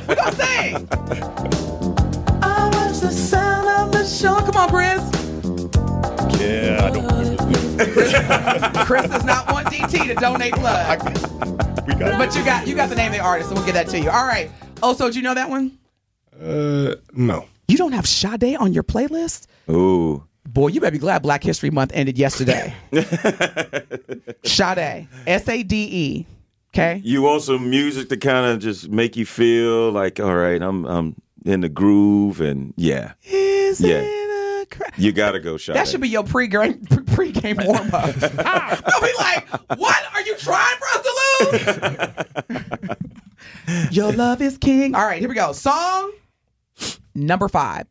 we 0.07 0.14
gonna 0.14 0.33
sing. 0.33 0.89
I 2.43 2.70
watch 2.74 2.99
the 3.01 3.11
sound 3.11 3.68
of 3.68 3.93
the 3.93 4.05
show. 4.05 4.35
Come 4.41 4.57
on, 4.57 4.68
Chris. 4.68 5.01
Yeah, 6.41 6.85
I 6.85 6.91
don't. 6.91 8.85
Chris 8.87 9.09
does 9.09 9.24
not 9.24 9.51
want 9.51 9.68
DT 9.68 10.07
to 10.09 10.14
donate 10.14 10.55
blood. 10.57 11.01
We 11.87 11.95
got. 11.95 12.18
But 12.18 12.35
you 12.37 12.45
got 12.45 12.66
you 12.66 12.74
got 12.76 12.91
the 12.91 12.97
name 12.97 13.12
of 13.12 13.16
the 13.18 13.24
artist, 13.24 13.49
so 13.49 13.55
we'll 13.55 13.64
get 13.64 13.72
that 13.74 13.89
to 13.89 13.99
you. 13.99 14.11
All 14.11 14.26
right. 14.26 14.51
Also, 14.83 15.07
did 15.07 15.16
you 15.16 15.22
know 15.22 15.35
that 15.35 15.49
one? 15.49 15.78
Uh, 16.39 16.97
no. 17.14 17.47
You 17.71 17.77
don't 17.77 17.93
have 17.93 18.05
Sade 18.09 18.57
on 18.57 18.73
your 18.73 18.83
playlist? 18.83 19.47
Ooh. 19.71 20.25
Boy, 20.49 20.68
you 20.68 20.81
better 20.81 20.91
be 20.91 20.99
glad 20.99 21.23
Black 21.23 21.45
History 21.45 21.71
Month 21.71 21.93
ended 21.95 22.18
yesterday. 22.18 22.75
Sade. 24.45 25.07
S 25.25 25.49
A 25.49 25.62
D 25.62 25.77
E. 25.93 26.27
Okay? 26.75 27.01
You 27.05 27.23
want 27.23 27.43
some 27.43 27.71
music 27.71 28.09
to 28.09 28.16
kind 28.16 28.47
of 28.53 28.59
just 28.59 28.89
make 28.89 29.16
you 29.16 29.25
feel 29.25 29.93
like, 29.93 30.18
all 30.18 30.35
right, 30.35 30.61
I'm 30.61 30.85
I'm 30.85 31.14
in 31.45 31.61
the 31.61 31.68
groove, 31.68 32.41
and 32.41 32.75
yeah, 32.77 33.12
Is 33.23 33.81
Yeah. 33.81 34.01
it 34.03 34.62
a 34.62 34.66
cra- 34.66 34.91
you 34.97 35.12
gotta 35.12 35.39
go 35.39 35.57
Sade. 35.57 35.77
That 35.77 35.87
should 35.87 36.01
be 36.01 36.09
your 36.09 36.25
pre-game 36.25 36.85
pre-game 37.14 37.59
warm 37.64 37.89
up. 37.93 38.12
They'll 38.16 38.31
be 39.01 39.12
like, 39.18 39.49
"What 39.79 40.03
are 40.12 40.23
you 40.23 40.37
trying 40.39 40.77
for 40.79 40.87
us 40.99 41.03
to 41.07 42.57
lose?" 43.68 43.93
your 43.93 44.11
love 44.12 44.43
is 44.43 44.59
king. 44.59 44.97
All 44.97 45.05
right, 45.07 45.21
here 45.21 45.29
we 45.29 45.37
go. 45.37 45.53
Song 45.53 46.11
number 47.15 47.49
five. 47.49 47.87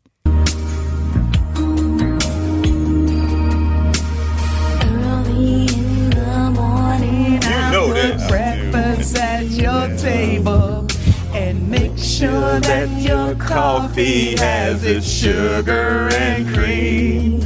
Early 4.81 5.67
in 5.67 6.09
the 6.11 6.51
morning, 6.53 7.41
You 7.41 7.71
know 7.71 7.93
this. 7.93 8.27
Breakfast 8.27 9.17
at 9.17 9.45
your 9.45 9.87
table, 9.97 10.87
and 11.33 11.69
make 11.69 11.97
sure 11.97 12.59
that 12.59 12.89
your 13.01 13.35
coffee 13.35 14.35
has 14.37 14.83
its 14.83 15.07
sugar 15.09 16.09
and 16.13 16.47
cream. 16.53 17.41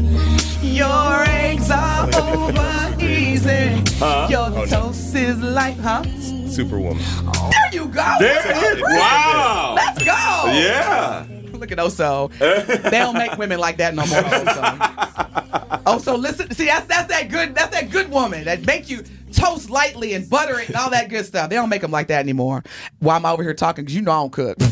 Your 0.61 1.24
eggs 1.28 1.69
are 1.69 2.09
over 2.15 2.95
easy. 2.99 3.82
Your 4.30 4.49
oh, 4.51 4.65
toast 4.67 5.15
is 5.15 5.39
light, 5.41 5.78
huh? 5.78 6.03
Superwoman. 6.47 7.03
There 7.51 7.69
you 7.74 7.88
go. 7.88 8.15
There 8.19 8.41
it 8.51 8.78
is. 8.78 8.82
Wow. 8.84 9.74
Let's 9.76 10.03
go. 10.03 10.51
Yeah. 10.53 11.26
Look 11.64 11.72
at 11.72 11.78
Oso. 11.78 12.30
they 12.89 12.89
don't 12.89 13.18
make 13.18 13.38
women 13.38 13.57
like 13.57 13.78
that 13.78 13.95
no 13.95 14.05
more. 14.05 14.20
Oso. 14.20 15.80
Oh, 15.86 15.97
Oso, 15.97 16.20
listen. 16.20 16.51
See, 16.51 16.66
that's 16.66 16.86
that's 16.88 17.07
that 17.07 17.30
good. 17.30 17.55
That's 17.55 17.74
that 17.74 17.89
good 17.89 18.11
woman 18.11 18.43
that 18.43 18.66
make 18.66 18.89
you 18.89 19.01
toast 19.32 19.70
lightly 19.70 20.14
and 20.14 20.30
butter 20.30 20.59
it 20.59 20.68
and 20.68 20.76
all 20.76 20.89
that 20.89 21.07
good 21.07 21.26
stuff. 21.26 21.49
They 21.49 21.55
don't 21.55 21.70
make 21.70 21.80
them 21.80 21.91
like 21.91 22.07
that 22.07 22.20
anymore. 22.20 22.66
While 22.99 23.16
I'm 23.16 23.26
over 23.26 23.43
here 23.43 23.53
talking, 23.53 23.86
because 23.86 23.95
you 23.95 24.01
know 24.01 24.11
I 24.11 24.16
don't 24.16 24.34
cook. 24.34 24.57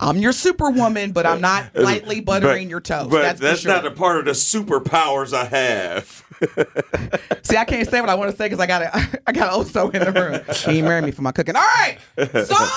I'm 0.00 0.16
your 0.16 0.32
superwoman, 0.32 1.12
but 1.12 1.24
I'm 1.24 1.40
not 1.40 1.76
lightly 1.76 2.20
buttering 2.20 2.68
your 2.68 2.80
toast. 2.80 3.10
But 3.10 3.22
that's 3.22 3.40
that's, 3.40 3.64
not 3.64 3.86
a 3.86 3.92
part 3.92 4.18
of 4.18 4.24
the 4.24 4.32
superpowers 4.32 5.32
I 5.32 5.44
have. 5.44 6.24
See, 7.42 7.56
I 7.56 7.64
can't 7.64 7.88
say 7.88 8.00
what 8.00 8.08
I 8.10 8.14
want 8.14 8.30
to 8.30 8.36
say 8.36 8.46
because 8.46 8.60
I 8.60 8.66
got 8.66 8.82
a, 8.82 9.20
I 9.26 9.32
got 9.32 9.52
Oso 9.52 9.92
in 9.94 10.00
the 10.04 10.12
room. 10.12 10.74
He 10.74 10.82
married 10.82 11.04
me 11.04 11.10
for 11.10 11.22
my 11.22 11.32
cooking. 11.32 11.56
All 11.56 11.62
right, 11.62 11.98
song, 12.46 12.68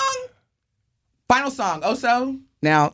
final 1.27 1.51
song, 1.51 1.81
Oso. 1.81 2.39
Now, 2.61 2.93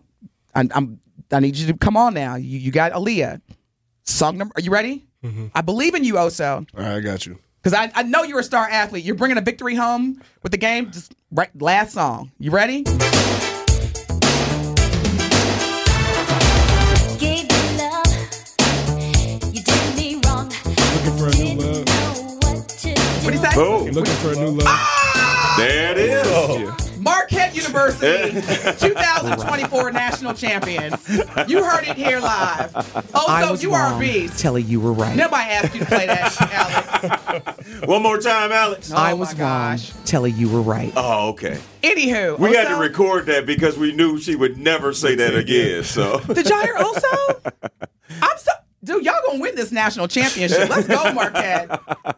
I'm, 0.56 0.70
I'm 0.74 1.00
I 1.32 1.40
need 1.40 1.56
you 1.58 1.68
to 1.68 1.78
come 1.78 1.98
on 1.98 2.14
now. 2.14 2.36
You 2.36 2.58
you 2.60 2.72
got 2.72 2.92
Aaliyah. 2.94 3.42
Song 4.04 4.38
number. 4.38 4.54
Are 4.56 4.62
you 4.62 4.72
ready? 4.72 5.06
Mm-hmm. 5.24 5.48
I 5.54 5.62
believe 5.62 5.94
in 5.96 6.04
you, 6.04 6.14
Oso, 6.14 6.58
All 6.58 6.66
right, 6.84 6.96
I 6.96 7.00
got 7.02 7.26
you. 7.26 7.38
because 7.62 7.74
I, 7.74 7.92
I 7.96 8.04
know 8.04 8.24
you're 8.24 8.40
a 8.40 8.44
star 8.44 8.68
athlete. 8.70 9.04
You're 9.04 9.16
bringing 9.16 9.38
a 9.38 9.42
victory 9.42 9.76
home 9.76 10.22
with 10.44 10.52
the 10.52 10.58
game. 10.58 10.92
Just 10.92 11.14
right, 11.32 11.50
last 11.60 11.94
song. 11.94 12.32
You 12.40 12.52
ready? 12.52 12.84
What 23.28 23.34
do 23.34 23.40
you 23.42 23.46
say? 23.46 23.56
Boom. 23.56 23.92
Looking 23.92 24.14
for 24.16 24.32
a 24.32 24.36
new 24.36 24.52
love. 24.52 24.64
Ah! 24.68 25.56
There 25.58 25.92
it 25.92 25.98
is. 25.98 26.98
Marquette 26.98 27.54
University 27.54 28.32
2024 28.80 29.92
national 29.92 30.34
champions. 30.34 31.10
You 31.50 31.62
heard 31.62 31.86
it 31.86 31.98
here 31.98 32.22
live. 32.22 32.72
Oh, 33.14 33.26
Oso, 33.28 33.62
you 33.62 33.74
are 33.74 33.94
a 33.94 34.00
beast. 34.00 34.40
Telly, 34.40 34.62
you 34.62 34.80
were 34.80 34.94
right. 34.94 35.14
Nobody 35.18 35.50
asked 35.52 35.74
you 35.74 35.82
to 35.82 35.86
play 35.86 36.06
that, 36.06 36.34
Alex. 36.42 37.82
One 37.86 38.02
more 38.02 38.18
time, 38.18 38.54
Alex. 38.54 38.92
Oh, 38.94 38.96
I 38.96 39.14
was 39.14 39.38
wrong. 39.38 39.78
Telly, 40.06 40.32
you 40.32 40.50
were 40.50 40.62
right. 40.62 40.94
Oh, 40.96 41.30
okay. 41.32 41.60
Anywho, 41.84 42.40
We 42.40 42.56
had 42.56 42.70
to 42.70 42.76
Oso- 42.76 42.80
record 42.80 43.26
that 43.26 43.46
because 43.46 43.78
we 43.78 43.92
knew 43.94 44.22
she 44.22 44.38
would 44.38 44.58
never 44.58 44.94
say 44.94 45.16
that 45.16 45.36
again. 45.36 45.84
So 45.84 46.20
Did 46.22 46.48
y'all 46.48 46.62
hear 46.62 46.76
Oso? 46.76 47.52
I'm 48.22 48.38
so. 48.38 48.52
Dude, 48.84 49.04
y'all 49.04 49.16
gonna 49.26 49.40
win 49.40 49.56
this 49.56 49.72
national 49.72 50.08
championship. 50.08 50.70
Let's 50.70 50.88
go, 50.88 51.12
Marquette. 51.14 51.70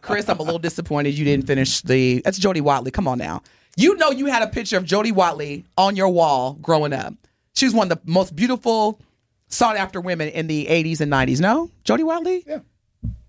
Chris, 0.02 0.28
I'm 0.28 0.38
a 0.38 0.42
little 0.42 0.58
disappointed 0.58 1.16
you 1.16 1.24
didn't 1.24 1.46
finish 1.46 1.80
the. 1.80 2.20
That's 2.22 2.38
Jody 2.38 2.60
Watley. 2.60 2.90
Come 2.90 3.08
on 3.08 3.18
now. 3.18 3.42
You 3.76 3.96
know 3.96 4.10
you 4.10 4.26
had 4.26 4.42
a 4.42 4.46
picture 4.48 4.76
of 4.76 4.84
Jody 4.84 5.12
Watley 5.12 5.64
on 5.78 5.96
your 5.96 6.08
wall 6.08 6.58
growing 6.60 6.92
up. 6.92 7.14
She 7.54 7.64
was 7.64 7.74
one 7.74 7.90
of 7.90 7.98
the 8.04 8.10
most 8.10 8.36
beautiful, 8.36 9.00
sought 9.48 9.76
after 9.76 10.00
women 10.00 10.28
in 10.28 10.46
the 10.48 10.66
80s 10.66 11.00
and 11.00 11.10
90s. 11.10 11.40
No, 11.40 11.70
Jody 11.84 12.02
Watley. 12.04 12.44
Yeah, 12.46 12.58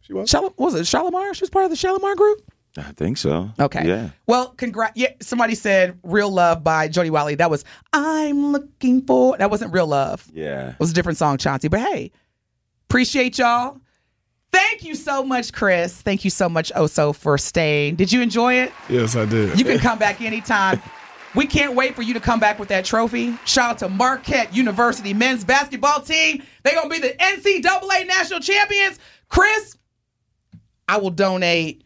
she 0.02 0.14
was. 0.14 0.30
Shal- 0.30 0.54
was 0.58 0.76
it 0.76 0.82
Shalamar? 0.84 1.34
She 1.34 1.44
was 1.44 1.50
part 1.50 1.66
of 1.66 1.72
the 1.72 1.78
Shalamar 1.78 2.16
group. 2.16 2.42
I 2.78 2.92
think 2.94 3.18
so. 3.18 3.50
Okay. 3.60 3.86
Yeah. 3.86 4.10
Well, 4.28 4.50
congrats. 4.52 4.94
Yeah, 4.96 5.10
somebody 5.22 5.56
said 5.56 6.00
"Real 6.04 6.30
Love" 6.32 6.64
by 6.64 6.88
Jody 6.90 7.10
Watley. 7.10 7.36
That 7.36 7.50
was 7.50 7.64
"I'm 7.94 8.52
looking 8.52 9.06
for." 9.06 9.38
That 9.38 9.52
wasn't 9.52 9.74
"Real 9.74 9.88
Love." 9.88 10.26
Yeah. 10.34 10.70
It 10.72 10.80
was 10.80 10.92
a 10.92 10.94
different 10.94 11.18
song, 11.18 11.38
Chauncey. 11.38 11.68
But 11.68 11.82
hey, 11.82 12.12
appreciate 12.92 13.38
y'all. 13.38 13.78
Thank 14.52 14.84
you 14.84 14.96
so 14.96 15.24
much, 15.24 15.54
Chris. 15.54 16.02
Thank 16.02 16.26
you 16.26 16.30
so 16.30 16.50
much, 16.50 16.74
Oso, 16.74 17.16
for 17.16 17.38
staying. 17.38 17.96
Did 17.96 18.12
you 18.12 18.22
enjoy 18.22 18.56
it? 18.56 18.74
Yes, 18.89 19.16
I 19.16 19.24
did. 19.26 19.58
You 19.58 19.64
can 19.64 19.80
come 19.80 19.98
back 19.98 20.20
anytime. 20.20 20.82
We 21.34 21.46
can't 21.46 21.74
wait 21.74 21.96
for 21.96 22.02
you 22.02 22.14
to 22.14 22.20
come 22.20 22.42
back 22.42 22.60
with 22.60 22.68
that 22.68 22.84
trophy. 22.84 23.34
Shout 23.46 23.72
out 23.72 23.78
to 23.78 23.88
Marquette 23.88 24.54
University 24.54 25.14
men's 25.14 25.46
basketball 25.46 26.02
team. 26.02 26.44
They're 26.64 26.74
going 26.74 26.89
to 26.89 27.02
be 27.02 27.08
the 27.08 27.14
NCAA 27.14 28.08
national 28.08 28.42
champions. 28.42 29.00
Chris, 29.30 29.78
I 30.89 30.98
will 30.98 31.12
donate 31.12 31.86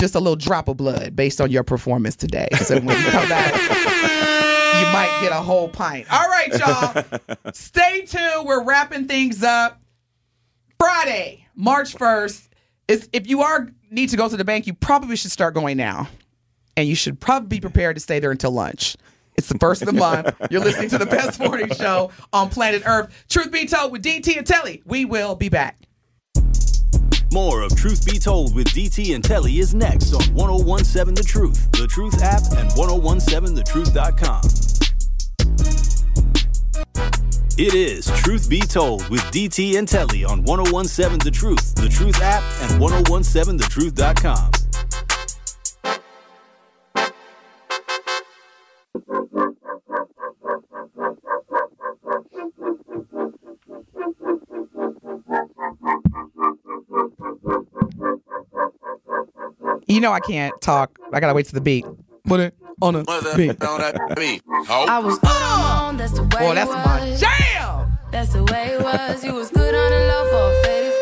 just 0.00 0.14
a 0.14 0.18
little 0.18 0.36
drop 0.36 0.68
of 0.68 0.78
blood 0.78 1.14
based 1.14 1.42
on 1.42 1.50
your 1.50 1.62
performance 1.62 2.16
today. 2.16 2.48
So 2.62 2.80
when 2.80 2.98
you 2.98 3.10
come 3.10 3.28
back, 3.28 3.52
you 3.52 4.86
might 4.94 5.18
get 5.20 5.32
a 5.32 5.42
whole 5.42 5.68
pint. 5.68 6.10
All 6.10 6.26
right, 6.26 6.48
y'all. 6.58 7.26
Stay 7.52 8.06
tuned. 8.06 8.46
We're 8.46 8.64
wrapping 8.64 9.06
things 9.08 9.42
up. 9.42 9.81
Friday, 10.82 11.46
March 11.54 11.94
1st. 11.94 12.48
Is 12.88 13.08
if 13.12 13.28
you 13.28 13.42
are 13.42 13.68
need 13.92 14.08
to 14.08 14.16
go 14.16 14.28
to 14.28 14.36
the 14.36 14.44
bank, 14.44 14.66
you 14.66 14.74
probably 14.74 15.14
should 15.14 15.30
start 15.30 15.54
going 15.54 15.76
now. 15.76 16.08
And 16.76 16.88
you 16.88 16.96
should 16.96 17.20
probably 17.20 17.46
be 17.46 17.60
prepared 17.60 17.94
to 17.94 18.00
stay 18.00 18.18
there 18.18 18.32
until 18.32 18.50
lunch. 18.50 18.96
It's 19.36 19.48
the 19.48 19.58
first 19.58 19.82
of 19.82 19.86
the 19.86 19.92
month. 19.92 20.34
You're 20.50 20.60
listening 20.60 20.88
to 20.88 20.98
the 20.98 21.06
best 21.06 21.38
morning 21.38 21.72
show 21.72 22.10
on 22.32 22.50
planet 22.50 22.82
Earth. 22.84 23.26
Truth 23.28 23.52
be 23.52 23.66
told 23.66 23.92
with 23.92 24.02
DT 24.02 24.36
and 24.36 24.44
Telly. 24.44 24.82
We 24.84 25.04
will 25.04 25.36
be 25.36 25.48
back. 25.48 25.78
More 27.32 27.62
of 27.62 27.76
Truth 27.76 28.04
Be 28.04 28.18
Told 28.18 28.52
with 28.54 28.66
DT 28.68 29.14
and 29.14 29.22
Telly 29.22 29.60
is 29.60 29.74
next 29.74 30.12
on 30.12 30.34
1017 30.34 31.14
The 31.14 31.22
Truth, 31.22 31.70
The 31.70 31.86
Truth 31.86 32.20
app, 32.22 32.42
and 32.58 32.68
1017thetruth.com. 32.72 34.81
It 37.64 37.74
is 37.74 38.06
Truth 38.22 38.50
Be 38.50 38.58
Told 38.58 39.08
with 39.08 39.20
DT 39.30 39.78
and 39.78 39.86
Telly 39.86 40.24
on 40.24 40.42
1017 40.42 41.20
The 41.20 41.30
Truth, 41.30 41.76
The 41.76 41.88
Truth 41.88 42.20
app, 42.20 42.42
and 42.60 42.82
1017thetruth.com. 42.82 44.50
You 59.86 60.00
know 60.00 60.10
I 60.10 60.18
can't 60.18 60.60
talk. 60.60 60.98
I 61.12 61.20
gotta 61.20 61.32
wait 61.32 61.46
to 61.46 61.54
the 61.54 61.60
beat. 61.60 61.86
Put 62.24 62.40
it 62.40 62.56
on 62.80 62.96
a 62.96 63.04
beat. 63.36 63.56
I 63.62 64.98
was 64.98 65.16
good 65.20 65.61
on 65.92 65.98
that's 65.98 66.12
the 66.12 66.22
way 66.22 66.28
Boy, 66.48 66.54
that's 66.54 66.70
my 66.70 67.10
was. 67.10 67.20
jam. 67.20 67.98
That's 68.10 68.32
the 68.32 68.44
way 68.44 68.66
it 68.74 68.82
was. 68.82 69.24
You 69.24 69.34
was 69.34 69.50
good 69.50 69.74
on 69.74 69.90
the 69.90 69.98
low 70.08 70.24
for 70.30 70.58
a 70.58 70.62
faded. 70.64 70.92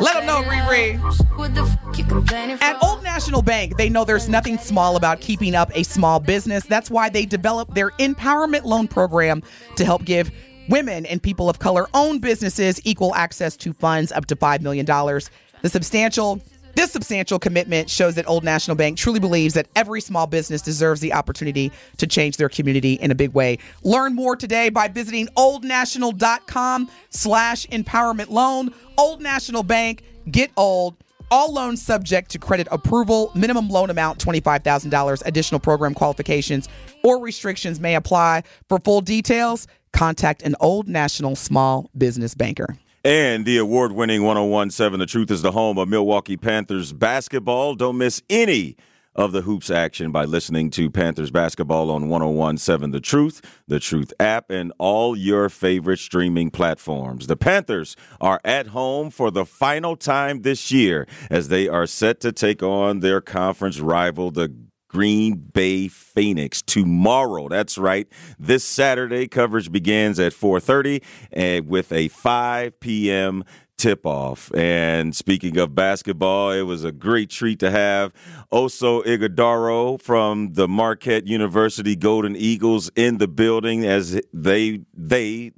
Let 0.00 0.16
'em 0.16 0.26
know, 0.26 0.42
Riri. 0.42 0.98
What 1.36 1.54
the 1.54 1.62
f 1.62 1.98
you 1.98 2.04
complaining 2.04 2.56
for? 2.56 2.64
At 2.64 2.82
Old 2.82 3.02
National 3.02 3.42
Bank, 3.42 3.76
they 3.76 3.88
know 3.90 4.04
there's 4.04 4.28
nothing 4.28 4.56
small 4.56 4.96
about 4.96 5.20
keeping 5.20 5.54
up 5.54 5.70
a 5.74 5.82
small 5.82 6.20
business. 6.20 6.64
That's 6.64 6.90
why 6.90 7.08
they 7.10 7.26
developed 7.26 7.74
their 7.74 7.90
empowerment 7.92 8.64
loan 8.64 8.88
program 8.88 9.42
to 9.76 9.84
help 9.84 10.04
give 10.04 10.30
women 10.68 11.04
and 11.06 11.22
people 11.22 11.50
of 11.50 11.58
color 11.58 11.86
owned 11.92 12.20
businesses 12.22 12.80
equal 12.84 13.14
access 13.14 13.56
to 13.58 13.72
funds 13.74 14.10
up 14.12 14.26
to 14.26 14.36
$5 14.36 14.62
million. 14.62 14.86
The 14.86 15.68
substantial 15.68 16.40
this 16.84 16.92
substantial 16.92 17.38
commitment 17.38 17.88
shows 17.88 18.14
that 18.14 18.28
Old 18.28 18.44
National 18.44 18.76
Bank 18.76 18.98
truly 18.98 19.18
believes 19.18 19.54
that 19.54 19.68
every 19.74 20.02
small 20.02 20.26
business 20.26 20.60
deserves 20.60 21.00
the 21.00 21.14
opportunity 21.14 21.72
to 21.96 22.06
change 22.06 22.36
their 22.36 22.50
community 22.50 22.94
in 22.94 23.10
a 23.10 23.14
big 23.14 23.32
way. 23.32 23.56
Learn 23.82 24.14
more 24.14 24.36
today 24.36 24.68
by 24.68 24.88
visiting 24.88 25.28
oldnational.com 25.28 26.90
slash 27.08 27.66
empowerment 27.68 28.28
loan. 28.28 28.74
Old 28.98 29.22
National 29.22 29.62
Bank, 29.62 30.02
get 30.30 30.50
old. 30.58 30.96
All 31.30 31.54
loans 31.54 31.80
subject 31.80 32.30
to 32.32 32.38
credit 32.38 32.68
approval. 32.70 33.32
Minimum 33.34 33.70
loan 33.70 33.88
amount 33.88 34.18
$25,000. 34.18 35.22
Additional 35.24 35.60
program 35.60 35.94
qualifications 35.94 36.68
or 37.02 37.18
restrictions 37.18 37.80
may 37.80 37.94
apply. 37.94 38.42
For 38.68 38.78
full 38.78 39.00
details, 39.00 39.66
contact 39.94 40.42
an 40.42 40.54
Old 40.60 40.86
National 40.86 41.34
small 41.34 41.90
business 41.96 42.34
banker. 42.34 42.76
And 43.06 43.44
the 43.44 43.58
award 43.58 43.92
winning 43.92 44.22
1017 44.22 44.98
The 44.98 45.04
Truth 45.04 45.30
is 45.30 45.42
the 45.42 45.52
home 45.52 45.76
of 45.76 45.90
Milwaukee 45.90 46.38
Panthers 46.38 46.94
basketball. 46.94 47.74
Don't 47.74 47.98
miss 47.98 48.22
any 48.30 48.78
of 49.14 49.32
the 49.32 49.42
hoops 49.42 49.70
action 49.70 50.10
by 50.10 50.24
listening 50.24 50.70
to 50.70 50.90
Panthers 50.90 51.30
basketball 51.30 51.90
on 51.90 52.08
1017 52.08 52.92
The 52.92 53.00
Truth, 53.00 53.42
The 53.68 53.78
Truth 53.78 54.14
app, 54.18 54.48
and 54.48 54.72
all 54.78 55.14
your 55.14 55.50
favorite 55.50 55.98
streaming 55.98 56.50
platforms. 56.50 57.26
The 57.26 57.36
Panthers 57.36 57.94
are 58.22 58.40
at 58.42 58.68
home 58.68 59.10
for 59.10 59.30
the 59.30 59.44
final 59.44 59.96
time 59.96 60.40
this 60.40 60.72
year 60.72 61.06
as 61.30 61.48
they 61.48 61.68
are 61.68 61.86
set 61.86 62.20
to 62.20 62.32
take 62.32 62.62
on 62.62 63.00
their 63.00 63.20
conference 63.20 63.80
rival, 63.80 64.30
the 64.30 64.48
Green 64.94 65.34
Bay 65.34 65.88
Phoenix 65.88 66.62
tomorrow. 66.62 67.48
That's 67.48 67.76
right. 67.76 68.06
This 68.38 68.62
Saturday 68.62 69.26
coverage 69.26 69.72
begins 69.72 70.20
at 70.20 70.32
4:30 70.32 71.02
and 71.32 71.66
with 71.66 71.90
a 71.90 72.06
5 72.06 72.78
p.m. 72.78 73.42
tip 73.76 74.06
off. 74.06 74.54
And 74.54 75.16
speaking 75.16 75.58
of 75.58 75.74
basketball, 75.74 76.52
it 76.52 76.62
was 76.62 76.84
a 76.84 76.92
great 76.92 77.28
treat 77.28 77.58
to 77.58 77.72
have 77.72 78.12
Oso 78.52 79.04
Ighodaro 79.04 80.00
from 80.00 80.52
the 80.52 80.68
Marquette 80.68 81.26
University 81.26 81.96
Golden 81.96 82.36
Eagles 82.36 82.88
in 82.94 83.18
the 83.18 83.26
building 83.26 83.84
as 83.84 84.20
they 84.32 84.82
they 84.96 85.50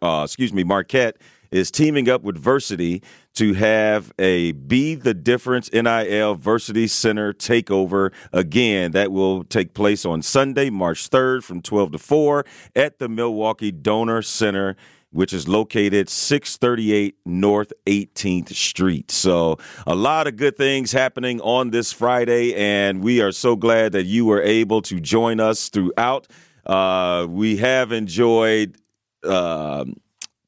uh, 0.00 0.22
excuse 0.24 0.54
me 0.54 0.64
Marquette 0.64 1.18
is 1.50 1.70
teaming 1.70 2.08
up 2.08 2.22
with 2.22 2.42
Versiti 2.42 3.02
to 3.34 3.54
have 3.54 4.12
a 4.18 4.52
Be 4.52 4.94
the 4.94 5.14
Difference 5.14 5.72
NIL 5.72 6.36
Versiti 6.36 6.88
Center 6.88 7.32
takeover 7.32 8.12
again. 8.32 8.92
That 8.92 9.12
will 9.12 9.44
take 9.44 9.74
place 9.74 10.04
on 10.04 10.22
Sunday, 10.22 10.70
March 10.70 11.10
3rd 11.10 11.42
from 11.42 11.62
12 11.62 11.92
to 11.92 11.98
4 11.98 12.44
at 12.76 12.98
the 12.98 13.08
Milwaukee 13.08 13.72
Donor 13.72 14.22
Center. 14.22 14.76
Which 15.12 15.32
is 15.32 15.48
located 15.48 16.08
638 16.08 17.16
North 17.26 17.72
18th 17.86 18.54
Street. 18.54 19.10
So, 19.10 19.58
a 19.84 19.96
lot 19.96 20.28
of 20.28 20.36
good 20.36 20.56
things 20.56 20.92
happening 20.92 21.40
on 21.40 21.70
this 21.70 21.92
Friday, 21.92 22.54
and 22.54 23.02
we 23.02 23.20
are 23.20 23.32
so 23.32 23.56
glad 23.56 23.90
that 23.90 24.04
you 24.04 24.24
were 24.24 24.40
able 24.40 24.82
to 24.82 25.00
join 25.00 25.40
us 25.40 25.68
throughout. 25.68 26.28
Uh, 26.64 27.26
we 27.28 27.56
have 27.56 27.90
enjoyed 27.90 28.76
um 29.24 29.96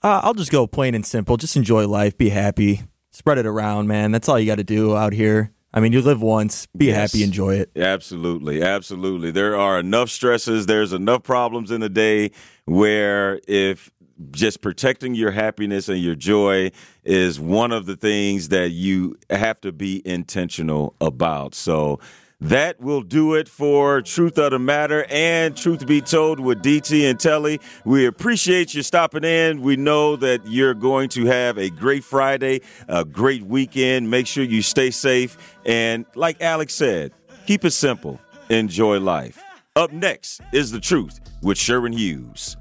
Uh, 0.03 0.21
I'll 0.23 0.35
just 0.35 0.51
go 0.51 0.67
plain 0.67 0.93
and 0.93 1.05
simple. 1.05 1.37
Just 1.37 1.55
enjoy 1.55 1.87
life. 1.87 2.17
Be 2.17 2.29
happy. 2.29 2.83
Spread 3.17 3.39
it 3.39 3.47
around, 3.47 3.87
man. 3.87 4.11
That's 4.11 4.29
all 4.29 4.39
you 4.39 4.45
got 4.45 4.59
to 4.59 4.63
do 4.63 4.95
out 4.95 5.11
here. 5.11 5.51
I 5.73 5.79
mean, 5.79 5.91
you 5.91 6.03
live 6.03 6.21
once. 6.21 6.67
Be 6.77 6.85
Yes. 6.85 7.11
happy. 7.11 7.23
Enjoy 7.23 7.55
it. 7.55 7.71
Absolutely, 7.75 8.61
absolutely. 8.61 9.31
There 9.31 9.55
are 9.57 9.79
enough 9.79 10.11
stresses. 10.11 10.67
There's 10.67 10.93
enough 10.93 11.23
problems 11.23 11.71
in 11.71 11.81
the 11.81 11.89
day 11.89 12.29
where 12.65 13.41
if 13.47 13.89
just 14.29 14.61
protecting 14.61 15.15
your 15.15 15.31
happiness 15.31 15.89
and 15.89 15.99
your 15.99 16.13
joy 16.13 16.69
is 17.03 17.39
one 17.39 17.71
of 17.71 17.87
the 17.87 17.95
things 17.95 18.49
that 18.49 18.69
you 18.69 19.17
have 19.31 19.59
to 19.61 19.71
be 19.71 20.03
intentional 20.07 20.95
about. 21.01 21.55
So 21.55 21.99
that 22.39 22.79
will 22.79 23.01
do 23.01 23.33
it 23.33 23.49
for 23.49 24.01
Truth 24.01 24.37
of 24.37 24.51
the 24.51 24.59
Matter 24.59 25.05
and 25.09 25.55
Truth 25.57 25.87
Be 25.87 26.01
Told 26.01 26.39
with 26.39 26.61
DT 26.61 27.09
and 27.09 27.19
Telly. 27.19 27.59
We 27.83 28.05
appreciate 28.05 28.73
you 28.73 28.83
stopping 28.83 29.23
in. 29.23 29.61
We 29.61 29.75
know 29.75 30.15
that 30.17 30.45
you're 30.45 30.73
going 30.75 31.09
to 31.09 31.25
have 31.25 31.57
a 31.57 31.69
great 31.69 32.03
Friday, 32.03 32.61
a 32.87 33.03
great 33.03 33.43
weekend. 33.43 34.09
Make 34.09 34.27
sure 34.27 34.43
you 34.43 34.61
stay 34.61 34.91
safe. 34.91 35.37
And 35.65 36.05
like 36.15 36.41
Alex 36.41 36.75
said, 36.75 37.11
keep 37.47 37.65
it 37.65 37.71
simple. 37.71 38.19
Enjoy 38.49 38.99
life. 38.99 39.43
Up 39.75 39.91
next 39.91 40.41
is 40.53 40.71
The 40.71 40.79
Truth 40.79 41.19
with 41.41 41.57
Sherwin 41.57 41.93
Hughes. 41.93 42.57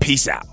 Peace 0.00 0.26
out. 0.26 0.51